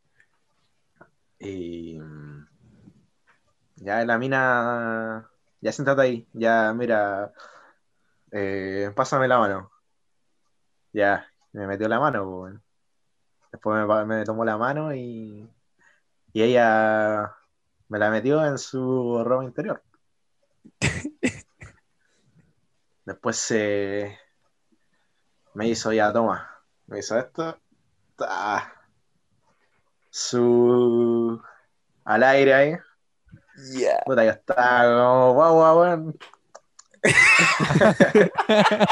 [1.40, 2.48] Y mm,
[3.78, 5.30] ya la mina,
[5.62, 7.32] ya siéntate ahí, ya mira,
[8.32, 9.72] eh, pásame la mano.
[10.92, 12.67] Ya, me metió la mano, pues, weón.
[13.52, 15.50] Después me, tomó la mano y,
[16.34, 17.36] y ella
[17.88, 19.82] me la metió en su ropa interior.
[23.06, 24.20] Después se
[25.54, 26.52] me hizo ya, toma,
[26.88, 27.58] me hizo esto,
[28.18, 28.74] ta,
[30.10, 31.42] su
[32.04, 32.78] al aire ahí,
[33.72, 34.02] Ya.
[34.06, 36.20] puta, ya está como guau, guau, weón.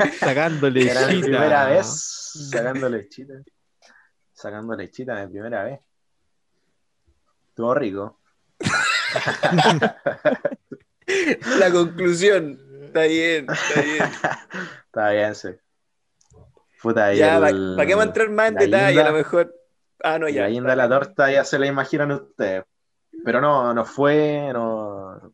[0.20, 2.19] Sacando Era mi primera vez
[2.50, 3.34] sacando lechita.
[4.32, 5.80] Sacando lechita de primera vez.
[7.48, 8.20] Estuvo rico.
[11.58, 12.58] La conclusión.
[12.84, 14.04] Está bien, está bien.
[14.86, 15.48] Está bien, sí.
[16.82, 19.00] Puta, Ya, el- ¿para qué vamos a entrar más en detalle?
[19.00, 19.54] A lo mejor.
[20.02, 20.42] Ah, no, ya.
[20.42, 22.64] la guinda de la torta ya se la imaginan ustedes.
[23.24, 25.32] Pero no, no fue, no.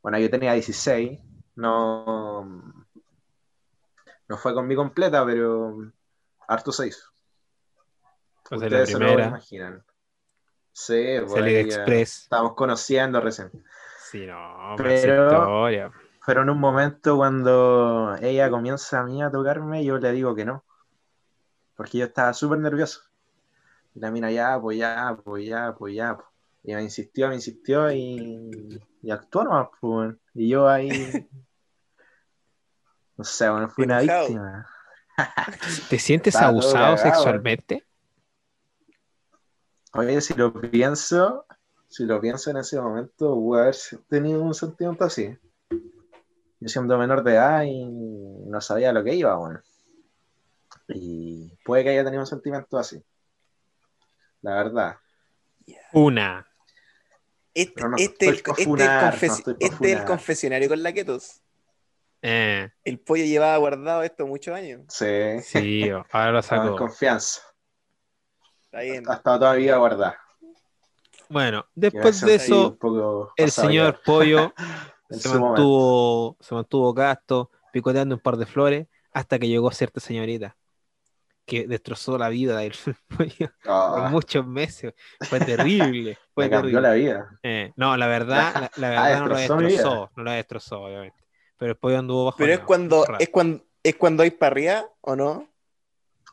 [0.00, 1.20] Bueno, yo tenía 16.
[1.56, 2.71] No.
[4.28, 5.76] No fue con mi completa, pero
[6.48, 7.10] harto se hizo.
[8.50, 9.28] O sea, la Ustedes se lo primera.
[9.28, 9.84] imaginan.
[10.72, 12.22] Sí, pues Salida ahí Express.
[12.22, 13.50] Estábamos conociendo recién.
[14.10, 15.92] Sí, no, Pero- pero...
[16.24, 20.44] Pero en un momento cuando ella comienza a mí a tocarme, yo le digo que
[20.44, 20.64] no.
[21.74, 23.00] Porque yo estaba súper nervioso.
[23.94, 26.14] Y la mina ya, pues ya, pues ya, pues ya.
[26.16, 26.28] pues.
[26.62, 30.14] Y me insistió, me insistió y, y actuó nomás, pues.
[30.34, 31.28] Y yo ahí.
[33.16, 34.66] No sé, bueno, fui una víctima.
[35.90, 37.86] ¿Te sientes abusado cagado, sexualmente?
[39.94, 41.46] Oye, si lo pienso,
[41.88, 43.76] si lo pienso en ese momento, pude haber
[44.08, 45.36] tenido un sentimiento así.
[46.60, 49.60] Yo siendo menor de edad y no sabía lo que iba, bueno.
[50.88, 53.02] Y puede que haya tenido un sentimiento así.
[54.40, 54.96] La verdad.
[55.92, 56.46] Una.
[57.52, 60.06] Este, Pero no este, el, este el confes- no este es el funar.
[60.06, 61.41] confesionario con la Ketos.
[62.22, 64.82] Eh, El pollo llevaba guardado esto muchos años.
[64.88, 65.06] Sí.
[65.42, 66.76] sí, ahora lo sacó.
[66.76, 67.40] confianza.
[68.64, 69.04] Está bien.
[69.08, 70.18] Ha estado toda mi vida guardada.
[71.28, 72.78] Bueno, después de eso,
[73.36, 74.52] el señor ya Pollo
[75.10, 75.40] se momento.
[75.40, 80.56] mantuvo, se mantuvo gasto, picoteando un par de flores, hasta que llegó cierta señorita
[81.46, 82.72] que destrozó la vida del
[83.08, 84.94] pollo Ah, por muchos meses.
[85.28, 86.18] Fue terrible.
[86.34, 87.38] Fue me cambió la vida.
[87.42, 89.82] Eh, no, la verdad, la, la Ah, verdad no lo destrozó mi vida.
[89.82, 91.21] destrozó, no la destrozó, obviamente.
[91.62, 92.38] Pero pollo anduvo bajo.
[92.38, 95.48] Pero es cuando, es cuando, es cuando hay parrilla, ¿o no?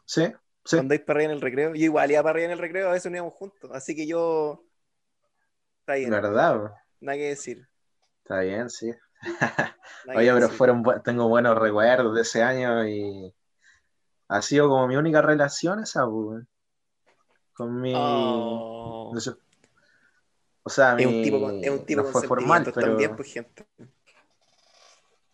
[0.05, 0.25] Sí,
[0.65, 0.75] sí.
[0.77, 1.75] Cuando hay parrilla en el recreo.
[1.75, 3.69] Yo igual iba a parrilla en el recreo, a veces nos íbamos juntos.
[3.71, 4.63] Así que yo.
[5.81, 6.55] Está bien, ¿Verdad?
[6.57, 6.73] bro?
[7.01, 7.67] nada que decir.
[8.23, 8.91] Está bien, sí.
[10.15, 13.31] Oye, pero fueron tengo buenos recuerdos de ese año y
[14.29, 16.05] ha sido como mi única relación esa.
[17.53, 17.93] Con mi...
[17.95, 19.11] Oh.
[19.13, 19.33] no sé.
[20.63, 22.73] O sea, Es un mi- tipo con, es un tipo no con fue formal, sentimientos
[22.73, 22.87] pero...
[22.87, 23.67] también, pues, gente.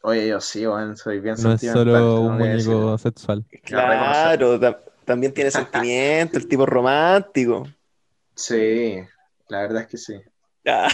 [0.07, 3.43] Oye, yo sí, weón, soy bien No es sentimental, solo un muñeco sexual.
[3.63, 7.67] Claro, ta- también tiene sentimientos, el tipo romántico.
[8.35, 8.99] Sí,
[9.49, 10.21] la verdad es que sí.
[10.67, 10.87] Ah,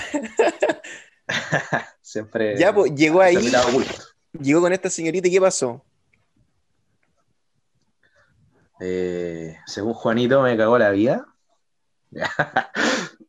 [2.01, 2.57] Siempre...
[2.57, 3.35] Ya, pues, llegó ahí,
[4.39, 5.83] llegó con esta señorita y ¿qué pasó?
[8.79, 11.25] Eh, según Juanito me cagó la vida.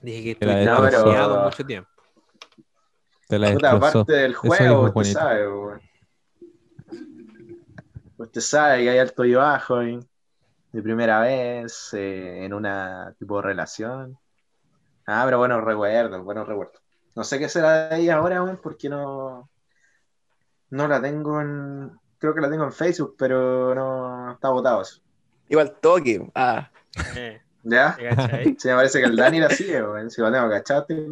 [0.00, 0.86] Dije que destrozó.
[0.86, 1.91] divorciado mucho tiempo.
[3.32, 4.00] Te la Puta, destrozó.
[4.00, 5.48] aparte del juego, usted sabe.
[8.18, 9.98] Usted sabe que hay alto y bajo, y
[10.72, 14.18] de primera vez, eh, en una tipo de relación.
[15.06, 16.82] Ah, pero buenos recuerdos, buenos recuerdos.
[17.14, 19.48] No sé qué será de ella ahora, porque no,
[20.68, 25.00] no la tengo en, creo que la tengo en Facebook, pero no está votado eso.
[25.48, 26.30] Igual toque.
[26.34, 26.70] Ah,
[27.16, 27.94] Eh, ¿Ya?
[27.96, 28.56] ¿te cachai?
[28.58, 30.10] Sí, me parece que el Dani la sigue, weón.
[30.10, 31.06] Si lo tengo cachate.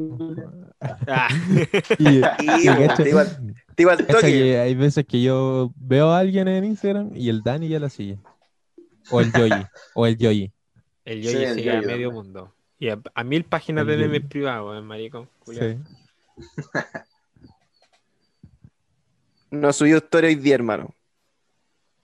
[1.06, 1.28] Ah,
[1.98, 2.22] Y, y
[2.60, 4.20] Sí, cacha- te iba, te iba al toque.
[4.26, 7.88] que hay veces que yo veo a alguien en Instagram y el Dani ya la
[7.88, 8.18] sigue.
[9.10, 9.66] O el Yoyi.
[9.94, 10.52] o el Yoyi.
[11.04, 12.54] el Sí, Yoyi el sigue a medio mundo.
[12.78, 15.10] Y a, a mil páginas El de memes privados, eh,
[15.44, 15.68] culiao.
[15.68, 15.78] Sí.
[19.50, 20.94] No subió historia hoy día, hermano.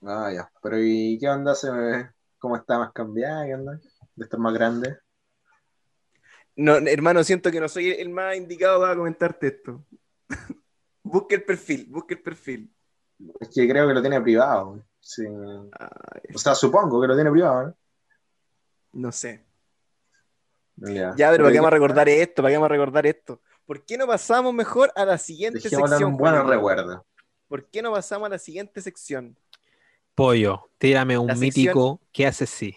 [0.04, 0.50] Ah, ya.
[0.62, 1.54] Pero ¿y qué onda?
[1.54, 3.46] ¿Se me- ¿Cómo está más cambiada?
[3.46, 3.80] ¿Qué onda?
[4.16, 4.98] ¿De estar más grande?
[6.56, 9.84] No, hermano, siento que no soy el más indicado para comentarte esto.
[11.02, 12.72] busca el perfil, busca el perfil.
[13.40, 14.82] Es que creo que lo tiene privado.
[15.00, 15.24] Sí.
[15.26, 17.76] Ay, O sea, supongo que lo tiene privado,
[18.92, 19.44] no sé.
[20.76, 20.88] ¿no?
[20.90, 22.42] Ya, Ya, pero ¿para qué vamos a ya- recordar esto?
[22.42, 23.40] ¿Para qué vamos a recordar esto?
[23.66, 26.04] ¿Por qué no pasamos mejor a la siguiente sección?
[26.04, 27.06] un buen recuerdo.
[27.48, 29.38] ¿Por qué no pasamos a la siguiente sección?
[30.14, 32.00] Pollo, tírame un La sección- mítico.
[32.12, 32.76] ¿Qué haces si?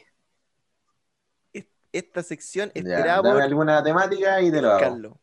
[1.91, 4.79] Esta sección dame por alguna temática y te lo hago.
[4.79, 5.13] Carlos.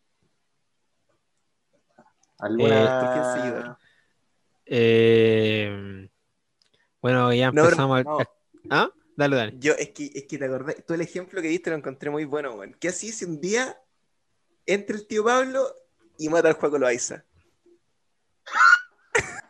[2.38, 3.10] ¿Alguna...
[3.12, 3.78] ¿quién seguidor?
[4.66, 6.10] Eh,
[7.00, 8.04] bueno, ya No, empezamos.
[8.04, 8.18] no.
[8.18, 8.28] al-
[8.68, 8.90] ¿Ah?
[9.16, 9.52] Dale, Dani.
[9.58, 12.24] Yo, es que, es que te acordás, tú el ejemplo que diste lo encontré muy
[12.24, 12.74] bueno, weón.
[12.78, 13.80] ¿Qué así si un día
[14.66, 15.66] entra el tío Pablo
[16.18, 17.24] y mata al Juaco Loaiza?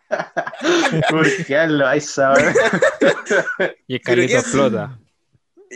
[1.10, 2.56] ¿Por qué hazlo ahí, sabes?
[3.88, 4.98] Y el Carlito explota.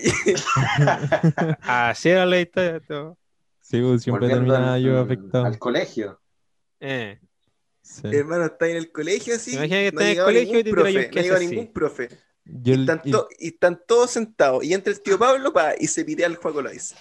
[1.63, 2.81] Así era la historia.
[2.81, 3.19] todo.
[3.61, 5.45] Sí, pues, siempre Volviendo terminaba al, yo afectado.
[5.47, 6.21] al colegio.
[6.81, 7.19] Eh,
[7.83, 8.03] Sí.
[8.13, 9.57] Hermano, está en el colegio así.
[9.57, 11.67] Imagina que no está en el colegio y te profe, un no queso ningún así.
[11.73, 12.09] profe.
[12.45, 14.63] Yo Y el- están, y- to- y están todos sentados.
[14.65, 16.95] Y entra el tío Pablo pa, y se pitea al Juaco Loaiza.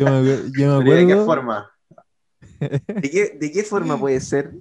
[0.00, 0.24] yo me,
[0.58, 1.24] yo me Pero ¿De qué acuerdo.
[1.26, 1.70] forma?
[2.60, 4.52] ¿De qué, ¿De qué forma puede ser?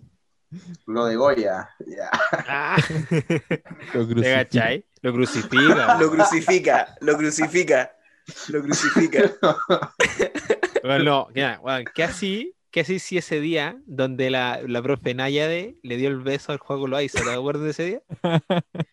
[0.86, 1.70] Lo de Goya.
[1.88, 2.10] Ya.
[2.32, 2.78] ah,
[3.96, 4.86] lo ¿Te cachai?
[5.02, 5.98] Lo crucifica.
[6.00, 7.92] Lo crucifica, lo crucifica,
[8.50, 9.32] lo crucifica.
[10.84, 12.56] Bueno, no, ya, bueno, ¿qué así?
[12.72, 16.58] ¿Qué así si ese día donde la, la profe Náyade le dio el beso al
[16.58, 17.24] juego Loaiza?
[17.24, 18.02] ¿Te acuerdas de ese día?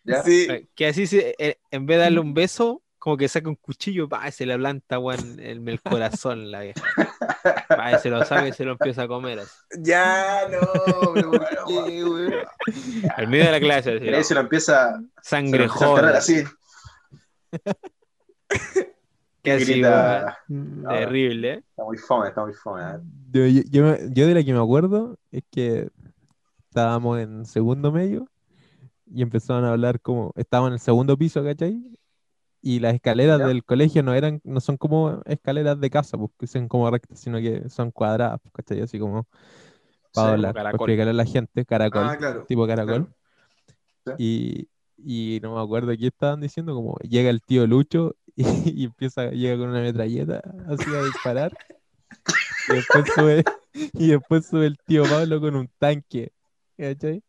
[0.05, 0.22] ¿Ya?
[0.24, 3.54] Sí, Que así si, eh, en vez de darle un beso, como que saca un
[3.56, 6.82] cuchillo, pa, y se le planta weón, en el corazón la vieja.
[7.68, 9.52] Pa, se lo saca y se lo empieza a comer así.
[9.80, 12.32] ya no, pero ¿por qué, weón?
[13.16, 15.66] Al medio de la clase, así, se lo empieza, sangre
[16.14, 16.44] así.
[19.40, 20.36] Que así, grita.
[20.48, 21.62] No, terrible, ¿eh?
[21.70, 22.82] Está muy fome, está muy fome.
[22.82, 22.98] ¿eh?
[23.30, 25.88] Yo, yo- yo yo de la que me acuerdo es que
[26.68, 28.28] estábamos en segundo medio
[29.06, 31.80] y empezaron a hablar como, estábamos en el segundo piso, ¿cachai?
[32.69, 33.45] Y las escaleras Ya.
[33.45, 37.19] del colegio no eran, no son como escaleras de casa, pues, que son como rectas,
[37.20, 38.81] sino que son cuadradas, pues, ¿cachai?
[38.82, 39.27] Así como
[40.12, 40.78] para Sí, hablar, para caracol.
[40.78, 42.47] explicarle a la gente, caracol, Ah, claro.
[42.47, 43.09] tipo caracol.
[44.05, 44.12] Sí.
[44.16, 48.45] Y, y no me acuerdo qué estaban diciendo, como llega el tío Lucho y,
[48.82, 51.57] y empieza, llega con una metralleta así a disparar.
[52.66, 53.45] Y después sube,
[53.97, 56.32] y después sube el tío Pablo con un tanque.
[56.77, 57.23] ¿Cachai?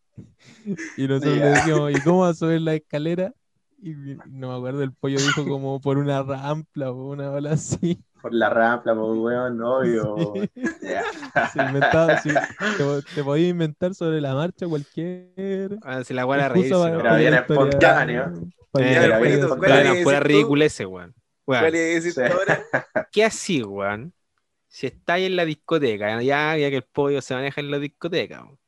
[0.95, 1.49] Y nosotros le Ya.
[1.49, 3.33] decíamos, ¿y cómo va a subir la escalera?
[3.81, 3.93] Y
[4.25, 8.03] no me acuerdo, el pollo dijo como por una rampla o una ola así.
[8.21, 10.49] Por la rampla, por weón, obvio.
[10.81, 11.03] Ya.
[11.43, 12.41] Se inventaba, sí,
[12.75, 12.83] te,
[13.13, 16.99] te podías inventar sobre la marcha cualquier Ah, si la buena excusa reírse, ¿no?
[16.99, 18.33] Era para bien espontáneo.
[18.71, 20.27] para la Ya, historia Juanito, de- ¿cuál Pura, es pura tú?
[20.27, 21.15] ridiculez, weón.
[21.47, 22.09] Weón, ¿Cuál es Sí.
[22.09, 22.63] esta ahora?
[23.11, 24.13] ¿Qué así, weón?
[24.67, 28.43] Si estáis en la discoteca, ya, ya que el pollo se maneja en la discoteca,
[28.43, 28.59] weón.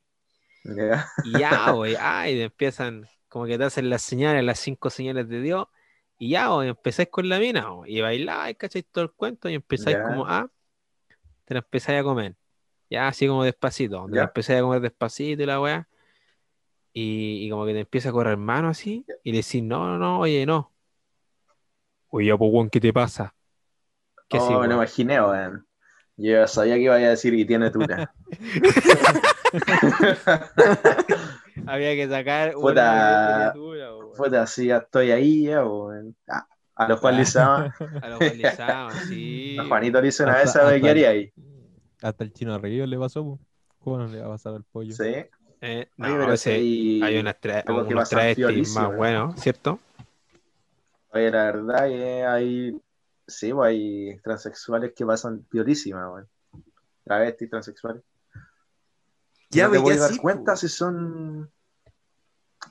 [0.64, 1.06] Ya.
[1.20, 5.26] Y ya, güey, ay, te empiezan, como que te hacen las señales, las cinco señales
[5.26, 5.66] de Dios,
[6.18, 8.82] y ya, güey, empezáis con la mina, güey, y bailáis, ¿cachai?
[8.82, 10.50] Todo el cuento, y empezáis como, ah,
[11.46, 12.36] te la empezáis a comer,
[12.90, 14.18] ya, así como despacito, te Ya.
[14.18, 15.88] la empezáis a comer despacito y la weá,
[16.92, 20.20] y, y como que te empieza a correr mano así, y decís, no, no, no,
[20.20, 20.70] oye, no.
[22.10, 23.34] Oye, pues, ¿qué te pasa?
[24.28, 25.66] ¿Qué Oh, me lo imaginé, weón.
[26.18, 28.12] Yo sabía que iba a decir y tiene tula.
[31.66, 33.52] Había que sacar Puta.
[33.54, 34.14] una.
[34.14, 36.14] Fue así, ya estoy ahí, ya, weón.
[36.28, 39.56] Ah, a los Juan Lizama, A los Juan Lizama, sí.
[39.58, 41.32] a Juanito le hizo una vez, ¿sabe qué haría ahí?
[42.02, 43.38] Hasta el chino Río le pasó, po.
[43.78, 44.92] ¿cómo no le va a pasar al pollo?
[44.92, 45.14] Sí.
[45.60, 48.96] Eh, no, Oye, pero ese- sí, hay unas tra algo que unos travestis más ¿eh?
[48.96, 49.78] buenos, ¿cierto?
[51.10, 52.80] Oye, la verdad que hay,
[53.26, 56.28] sí, pues, hay transexuales que pasan piolísimas, weón.
[57.04, 58.02] Travestis, transexuales.
[59.52, 60.56] Ya, no ve, voy a dar sí, cuenta po.
[60.56, 61.50] si son...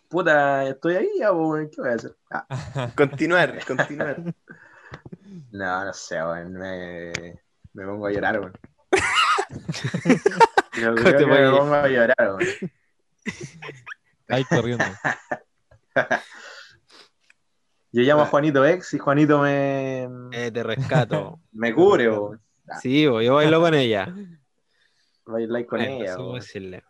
[0.07, 2.15] Puta, estoy ahí, ya, ¿qué voy a hacer?
[2.31, 2.45] Ah,
[2.95, 4.21] Continuar, continuar.
[5.51, 7.11] no, no sé, weón, me,
[7.73, 8.53] me pongo a llorar, weón.
[10.75, 11.59] Yo ¿Cómo creo te que me pongo?
[11.59, 12.39] pongo a llorar, weón.
[14.29, 14.85] Ahí corriendo.
[17.93, 21.39] Yo llamo a Juanito Ex y Juanito me, Eh, te rescato.
[21.51, 22.41] me cubre, weón.
[22.81, 24.13] Sí, bo, yo bailo con ella.
[25.31, 26.83] Bailar con Bueno, ella, decirle.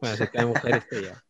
[0.00, 1.24] Bueno, mujeres que ya.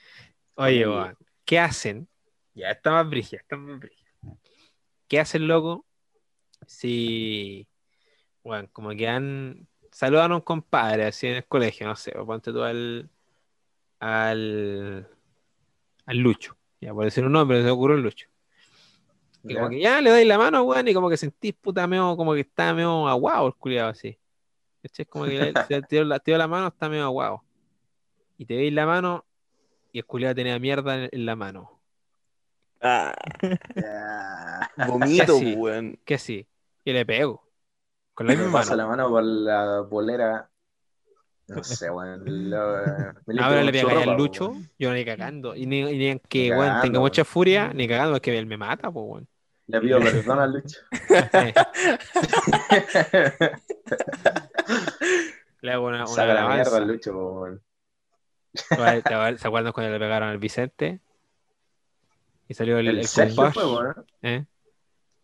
[0.56, 2.08] Oye, weón, ¿qué hacen?
[2.54, 4.10] Ya está más brígida, está más brígida.
[5.08, 5.84] ¿Qué hacen, loco?
[6.66, 7.66] Si,
[8.42, 12.26] bueno, como que han saludan a un compadre así en el colegio, no sé, o
[12.26, 13.08] ponte tú al
[14.00, 15.08] al
[16.06, 18.28] al Lucho, ya por decir un nombre, se ocurrió el Lucho.
[19.44, 22.16] Y como que ya le dais la mano, weón, y como que sentís puta medio,
[22.16, 24.18] como que está medio aguado el culiado así.
[24.84, 25.06] ¿Cachai?
[25.06, 27.42] Como que le- se tiró la, tiró la mano, está medio aguado.
[28.36, 29.24] Y te veis la mano
[29.92, 31.80] y el culiado tenía mierda en, en la mano.
[32.82, 33.14] Ah,
[33.74, 34.70] Ya.
[34.86, 35.54] vomito, Sí.
[35.56, 35.98] weón.
[36.04, 36.46] ¿Qué sí?
[36.84, 37.48] Y le pego.
[38.12, 38.82] Con la Me misma pasa mano.
[38.82, 40.50] la mano por la polera.
[41.48, 42.52] No sé, weón.
[43.40, 44.70] Ahora le su pegáis ropa, al Lucho, weón.
[44.78, 45.56] yo ni cagando.
[45.56, 48.44] Y ni, y ni que Ni weón, cagando, tenga mucha furia, ni cagando, porque él
[48.46, 49.28] me mata, pues, weón.
[49.66, 50.78] Le pido perdón al Lucho.
[55.64, 57.62] Eh, le hago una, una Saca la mierda al Lucho, weón.
[58.78, 61.00] Oye, ¿te acuerdas- ¿Se acuerdan cuando le pegaron al Vicente?
[62.48, 63.94] Y salió el, El, el Sergio fue, weón.
[64.22, 64.44] ¿eh?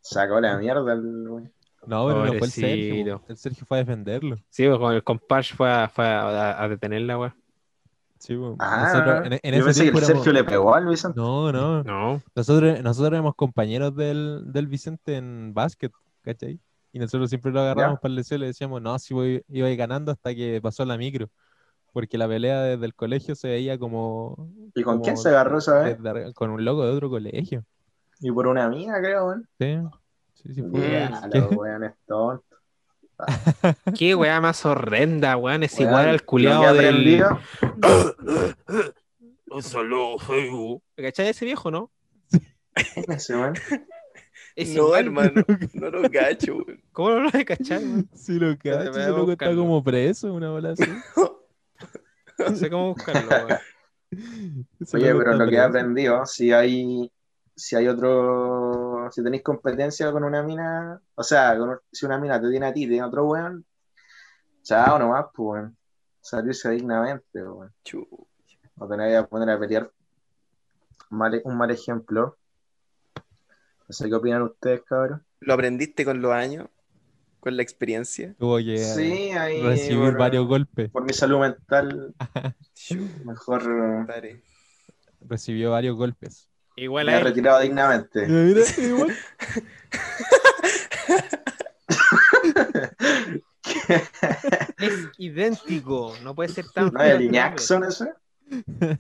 [0.01, 1.53] Sacó la mierda al weón.
[1.87, 2.89] No, pero no fue el Sergio.
[2.91, 3.19] Pobrecito.
[3.21, 3.25] po.
[3.29, 4.37] El Sergio fue a defenderlo.
[4.51, 7.35] Sí, pues con el compás fue a, fue a, a detenerla, weón.
[8.19, 8.57] Sí, po.
[8.59, 11.19] Ah, Nosotros en, en yo ese pensé que el éramos- Sergio le pegó al Vicente.
[11.21, 11.83] No, no.
[11.85, 15.93] No, Nosotros, nosotros éramos compañeros del, del Vicente en básquet,
[16.23, 16.59] ¿cachai?
[16.93, 18.01] Y nosotros siempre lo agarrábamos Ya.
[18.01, 20.61] para el deseo y le decíamos, no, si voy, iba a ir ganando hasta que
[20.63, 21.29] pasó la micro.
[21.93, 24.49] Porque la pelea desde el colegio se veía como.
[24.75, 26.01] ¿Y con como quién se agarró esa vez?
[26.01, 27.65] desde con un loco de otro colegio.
[28.21, 29.49] Y por una amiga, creo, weón.
[29.59, 29.77] Sí,
[30.35, 30.63] sí, sí.
[30.63, 31.09] fue- ¿Qué?
[31.39, 32.45] los weones tontos.
[33.99, 35.63] qué weá más horrenda, weón.
[35.65, 37.25] Es igual al culiado del.
[39.51, 41.91] Un saludo, soy- ¿Cachai ese viejo, no?
[43.09, 43.55] Ese, weón.
[44.57, 45.05] Es No, igual.
[45.07, 45.45] hermano,
[45.75, 46.83] no lo cacho, weón.
[46.93, 48.09] ¿Cómo no lo de cachar, weón?
[48.15, 50.85] Sí, lo cacho, a ese loco está como preso, una bola así.
[52.39, 53.59] No sé cómo buscarlo, weón.
[54.81, 57.13] Ese Oye, pero lo que he aprendido, si hay,
[57.55, 62.41] si hay otro, si tenéis competencia con una mina, o sea, con- si una mina
[62.41, 63.65] te tiene a ti, tiene otro weón,
[64.63, 65.77] chao nomás, pues, weón.
[66.23, 67.73] Salirse dignamente, weón.
[67.85, 68.07] Chu.
[68.77, 69.91] No tenéis que poner a pelear.
[71.11, 72.37] Mal- un mal ejemplo.
[73.91, 75.21] No sé qué opinan ustedes, cabrón.
[75.41, 76.69] ¿Lo aprendiste con los años?
[77.41, 78.37] ¿Con la experiencia?
[78.39, 79.61] Tuvo que Sí, ahí.
[79.63, 80.91] recibir por- varios golpes.
[80.91, 82.15] Por mi salud mental,
[83.25, 84.41] mejor eh.
[85.29, 86.49] Recibió varios golpes.
[86.77, 88.29] Igual me he retirado dignamente.
[88.29, 89.13] Mira, igual.
[94.79, 96.15] Es idéntico.
[96.23, 96.93] No puede ser tan.
[96.93, 98.13] ¿No es el Jackson ese?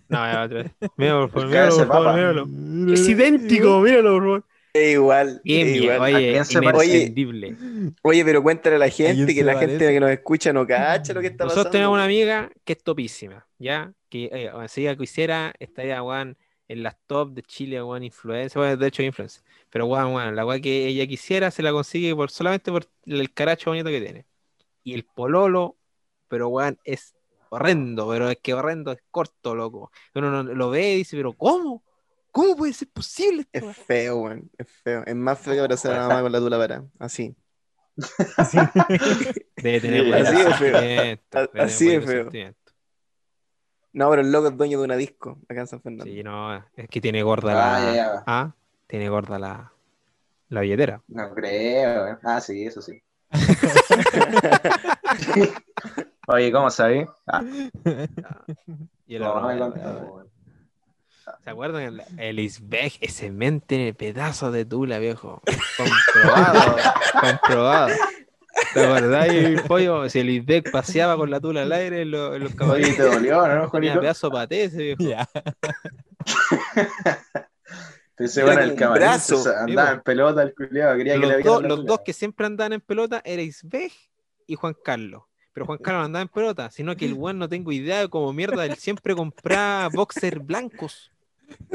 [0.08, 0.72] No, ya, otra vez.
[0.96, 2.92] Míralo, por favor, míralo, por favor, míralo.
[2.94, 4.44] Es idéntico, míralo, por favor.
[4.72, 6.00] Es igual, Bien, es igual.
[6.00, 7.56] ¿A oye, inentendible.
[8.02, 9.72] Oye, pero cuéntale a la gente, que la parece?
[9.78, 11.72] gente que nos escucha no cacha lo que está Nosotros pasando.
[11.72, 13.92] tenemos una amiga que es topísima, ¿ya?
[14.08, 16.36] Que eh, si ella quisiera, estaría, weón,
[16.68, 19.42] en las top de Chile, weón, influencer, bueno, de hecho, influencer.
[19.70, 23.32] Pero, weón, weón, la weón que ella quisiera se la consigue por, solamente por el
[23.32, 24.26] caracho bonito que tiene.
[24.84, 25.76] Y el pololo,
[26.28, 27.14] pero, weón, es
[27.48, 29.90] horrendo, pero es que horrendo es corto, loco.
[30.14, 31.82] Uno no- lo ve y dice, pero ¿cómo?
[32.32, 34.50] ¿Cómo puede ser posible esto, Es feo, weón.
[34.56, 35.02] Es feo.
[35.06, 36.84] Es más feo que abrazar a la mamá con la tula para.
[36.98, 37.34] Así.
[39.56, 41.18] Debe tener así de feo.
[41.62, 42.54] así de buenos feo.
[43.92, 46.04] No, pero el loco es dueño de una disco acá en San Fernando.
[46.04, 47.76] Sí, no, es que tiene gorda la.
[47.76, 48.22] Ah, ya, ya.
[48.26, 48.54] Ah,
[48.86, 49.72] tiene gorda la,
[50.48, 51.02] la billetera.
[51.08, 52.06] No creo.
[52.08, 52.16] eh.
[52.22, 53.02] Ah, sí, eso sí.
[56.28, 57.08] Oye, ¿cómo sabes?
[57.26, 57.42] Ah,
[59.06, 60.10] Y el no, no me arroba, contó, weón.
[60.12, 60.30] weón.
[61.44, 61.82] ¿Se acuerdan?
[61.82, 65.42] El, el Isbeg, ese mente en el pedazo de tula, viejo.
[65.76, 66.76] Comprobado,
[67.20, 67.94] comprobado.
[68.74, 70.08] ¿Te acordás, el pollo?
[70.08, 72.96] Si el Isbeg paseaba con la tula al aire en, los- en los Oye, caballos.
[72.96, 74.00] ¿te dolió, no, Tenía Juanito?
[74.00, 75.02] pedazo de paté ese viejo.
[75.02, 75.26] Bueno
[78.16, 79.44] como el un brazo.
[79.56, 83.22] andaba en pelota el culiado, quería que le Los, dos que siempre andaban en pelota
[83.24, 83.92] era Isbeg
[84.46, 85.22] y Juan Carlos.
[85.52, 88.32] Pero Juan Carlos andaba en pelota, sino que el weón no tengo idea de cómo
[88.32, 91.10] mierda, él siempre compraba boxers blancos.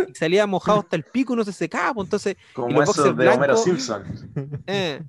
[0.10, 2.95] Y salía mojado hasta el pico y no se secaba, pues, entonces Como los esos
[2.95, 4.03] boxers de Homero blancos- Simpson.
[4.68, 5.02] Eh,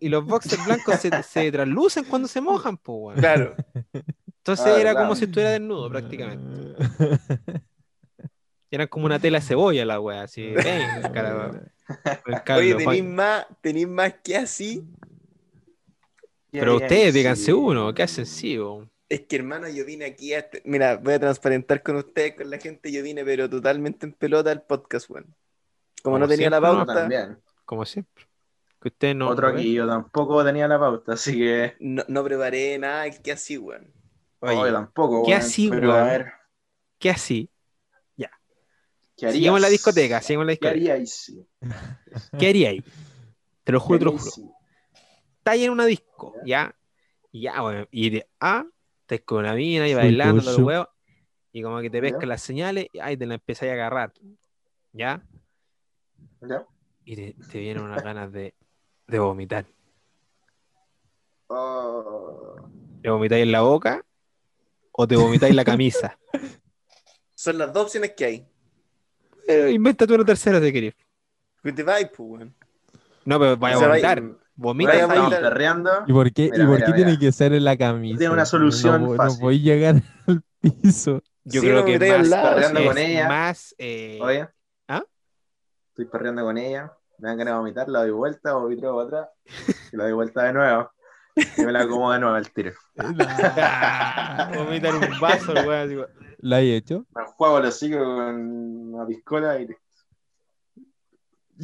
[0.00, 3.18] y los boxers blancos se, se traslucen cuando se mojan, pues, weón.
[3.20, 3.54] Claro.
[4.38, 6.74] Entonces Ah, era como si estuviera desnudo prácticamente.
[8.72, 10.52] Eran como una tela de cebolla la wea, así.
[11.14, 11.50] Cara,
[12.26, 14.82] el Carlos, Oye, tenéis más, tenéis más que así.
[16.52, 18.86] Pero ustedes díganse uno, ¿qué hacen sí, bo?
[19.08, 22.48] Es que hermano, yo vine aquí a este- Mira, voy a transparentar con ustedes, con
[22.50, 25.34] la gente, yo vine, pero totalmente en pelota al podcast, weón.
[26.02, 27.38] Como no tenía la siempre, pauta, también.
[27.64, 28.24] Como siempre.
[28.80, 29.28] Que usted no.
[29.28, 31.74] Otro aquí, yo tampoco tenía la pauta, así que.
[31.80, 33.92] no, no preparé nada, que así, weón.
[34.40, 35.22] Oye, Oye, tampoco.
[35.24, 36.06] ¿qué weón, así, weón?
[36.06, 36.32] ver,
[36.98, 37.48] ¿Qué así?
[39.14, 39.34] ¿qué harías?
[39.34, 40.92] Seguimos en la discoteca, seguimos en la ¿Qué discoteca.
[40.92, 41.14] haríais?
[41.14, 41.46] sí?
[42.38, 42.84] ¿Qué haría ahí?
[43.62, 44.52] Te lo juro, te lo ¿Qué juro.
[45.50, 46.74] Ahí en una disco, ¿ya?
[47.30, 48.64] Y ya, bueno, y de A,
[49.00, 50.66] estás con una mina y bailando todo el tuyo.
[50.66, 50.88] huevo,
[51.52, 54.12] y como que te pescan las señales, y ahí te la empezáis a agarrar,
[54.92, 55.22] ¿ya?
[56.40, 56.66] ¿Ya?
[57.04, 58.54] Y te, te vienen unas ganas de,
[59.06, 59.64] de vomitar.
[61.48, 62.56] Oh,
[63.02, 64.04] ¿Te vomitáis en la boca
[64.92, 66.18] o te vomitáis en la camisa?
[67.34, 68.46] Son las dos opciones que hay.
[69.46, 70.94] Pero invéntate una tercera si querés.
[71.62, 72.54] Que te vais, pues, weón.
[73.24, 74.94] No, pero vaya a va- vomitar.
[74.94, 75.42] Vomitas vaya a ahí.
[75.42, 75.90] perreando.
[76.06, 76.96] ¿Y por qué, Mira, ¿y por mira, qué mira.
[77.06, 78.18] tiene que ser en la camisa?
[78.18, 79.38] Tiene una solución no, fácil.
[79.38, 79.94] No podéis llegar
[80.26, 81.22] al piso.
[81.44, 83.28] Yo Sí, creo que más, lado, Perreando es con ella.
[83.28, 84.48] más eh, Oye.
[84.88, 85.02] ¿Ah?
[85.88, 86.92] Estoy perreando con ella.
[87.18, 89.28] Me dan ganas de vomitar, la doy vuelta, vomito para atrás.
[89.92, 90.90] Y la doy vuelta de nuevo.
[91.56, 92.72] Y me la como de nuevo al tiro.
[94.56, 96.06] vomitar un vaso, el weón.
[96.38, 97.06] ¿Lo hay hecho?
[97.14, 99.66] Me juego los hocico con una piscola y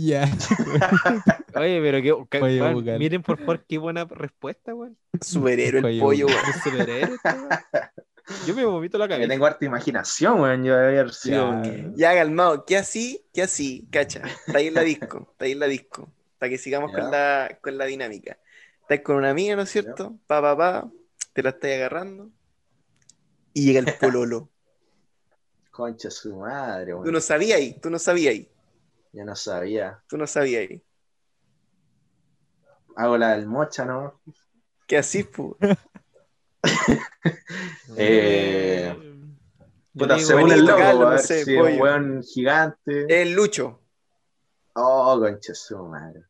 [0.00, 0.24] Ya.
[1.56, 1.98] Oye, pero
[2.40, 2.98] weón, vocal.
[3.00, 4.96] miren por favor qué buena respuesta, weón.
[5.20, 6.38] Superhéroe el pollo, weón.
[6.40, 6.60] weón.
[6.62, 7.18] Superhéroe.
[8.46, 9.28] Yo me vomito la que cabeza.
[9.28, 10.62] tengo harta imaginación, weón.
[10.62, 11.36] Yo debería haber sido.
[11.36, 11.70] Ya.
[11.70, 12.64] un- Ya, calmado.
[12.64, 13.26] ¿Qué así?
[13.34, 13.88] ¿Qué así?
[13.90, 14.22] Cacha.
[14.46, 15.28] Está ahí en la disco.
[15.32, 16.12] Está ahí en la disco.
[16.38, 17.00] Para que sigamos Ya.
[17.00, 18.38] con la, con la dinámica.
[18.82, 20.16] Estás con una amiga, ¿no es cierto?
[20.28, 20.88] Pa, pa, pa.
[21.32, 22.30] Te la estás agarrando.
[23.52, 24.48] Y llega el pololo.
[25.72, 27.12] Concha su madre, Tú weón.
[27.12, 27.80] no sabías ahí.
[27.80, 28.48] Tú no sabías ahí.
[29.18, 30.00] Yo no sabía.
[30.06, 30.80] Tú no sabías ahí.
[32.94, 34.20] Hago la del mocha, ¿no?
[34.86, 35.56] ¿Qué así, pu?
[37.96, 38.94] Eh,
[39.94, 43.06] Yo Puta, según el no sé, si un weón gigante.
[43.08, 43.80] El Lucho.
[44.74, 46.22] Oh, concha su madre.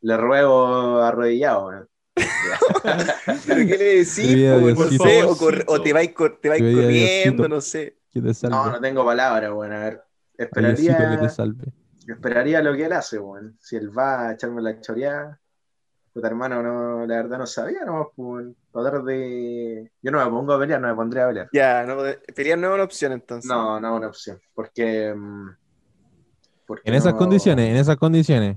[0.00, 1.88] Le ruego arrodillado, weón.
[3.46, 4.16] ¿Pero qué le decís?
[4.16, 4.60] Querida po?
[4.60, 5.36] No Diosito.
[5.36, 8.00] sé, o, te vais, cor- te vais Querida corriendo, no sé.
[8.42, 9.72] No, no tengo palabras, weón.
[9.72, 10.04] A ver.
[10.36, 11.72] Diosito, que Esperaría, te salve.
[12.12, 13.56] Esperaría lo que él hace, weón.
[13.60, 15.40] Si él va a echarme la choreada.
[16.12, 19.90] Puta hermano, no, la verdad no sabía, no, pues, tratar de.
[20.00, 21.48] Yo no me pongo a pelear, no me pondría a pelear.
[21.52, 21.96] Ya, no,
[22.36, 23.50] pelear no es una opción entonces.
[23.50, 24.40] No, no es una opción.
[24.54, 25.12] Porque.
[25.12, 25.48] mm,
[26.66, 28.56] porque En esas no- condiciones, en esas condiciones.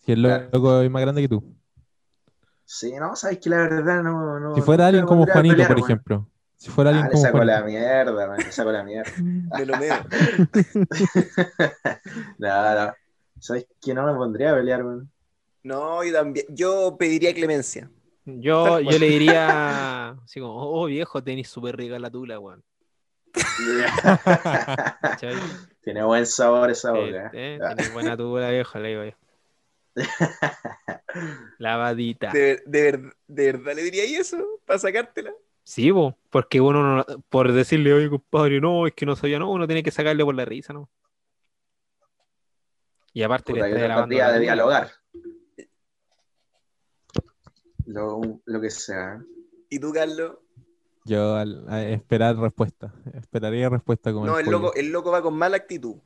[0.00, 0.48] Si el Claro.
[0.52, 1.44] loco es más grande que tú.
[2.64, 4.40] Sí, no, sabes que la verdad no.
[4.40, 6.28] no Si fuera no alguien como Juanito, pelear, por ejemplo.
[6.64, 9.12] Si fuera Ah, alguien le saco la mierda, man, le saco la mierda.
[9.58, 9.94] Me lo meo.
[12.38, 12.94] No, no.
[13.38, 15.10] ¿Sabes que no me pondría a pelear, weón?
[15.62, 16.46] No, yo también.
[16.48, 17.90] Yo pediría clemencia.
[18.24, 22.64] Yo, yo le diría así como, oh viejo, tenés súper rica la tula, weón.
[25.82, 27.30] Tiene buen sabor esa boca.
[27.34, 27.74] eh, Ah.
[27.74, 30.02] tenés buena tula, viejo, le digo yo.
[31.58, 32.32] Lavadita.
[32.32, 34.38] ¿De, de, ver- de verdad le diría eso?
[34.64, 35.30] ¿Para sacártela?
[35.64, 39.50] Sí, po, porque uno no, por decirle, oye, compadre, no, es que no sabía, no,
[39.50, 40.90] uno tiene que sacarle por la risa, ¿no?
[43.14, 44.38] Y aparte Puta, le está de tula.
[44.38, 44.90] dialogar.
[47.86, 49.22] Lo, lo que sea.
[49.70, 50.36] ¿Y tú, Carlos?
[51.04, 52.92] Yo al, a esperar respuesta.
[53.12, 55.96] Esperaría respuesta como No, el loco, el loco va con mala actitud.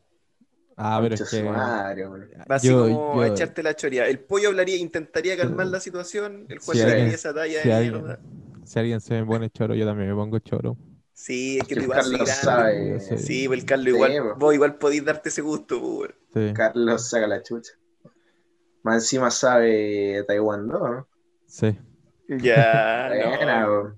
[0.77, 1.51] Ah, pero es Concha su que.
[1.51, 2.29] madre, weón.
[2.51, 4.07] Va así Yo- como a echarte la choría.
[4.07, 6.47] El pollo hablaría, intentaría calmar la situación.
[6.49, 8.21] El juez Si le alguien- daría esa talla Si de alguien, mierda.
[8.69, 10.77] Si alguien se me pone choro, yo también me pongo choro.
[11.13, 13.01] Sí, es que Que tú igual Carlos sabe.
[13.01, 13.19] Sí.
[13.19, 14.39] Sí, pues el Carlos Sí, igual, pues.
[14.39, 16.11] vos igual podéis darte ese gusto, pues.
[16.33, 17.73] Sí, Carlos saca la chucha.
[18.85, 21.09] Más encima sabe Taekwondo, ¿no?
[21.47, 21.77] sí.
[22.29, 23.11] Ya,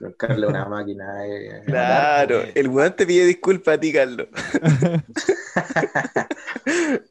[0.00, 0.12] no.
[0.18, 1.26] Carlos una máquina.
[1.26, 4.28] eh, Claro, el weón te pide disculpas a ti, Carlos.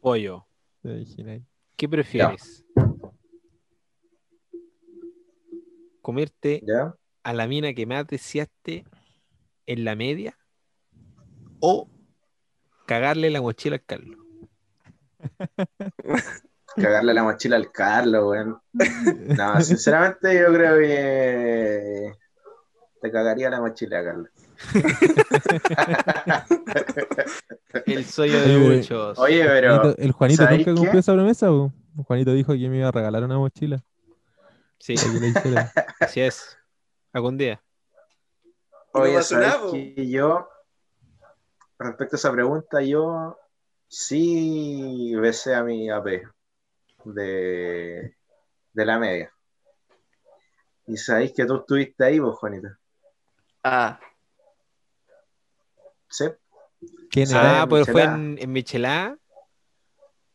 [0.00, 0.46] Pollo.
[1.76, 2.64] ¿qué prefieres?
[6.02, 6.94] ¿Comerte ¿Ya?
[7.22, 8.84] a la mina que más deseaste
[9.66, 10.36] en la media?
[11.60, 11.88] ¿O
[12.86, 14.18] cagarle la mochila al Carlos?
[16.76, 18.58] Cagarle la mochila al Carlos, weón.
[19.36, 22.12] No, sinceramente yo creo que
[23.00, 24.30] te cagaría la mochila, Carlos.
[27.86, 29.18] El sueño de Oye, muchos.
[29.18, 30.76] Oye, pero Juanito- el Juanito ¿sabéis nunca qué?
[30.80, 31.72] cumplió esa promesa, po.
[32.06, 33.82] Juanito dijo que me iba a regalar una mochila.
[34.82, 34.96] Sí,
[36.00, 36.58] así es.
[37.12, 37.62] Algún día.
[38.92, 40.48] No Oye, ¿sabes que yo,
[41.78, 43.38] respecto a esa pregunta, yo
[43.86, 46.24] sí besé a mi AP
[47.04, 48.16] de,
[48.72, 49.32] de la media.
[50.88, 52.76] Y sabéis que tú estuviste ahí, vos, Juanita.
[53.62, 54.00] Ah,
[56.08, 56.24] ¿Sí?
[57.08, 57.62] ¿Quién era?
[57.62, 58.16] Ah, pero fue Michelada.
[58.16, 59.18] en, en Michelada.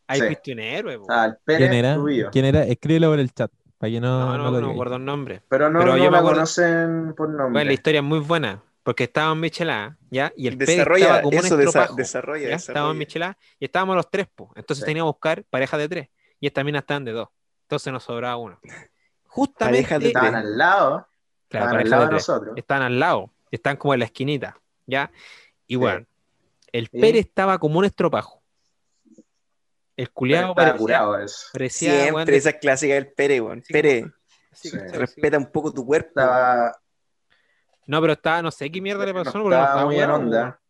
[0.08, 0.26] Ahí Sí.
[0.28, 1.08] fuiste un héroe, po.
[1.10, 2.30] Ah, el Pérez ¿Quién era?
[2.32, 2.64] ¿Quién era?
[2.64, 5.06] Escríbelo por el chat, para que no, No, no no, lo no me acuerdo el
[5.06, 5.42] nombre.
[5.50, 7.52] Pero no, Pero no yo me acuerdo- conocen por nombre.
[7.54, 10.32] Bueno, la historia es muy buena, porque estaba en Michelada, ¿ya?
[10.36, 12.56] Y el Desarrolla, estaba como un eso, desa- desarrolla, ¿ya?
[12.56, 12.98] Estábamos en.
[13.00, 14.52] Michelada y estábamos los tres, po.
[14.56, 14.90] Entonces Sí.
[14.90, 16.10] teníamos que buscar parejas de tres.
[16.40, 17.30] Y esta mina estaban de dos.
[17.64, 18.60] Entonces nos sobraba uno.
[19.26, 19.84] Justamente.
[19.84, 21.08] Parejas de Estaban al lado,
[21.50, 22.54] Claro, estaban al lado de nosotros.
[22.58, 25.12] Están al lado, están como en la esquinita, ¿ya?
[25.68, 26.06] Y bueno,
[26.72, 26.88] el.
[26.90, 28.42] Pérez estaba como un estropajo.
[29.98, 31.48] El culiado curado eso.
[31.52, 33.64] parecía, Siempre de- esa clásica del Pere, weón.
[33.64, 34.12] Sí, Pere,
[34.94, 36.10] respeta un poco tu cuerpo.
[36.10, 36.72] Estaba,
[37.88, 40.62] No, pero estaba, no sé qué mierda le pasó, no estaba estaba muy en onda.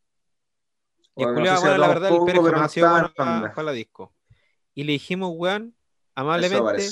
[1.15, 3.07] Y el no culiado, sé si bueno, la verdad, el poco, ha sido estaba bueno
[3.07, 3.63] en para, onda.
[3.63, 4.13] la disco.
[4.73, 5.75] Y le dijimos, weón,
[6.15, 6.87] amablemente,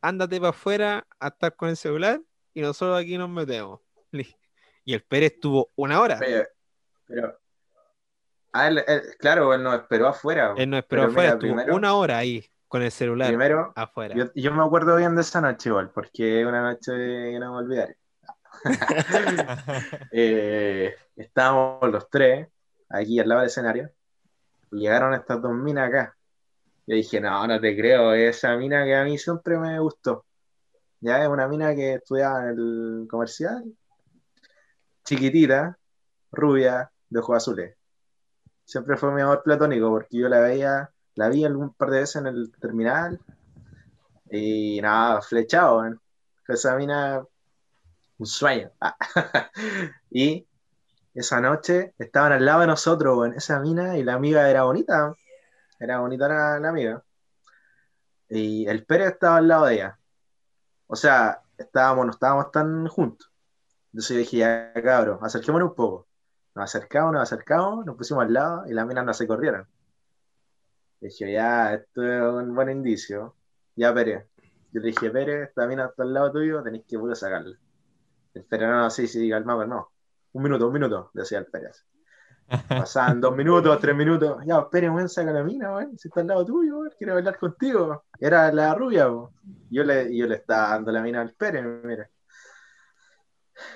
[0.00, 2.20] ándate para afuera a estar con el celular
[2.54, 3.80] y nosotros aquí nos metemos.
[4.82, 6.18] Y el Pérez estuvo una hora.
[6.18, 7.38] Pero.
[8.52, 10.54] Ah, él- él- claro, él nos esperó afuera.
[10.56, 14.14] Él no esperó afuera, mira, estuvo primero- una hora ahí con el celular Primero, afuera.
[14.14, 17.52] yo, yo me acuerdo bien de esa noche igual, porque es una noche que no
[17.52, 17.96] me olvidaré.
[20.12, 22.48] Eh, estábamos los tres
[22.88, 23.90] aquí al lado del escenario
[24.72, 26.16] y llegaron estas dos minas acá.
[26.86, 30.24] Yo dije, no, no te creo, esa mina que a mí siempre me gustó.
[31.00, 33.64] Ya es una mina que estudiaba en el comercial,
[35.04, 35.78] chiquitita,
[36.32, 37.76] rubia, de ojos azules.
[38.70, 42.16] Siempre fue mi amor platónico porque yo la veía, la vi algún par de veces
[42.22, 43.18] en el terminal
[44.30, 45.84] y nada, flechado.
[45.84, 45.96] ¿eh?
[46.46, 47.20] Esa mina,
[48.18, 48.70] un sueño.
[50.12, 50.46] Y
[51.14, 55.14] esa noche estaban al lado de nosotros, weón, esa mina y la amiga era bonita.
[55.80, 57.02] Era bonita la, la amiga.
[58.28, 59.98] Y el Pérez estaba al lado de ella.
[60.86, 63.32] O sea, estábamos, no estábamos tan juntos.
[63.86, 66.09] Entonces yo dije, ya cabrón, acerquémonos un poco.
[66.54, 69.66] Nos acercamos, nos acercamos, nos pusimos al lado y las minas no se corrieron.
[71.00, 73.34] Dije, ya, esto es un buen indicio.
[73.76, 74.26] Ya, Pérez.
[74.72, 77.56] Yo le dije, Pérez, esta mina está al lado tuyo, tenéis que poder sacarla.
[78.34, 79.90] El Pérez, no, sí, sí, calmado, calmado.
[80.32, 81.84] Un minuto, un minuto, decía el Pérez.
[82.68, 84.44] Pasaban dos minutos, tres minutos.
[84.44, 85.98] Ya, Pérez, weón, saca la mina, weón.
[85.98, 88.04] Si está al lado tuyo, weón, quiere bailar contigo.
[88.18, 89.30] Era la rubia, weón.
[89.70, 92.08] Yo le, yo le estaba dando la mina al Pérez, mira.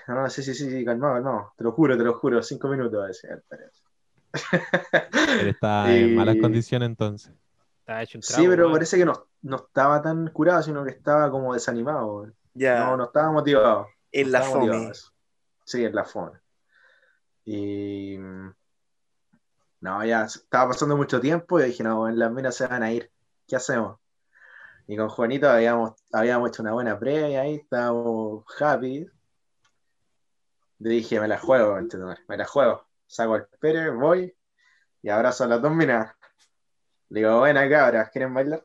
[0.06, 1.52] No, no, sí, sí, sí, sí, calmado, calmado.
[1.56, 3.82] Te lo juro, te lo juro, cinco minutos, el Pérez.
[5.36, 7.32] Él está en malas condiciones entonces.
[7.80, 8.72] Estaba hecho un Sí, trago, pero weón.
[8.72, 12.32] parece que no, no estaba tan curado, sino que estaba como desanimado.
[12.54, 13.86] Ya, No, no estaba motivado.
[14.12, 14.92] en No la motivado fome.
[15.64, 16.40] Sí, en la fome.
[17.46, 18.18] Y.
[19.80, 22.92] No, ya estaba pasando mucho tiempo y dije, no, weón, las minas se van a
[22.92, 23.10] ir.
[23.46, 23.98] ¿Qué hacemos?
[24.86, 29.06] Y con Juanito habíamos, habíamos hecho una buena previa ahí, estábamos happy.
[30.90, 31.78] Dije, me la juego,
[32.28, 32.86] me la juego.
[33.06, 34.34] Saco el Pérez, voy
[35.02, 36.14] y abrazo a las dos minas.
[37.08, 38.64] Le digo, buena cabras, ¿quieren bailar?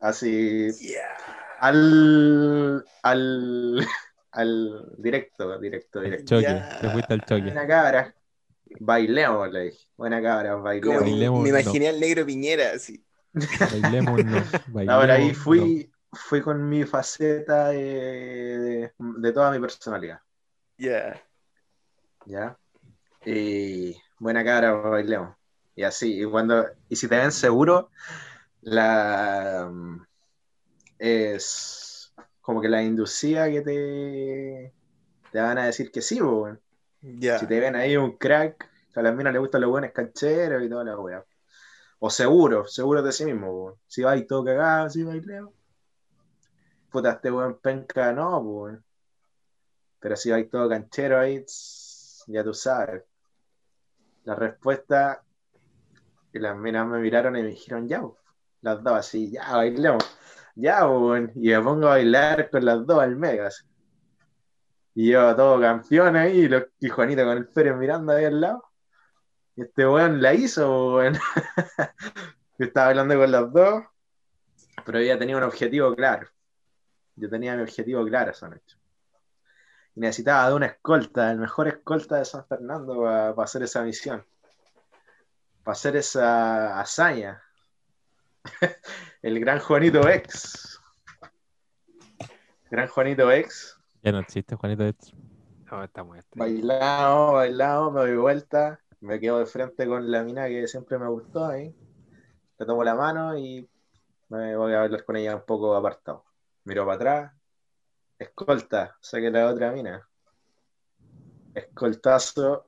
[0.00, 0.68] Así,
[1.60, 3.86] al, al,
[4.32, 6.36] al directo, directo, directo.
[6.36, 7.42] choque, te fuiste al choque.
[7.42, 8.14] Buena cabra,
[8.80, 9.86] bailemos, le dije.
[9.96, 11.00] Buena cabra, Como bailemos.
[11.00, 11.60] Bailemos, me no.
[11.60, 13.04] imaginé al negro Piñera, así.
[13.58, 14.52] Bailemos, no.
[14.66, 15.34] Bailemos, Ahora ahí no.
[15.34, 17.78] fui, fui con mi faceta de,
[18.58, 20.20] de, de toda mi personalidad,
[20.76, 21.20] Ya.
[22.26, 22.56] ¿Ya?
[23.24, 25.36] Y buena cabra, bailemos.
[25.74, 27.90] Y así, y cuando, y si te ven seguro,
[28.60, 29.70] la
[31.02, 34.72] es como que la inducía que te,
[35.32, 36.60] te van a decir que sí, weón.
[37.00, 37.40] Ya.
[37.40, 40.68] Si te ven ahí un crack, a las minas les gustan los buenos cancheros y
[40.68, 41.24] toda la weá.
[41.98, 43.74] O seguro, seguro de sí mismo, weón.
[43.88, 45.52] Si vais todo cagado, si baileo.
[46.90, 48.84] Puta, este weón penca, no, weón.
[49.98, 51.81] Pero si vais todo canchero ahí, tss,
[52.26, 53.04] ya tú sabes.
[54.24, 55.22] La respuesta,
[56.32, 58.02] y las minas me miraron y me dijeron, ya,
[58.60, 60.04] las dos así, ya, bailemos.
[60.54, 60.80] Ya.
[61.34, 63.48] Y me pongo a bailar con las dos al mega.
[63.48, 63.64] así.
[64.94, 68.40] Y yo todo campeón ahí, y, lo- y Juanito con el Pérez mirando ahí al
[68.40, 68.64] lado.
[69.56, 71.14] Y este weón la hizo, weón.
[72.58, 73.84] Estaba hablando con los dos,
[74.84, 76.28] pero ella tenía un objetivo claro.
[77.16, 78.76] Yo tenía mi objetivo claro esa noche.
[79.94, 84.24] Y necesitaba de una escolta, el mejor escolta de San Fernando para hacer esa misión.
[85.62, 87.42] Para hacer esa hazaña.
[89.22, 90.80] el gran Juanito X.
[92.70, 93.76] Gran Juanito X.
[94.02, 94.84] Ya no existe, Juanito.
[94.84, 95.08] Esto.
[95.70, 96.28] No, está muerto.
[96.34, 101.08] Bailado, bailado, me doy vuelta, me quedo de frente con la mina que siempre me
[101.08, 101.74] gustó ahí.
[102.58, 103.66] Le tomo la mano y
[104.28, 106.24] me voy a bailar con ella un poco apartado.
[106.64, 107.32] Miro para atrás,
[108.22, 110.06] escolta, saqué la otra mina.
[111.54, 112.66] Escoltazo,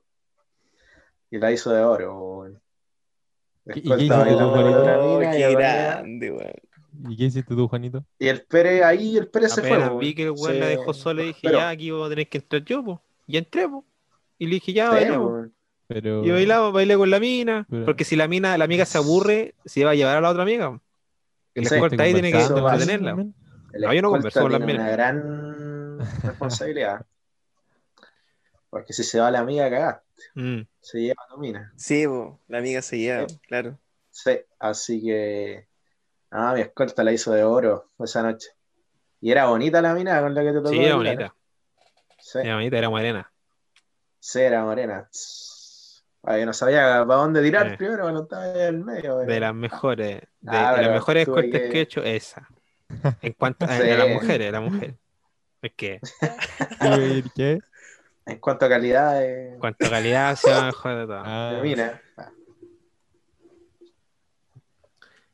[1.31, 2.19] y la hizo de oro.
[2.39, 2.61] weón.
[3.67, 6.53] ¿Y- y qué Escolta Oh, y qué grande, weón.
[7.09, 8.05] ¿Y qué hiciste tú, Juanito?
[8.19, 9.97] Y el Pérez, ahí el Pérez se fue.
[9.99, 12.09] Vi que el weón Se- la dejó sola y dije, pero- ya, aquí voy a
[12.09, 13.01] tener que entrar yo, po.
[13.27, 13.83] Y entré, po.
[14.37, 15.07] Y le dije, ya, Sí.
[15.87, 16.25] Pero...
[16.25, 17.67] Y bailaba, bailé con la mina.
[17.69, 20.29] Pero- Porque si la mina, la amiga se aburre, se va a llevar a la
[20.31, 20.79] otra amiga.
[21.53, 23.25] El Sí, escolta ahí tiene que entretenerla.
[23.75, 24.87] El No, yo no escolta converso con las tiene minas.
[24.87, 27.05] una gran responsabilidad.
[28.69, 30.03] Porque si se va la amiga, cagaste.
[30.35, 30.61] Mm.
[30.79, 31.73] Se lleva a tu mina.
[31.75, 32.05] Sí,
[32.47, 33.39] la amiga se lleva, Sí.
[33.47, 33.77] claro.
[34.11, 35.67] Sí, así que.
[36.31, 38.49] Ah, mi escolta la hizo de oro esa noche.
[39.21, 40.69] Y era bonita la mina con la que te tocó.
[40.69, 41.35] Sí, era bonita.
[42.19, 43.31] Sí, Era bonita, era morena.
[44.19, 45.09] sí, era morena.
[46.23, 47.77] Ay, yo no sabía para dónde tirar Eh.
[47.77, 49.17] primero, cuando estaba en el medio.
[49.19, 52.47] De las mejores, de, Ah, de las mejores escoltas que- que he hecho, esa.
[53.21, 53.89] En cuanto a, Sí.
[53.89, 54.95] a las mujeres, las mujeres.
[55.61, 55.99] Es que,
[56.81, 57.59] ¿Y ¿Qué?
[58.27, 61.21] En cuanto a calidad de, en cuanto a calidad, se va mejor de todo.
[61.23, 61.61] Ah.
[62.17, 62.31] Ah.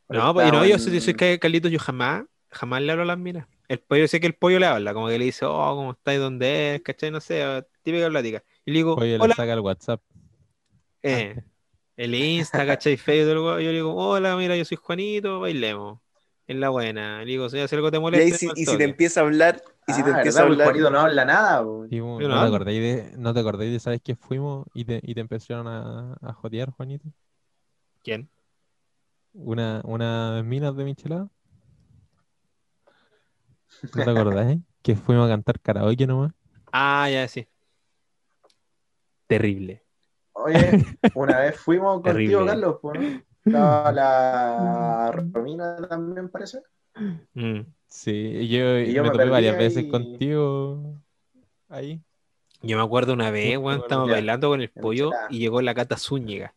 [0.09, 3.07] No, pues, y no, yo soy, soy que Carlitos, yo jamás, jamás le hablo a
[3.07, 3.47] las minas.
[3.69, 6.19] El pollo, sé que el pollo le habla, como que le dice, oh, ¿cómo estáis?
[6.19, 6.81] ¿Dónde es?
[6.81, 7.11] ¿Cachai?
[7.11, 8.43] No sé, típica plática.
[8.65, 10.01] Y le digo, Oye, le hola, saca el WhatsApp.
[11.03, 11.41] eh,
[11.95, 12.97] el Insta, ¿cachai?
[12.97, 15.99] Facebook, todo el- yo le digo, hola, mira, yo soy Juanito, bailemos.
[16.51, 17.19] Es la buena.
[17.19, 18.35] Le digo, si algo te Y, molesta.
[18.35, 20.57] ahí si, y si te empieza a hablar, y si te empieza a ¿verdad?
[20.57, 21.65] Pues hablar, Juanito no habla nada.
[21.89, 24.83] Sí, Yo ¿no, no te acordáis de, ¿No te acordáis de, sabes que fuimos y
[24.83, 27.07] te, y te empezaron a, a jotear, Juanito?
[28.03, 28.29] ¿Quién?
[29.33, 31.29] Una, una minas de michelada.
[33.93, 34.59] ¿No te acordáis?
[34.81, 36.33] que fuimos a cantar karaoke nomás.
[36.73, 37.47] Ah, ya, sí.
[39.27, 39.81] Terrible.
[40.33, 40.83] Oye,
[41.13, 42.35] una vez fuimos Terrible.
[42.35, 43.21] contigo, Carlos, po, ¿no?
[43.45, 46.61] Estaba la Romina también, parece.
[47.33, 47.61] Mm.
[47.87, 51.01] Sí, y yo, Y yo me me topé varias veces contigo
[51.69, 52.01] ahí.
[52.61, 55.73] Yo me acuerdo una vez, weón, con estábamos bailando con el pollo y llegó la
[55.73, 56.53] Cata Zúñiga.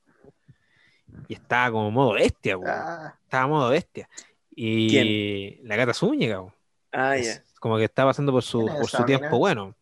[1.29, 2.71] Y estaba como modo bestia, weón.
[2.71, 4.09] Ah, Estaba modo bestia.
[4.55, 6.55] Y la Cata Zúñiga, weón.
[6.93, 7.43] ah, ya.
[7.61, 9.39] Como que está pasando por su, ¿Quién es por su tiempo mina?
[9.39, 9.75] bueno.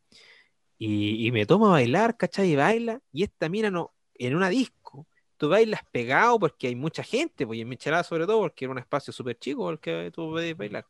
[0.79, 2.51] Y, y me toma a bailar, ¿cachai?
[2.53, 3.01] Y baila.
[3.13, 4.82] Y esta mina no, en una disco,
[5.43, 8.71] tú bailas pegado porque hay mucha gente, pues y en Michelada sobre todo, porque era
[8.71, 10.87] un espacio súper chico el que tú podías bailar.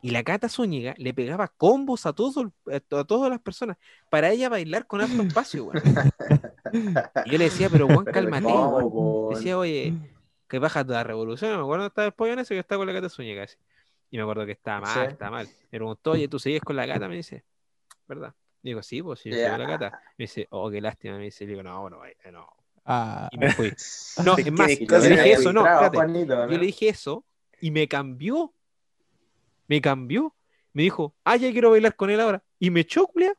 [0.00, 3.76] Y la Cata Zúñiga le pegaba combos a, todo, el- a todas las personas
[4.08, 5.82] para ella bailar con alto espacio, weón.
[7.26, 8.46] Y yo le decía, pero Juan, cálmate.
[9.34, 9.92] Decía, oye,
[10.48, 11.54] que baja toda la revolución.
[11.56, 13.42] Me acuerdo que estaba el pollo en eso que estaba con la Cata Zúñiga.
[13.42, 13.58] así.
[14.10, 15.12] Y me acuerdo que estaba mal, Sí.
[15.12, 15.46] estaba mal.
[15.72, 17.06] Me preguntó, oye, ¿tú sigues con la Cata?
[17.06, 17.44] Me dice,
[18.06, 18.34] ¿verdad?
[18.62, 20.00] Digo, sí, pues sí, con la Cata.
[20.16, 21.18] Me dice, oh, qué lástima.
[21.18, 22.48] Me dice, digo, no, bueno, vaya, no.
[22.90, 23.68] Ah, Y me fui.
[24.24, 25.96] No, Es es más, yo le dije eso, no, entraba, espérate.
[25.96, 26.50] Juanito, ¿no?
[26.50, 27.24] Yo le dije eso
[27.60, 28.54] y me cambió.
[29.66, 30.34] Me cambió.
[30.72, 32.42] Me dijo, ah, ya quiero bailar con él ahora.
[32.58, 33.34] Y me echó, culia.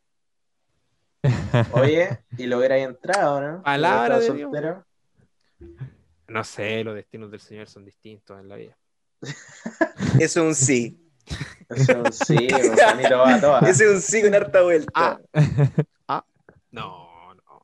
[1.73, 3.63] Oye, y lo hubierais entrado, ¿no?
[3.63, 4.51] Palabra de Dios.
[6.27, 8.77] No sé, los destinos del Señor son distintos en la vida.
[10.19, 11.05] Es un sí.
[11.69, 13.81] Eso sí, pues, Juanito va a todas.
[13.81, 15.19] Es un sí con harta vuelta.
[16.07, 16.23] Ah.
[16.71, 17.08] No, no.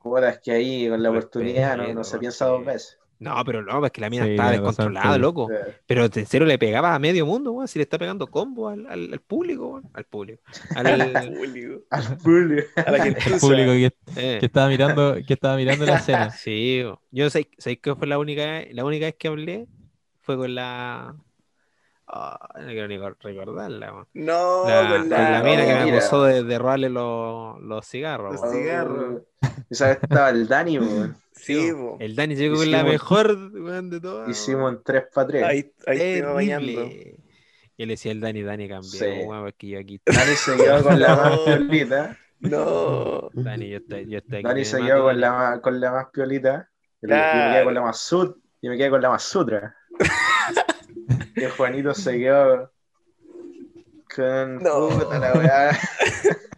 [0.08, 2.98] Puta, es que ahí con la oportunidad no, no se piensa dos veces.
[3.18, 5.50] No, pero no, es que la mina Sí, estaba descontrolada, loco.
[5.50, 7.66] Eh, Pero en serio le pegaba a medio mundo, weón.
[7.66, 9.90] Si le está pegando combo al, al, al público, weón.
[9.94, 10.42] Al público.
[10.76, 11.80] Al, Público.
[11.90, 12.68] Al público.
[12.76, 14.36] A la que el público que, eh.
[14.38, 16.30] que estaba mirando, que estaba mirando la escena.
[16.30, 16.98] Sí, weón.
[17.10, 19.66] yo sé, sé que fue la única, la única vez que hablé
[20.20, 21.16] fue con la.
[22.08, 24.06] Ah, no quiero ni recordarla, weón.
[24.14, 25.96] No, La, con con la, la mina que me mira.
[25.98, 28.40] acusó de, de robarle los, los cigarros.
[28.40, 29.22] Los cigarros.
[29.70, 31.16] Esa vez estaba el Dani, weón.
[31.32, 31.96] Sí, po.
[32.00, 34.28] El Dani llegó con la Hicimos- mejor weón, de todas.
[34.28, 35.44] Hicimos en 3 para 3.
[35.44, 36.70] Ahí, ahí te bañando.
[37.78, 39.06] Yo le decía al Dani, Dani cambió, Sí.
[39.26, 40.00] porque yo aquí.
[40.06, 41.44] Dani se quedó con la más No.
[41.44, 42.16] piolita.
[42.38, 43.30] No.
[43.32, 44.46] Dani, yo estoy, yo estoy aquí.
[44.46, 46.70] Dani se quedó con la, más- con la más piolita.
[47.02, 47.20] Y yo me
[47.52, 48.36] quedé con la más sut.
[48.62, 49.74] Y me quedé con la más sutra.
[51.36, 52.72] El Juanito se quedó
[54.14, 54.88] con No.
[54.98, 55.78] puta la weá.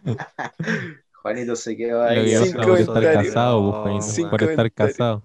[1.21, 2.53] Juanito se quedó Lo que ahí.
[2.53, 5.23] por estar casado, pues, Juanito, por estar casado.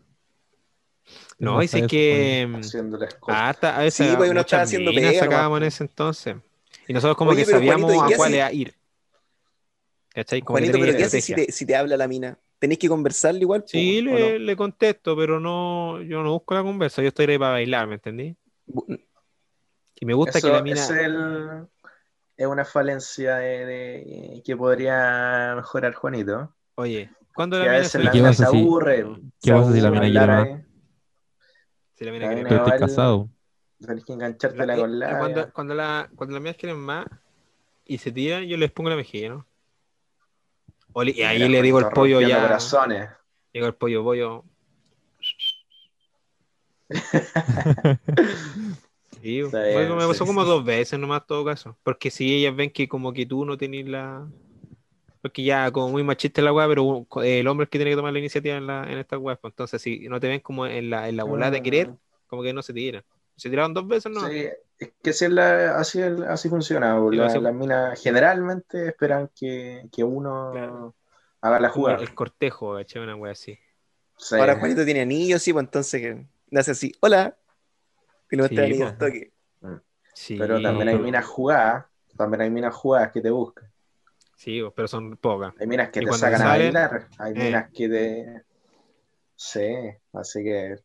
[1.38, 2.48] No, dice que.
[3.28, 5.84] Ah, hasta, a veces Sí, pues, uno estaba haciendo minas pega sacábamos en nomás, ese
[5.84, 6.36] entonces.
[6.88, 8.74] Y nosotros como Oye, que sabíamos Juanito, ¿y a cuál era ir.
[10.14, 10.40] ¿Cachai?
[10.42, 12.38] Como que Juanito, pero ¿qué haces si te, si te habla la mina?
[12.58, 13.64] ¿Tenés que conversarle igual?
[13.66, 14.44] Sí, ¿o le, no?
[14.44, 17.94] le contesto, pero no, yo no busco la conversa, yo estoy ahí para bailar, ¿me
[17.94, 18.36] entendí?
[20.00, 20.80] Y me gusta Eso que la mina.
[20.80, 21.66] es, el-
[22.36, 26.54] es una falencia de, de- que podría mejorar Juanito.
[26.76, 29.06] Oye, cuando la a mina veces se la ¿Y qué mina pasa se si- aburre.
[29.40, 30.48] qué pasa si la mina quiere más?
[31.94, 33.28] Si la mina quiere mina Pero igual- casado.
[33.80, 35.18] Tenés que enganchártela La- con la.
[35.18, 37.06] cuando, cuando, la, cuando las mías quieren más
[37.84, 39.46] y se tiran, yo les pongo la mejilla, ¿no?
[41.04, 42.40] Y ahí Mira, le digo el pollo ya.
[42.42, 43.10] corazones.
[43.52, 44.44] Digo el pollo, pollo.
[49.24, 49.42] Sí,
[49.72, 51.76] bueno, me sí, pasó como dos veces nomás todo caso.
[51.82, 54.26] Porque si ellas ven que como que tú no tenés la...
[55.22, 58.12] Porque ya como muy machista la weá, pero el hombre es que tiene que tomar
[58.12, 59.36] la iniciativa en, la, en esta weá.
[59.36, 61.90] pues, Entonces si no te ven como en la, en la volada de querer,
[62.26, 63.02] como que no se tiran.
[63.36, 64.28] Se tiraron dos veces, ¿no?
[64.28, 64.46] Sí,
[64.78, 66.98] es que así, es la- así, así funciona.
[67.10, 70.94] Sí, La- así- las minas generalmente esperan que, que uno Claro.
[71.40, 72.02] haga la jugada.
[72.02, 73.02] el cortejo, ¿cachai?
[73.02, 73.58] Una weá así.
[74.18, 74.36] Sí.
[74.36, 77.36] Ahora Juanito tiene anillos, sí, pues entonces que le hace así, hola.
[78.42, 78.82] Sí, pues.
[78.82, 79.32] al toque.
[80.14, 81.86] Sí, Pero también hay minas jugadas,
[82.16, 83.64] también hay minas jugadas que te buscan.
[84.36, 85.54] Sí, pero son pocas.
[85.58, 87.44] Hay minas que Y te sacan a bailar, hay eh.
[87.44, 88.42] minas que te...
[89.36, 89.74] Sí,
[90.12, 90.76] así que...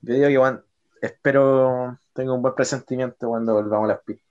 [0.00, 0.62] Yo digo que bueno,
[1.02, 4.24] espero, tengo un buen presentimiento cuando volvamos a las pistas.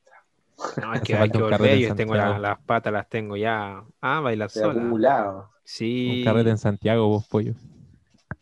[0.81, 1.77] No, es que hay que volver.
[1.77, 3.83] Yo en tengo la- las patas, las tengo ya.
[4.01, 4.79] Ah, bailar Estoy sola.
[4.79, 5.49] acumulado.
[5.63, 6.19] Sí.
[6.19, 7.53] Un carrete en Santiago, vos, pollo.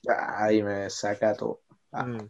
[0.07, 1.61] Ay, me saca todo.
[1.91, 2.05] Ah.
[2.05, 2.29] Mm.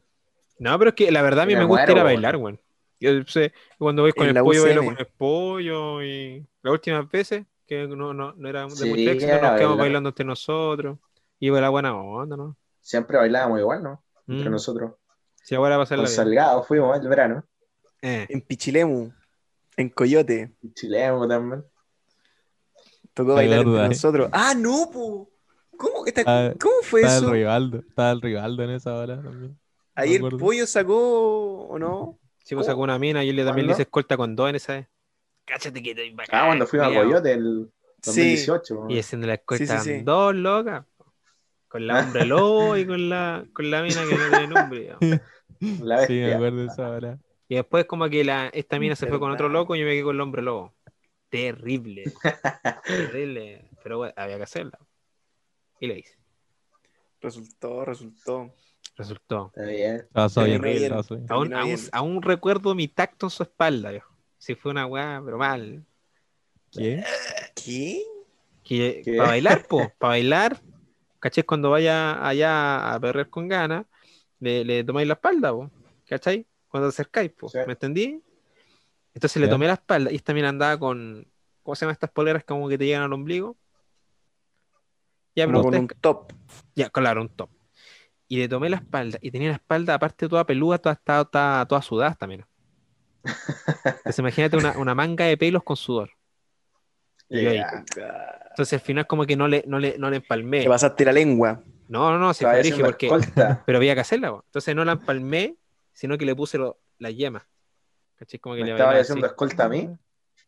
[0.59, 2.35] No, pero es que la verdad a mí Me me gusta muero, ir a bailar,
[2.37, 2.59] weón.
[2.99, 7.09] Yo sé, cuando voy con En el pollo, bailo con el pollo y las últimas
[7.11, 10.97] veces, que no, no, no era de Sí, mucho éxito, nos quedamos bailando entre nosotros.
[11.39, 12.55] Y la buena onda, ¿no?
[12.81, 14.03] Siempre bailábamos igual, ¿no?
[14.27, 14.51] Entre Mm.
[14.53, 14.93] nosotros.
[15.43, 17.43] Sí, ahora va a ser la Salgado fuimos el verano.
[18.01, 18.25] eh.
[18.29, 19.11] En Pichilemu,
[19.77, 21.63] en Coyote, Y Chileno también.
[23.13, 24.29] tocó Ay, bailar entre nosotros.
[24.31, 25.29] ¡Ah, no, po!
[25.77, 27.27] ¿Cómo, esta- Ah, ¿cómo fue Estaba eso?
[27.27, 29.59] el Rivaldo, estaba el Rivaldo en esa hora también.
[29.95, 32.19] Ahí el pollo sacó, ¿o no?
[32.43, 34.55] Sí, pues sacó una mina y él le- también le hice escolta con dos en
[34.55, 34.87] esa vez.
[35.45, 36.39] Cáchate que estoy bacán.
[36.41, 36.93] Ah, cuando fuimos a.
[36.93, 37.71] Coyote el
[38.03, 38.85] 2018.
[38.89, 39.89] Y haciendo la escolta Sí, sí, sí.
[39.91, 40.85] eran dos locas.
[41.67, 44.95] Con la hombre lobo y con la, con la mina que no tiene nombre.
[46.07, 47.17] Sí, me acuerdo de esa hora.
[47.47, 49.91] Y después como que la, esta mina se fue con otro loco y yo me
[49.93, 50.73] quedé con el hombre lobo.
[51.29, 52.03] Terrible.
[52.85, 53.69] Terrible.
[53.81, 54.77] Pero bueno, había que hacerla.
[55.79, 56.17] Y la hice.
[57.21, 58.53] Resultó, resultó.
[58.95, 59.51] Resultó.
[59.53, 60.07] Está bien.
[61.91, 64.13] Aún, recuerdo mi tacto en su espalda, viejo.
[64.37, 65.85] Si fue una weá, pero mal.
[66.71, 67.03] ¿Qué?
[67.55, 68.03] ¿Qué?
[68.63, 69.17] Que, ¿Qué?
[69.17, 70.61] Para bailar, po, para bailar,
[71.19, 71.43] ¿cachai?
[71.43, 73.85] Cuando vaya allá a perder con ganas,
[74.39, 75.69] le, le tomáis la espalda, po,
[76.07, 76.45] ¿cachai?
[76.67, 77.59] Cuando te acercáis, po, Sí.
[77.65, 78.21] ¿me entendí?
[79.13, 81.25] Entonces le tomé la espalda y también andaba con,
[81.63, 83.55] ¿cómo se llaman estas poleras como que te llegan al ombligo?
[85.35, 86.33] Ya, pero con un top.
[86.75, 87.49] ya, claro, un top.
[88.27, 91.65] Y le tomé la espalda y tenía la espalda, aparte toda peluda, toda, toda, toda,
[91.67, 92.45] toda sudada también.
[93.23, 96.11] Entonces imagínate una, una manga de pelos con sudor.
[97.29, 100.61] Entonces al final como que no le, no le, no le empalmé.
[100.63, 101.61] Te pasaste la lengua.
[101.87, 103.07] No, no, no, se fue haciendo porque...
[103.07, 103.63] escolta.
[103.65, 104.43] Pero había que hacerla, po.
[104.45, 105.55] Entonces no la empalmé,
[105.93, 107.47] sino que le puse lo- la yema.
[108.15, 108.39] ¿Cachai?
[108.39, 109.33] Como que ¿Me le estaba haciendo así.
[109.33, 109.89] escolta a mí?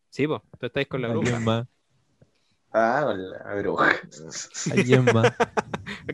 [0.10, 1.68] Sí, pues, tú estáis con la bruja.
[2.80, 3.92] Ah, con la bruja.
[4.72, 5.34] Alguien más.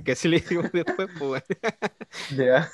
[0.06, 1.44] Que así le dijimos después, pues.
[2.38, 2.70] Ya.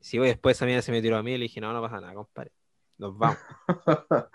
[0.00, 1.80] Sí, pues, después esa mina se me tiró a mí y le dije, no, no
[1.80, 2.50] pasa nada, compadre.
[2.98, 3.38] Nos vamos.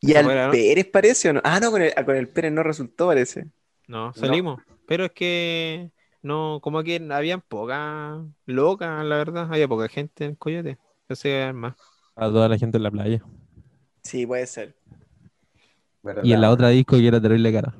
[0.00, 0.52] ¿Y al fuera, ¿no?
[0.52, 1.40] Pérez parece o no?
[1.44, 3.48] Ah, no, con el, con el Pérez no resultó, parece.
[3.86, 4.62] No, salimos.
[4.86, 5.90] Pero es que
[6.22, 9.48] no, como que habían poca loca, la verdad.
[9.50, 10.78] Había poca gente en Coyote.
[11.02, 11.74] Entonces había más.
[12.16, 13.22] A toda la gente en la playa.
[14.02, 14.74] Sí, puede ser.
[16.02, 16.24] ¿Verdad?
[16.24, 17.74] Y en la otra disco que era terrible cara.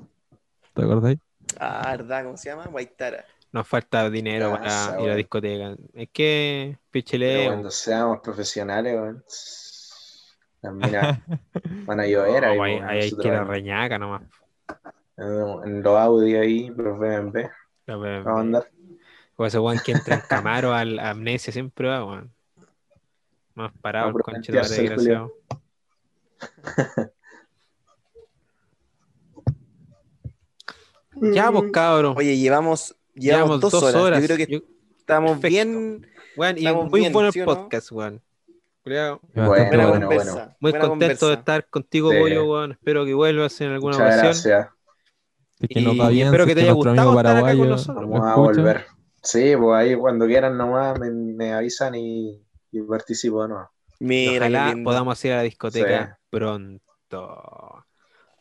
[0.75, 1.19] ¿Te acordáis?
[1.59, 2.25] Ah, ¿verdad?
[2.25, 2.67] ¿Cómo se llama?
[2.67, 3.25] Guaitara.
[3.53, 5.77] Nos falta dinero Casa, para ir a discoteca.
[5.95, 7.51] Es que Pero Pichileo.
[7.51, 9.25] cuando seamos profesionales, weón,
[10.63, 11.19] las minas
[11.87, 12.57] van a llover ahí.
[12.57, 14.23] No, ahí, weón, ahí hay nosotros que ir a reñaca nomás.
[15.17, 15.27] en,
[15.69, 17.51] en los audios ahí, los BMB,
[17.87, 18.71] La wea- vamos a andar.
[19.37, 22.31] O ese weón que entra en Camaro al Amnesia siempre va, weón.
[23.55, 25.33] Más parado, A el conche de desgraciado.
[31.21, 32.15] Ya, pues cabrón.
[32.17, 34.21] Oye, llevamos, llevamos, dos, horas.
[34.21, 34.61] Yo creo que Yo-
[34.99, 35.49] estamos perfecto.
[35.49, 36.07] bien.
[36.37, 37.55] weón, y estamos muy bien, bueno el ¿sí o no?
[37.55, 38.23] podcast, weón.
[38.85, 40.55] Bueno, bueno, bueno.
[40.61, 42.19] Muy buena contento de estar contigo, Sí.
[42.19, 42.73] Pollo, weón.
[42.73, 44.53] Espero que vuelvas en alguna Muchas ocasión.
[44.53, 44.69] gracias.
[45.69, 46.29] Que Y nos va bien.
[46.29, 48.09] espero que te haya gustado amigo estar acá con nosotros.
[48.11, 48.87] Vamos a volver.
[49.23, 52.43] Sí, pues ahí cuando quieran nomás me, me avisan y,
[52.73, 53.69] y participo de nuevo.
[53.99, 57.70] Mira, Ojalá podamos ir a la discoteca pronto.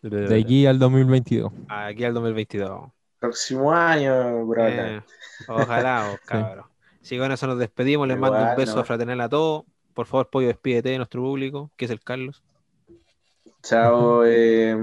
[0.02, 1.52] De aquí al 2022.
[1.68, 2.90] Aquí al 2022.
[3.20, 4.68] Próximo año, bro.
[4.68, 5.04] Eh,
[5.48, 6.66] ojalá, oh, cabrón.
[7.02, 8.84] Si con eso nos despedimos, les mando un beso ¿no?
[8.84, 9.66] fraternal a todos.
[9.94, 12.44] Por favor, Pollo, despídete de nuestro público, que es el Carlos.
[13.64, 14.78] Chao eh,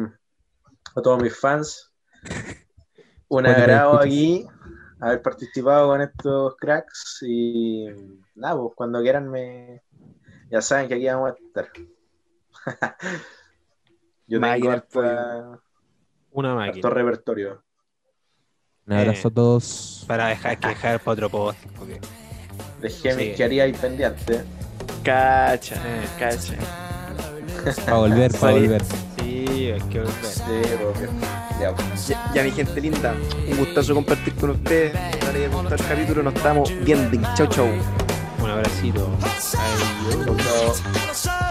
[0.95, 1.91] a todos mis fans.
[3.29, 4.47] Un agrado aquí
[5.01, 7.87] haber participado con estos cracks y
[8.35, 9.83] nada, pues cuando quieran me
[10.51, 11.71] ya saben que aquí vamos a estar.
[14.27, 15.61] Yo tengo harta-
[16.33, 16.91] Una harto máquina.
[16.91, 17.63] repertorio.
[18.87, 19.31] Un abrazo Eh.
[19.31, 20.05] a todos.
[20.07, 21.67] Para dejar que dejar para otro podcast.
[21.77, 22.01] porque
[22.81, 23.35] de Gemis Sí.
[23.35, 24.45] que haría ahí pendiente.
[25.03, 26.07] Cacha, Eh.
[26.19, 26.55] cacha.
[27.85, 28.61] Para volver, para Sí.
[28.61, 28.83] volver.
[28.85, 30.25] Sí, hay que volver.
[30.25, 30.43] Sí,
[30.83, 31.09] porque-
[31.61, 32.09] ya, pues.
[32.09, 33.15] Ya, ya, mi gente linda,
[33.51, 34.93] un gustazo compartir con ustedes.
[35.53, 37.29] Gustó el capítulo, nos estamos viendo.
[37.35, 37.67] Chau, chau.
[38.43, 39.09] Un abracito.
[39.21, 40.83] Adiós.
[40.83, 41.46] Chau, chau.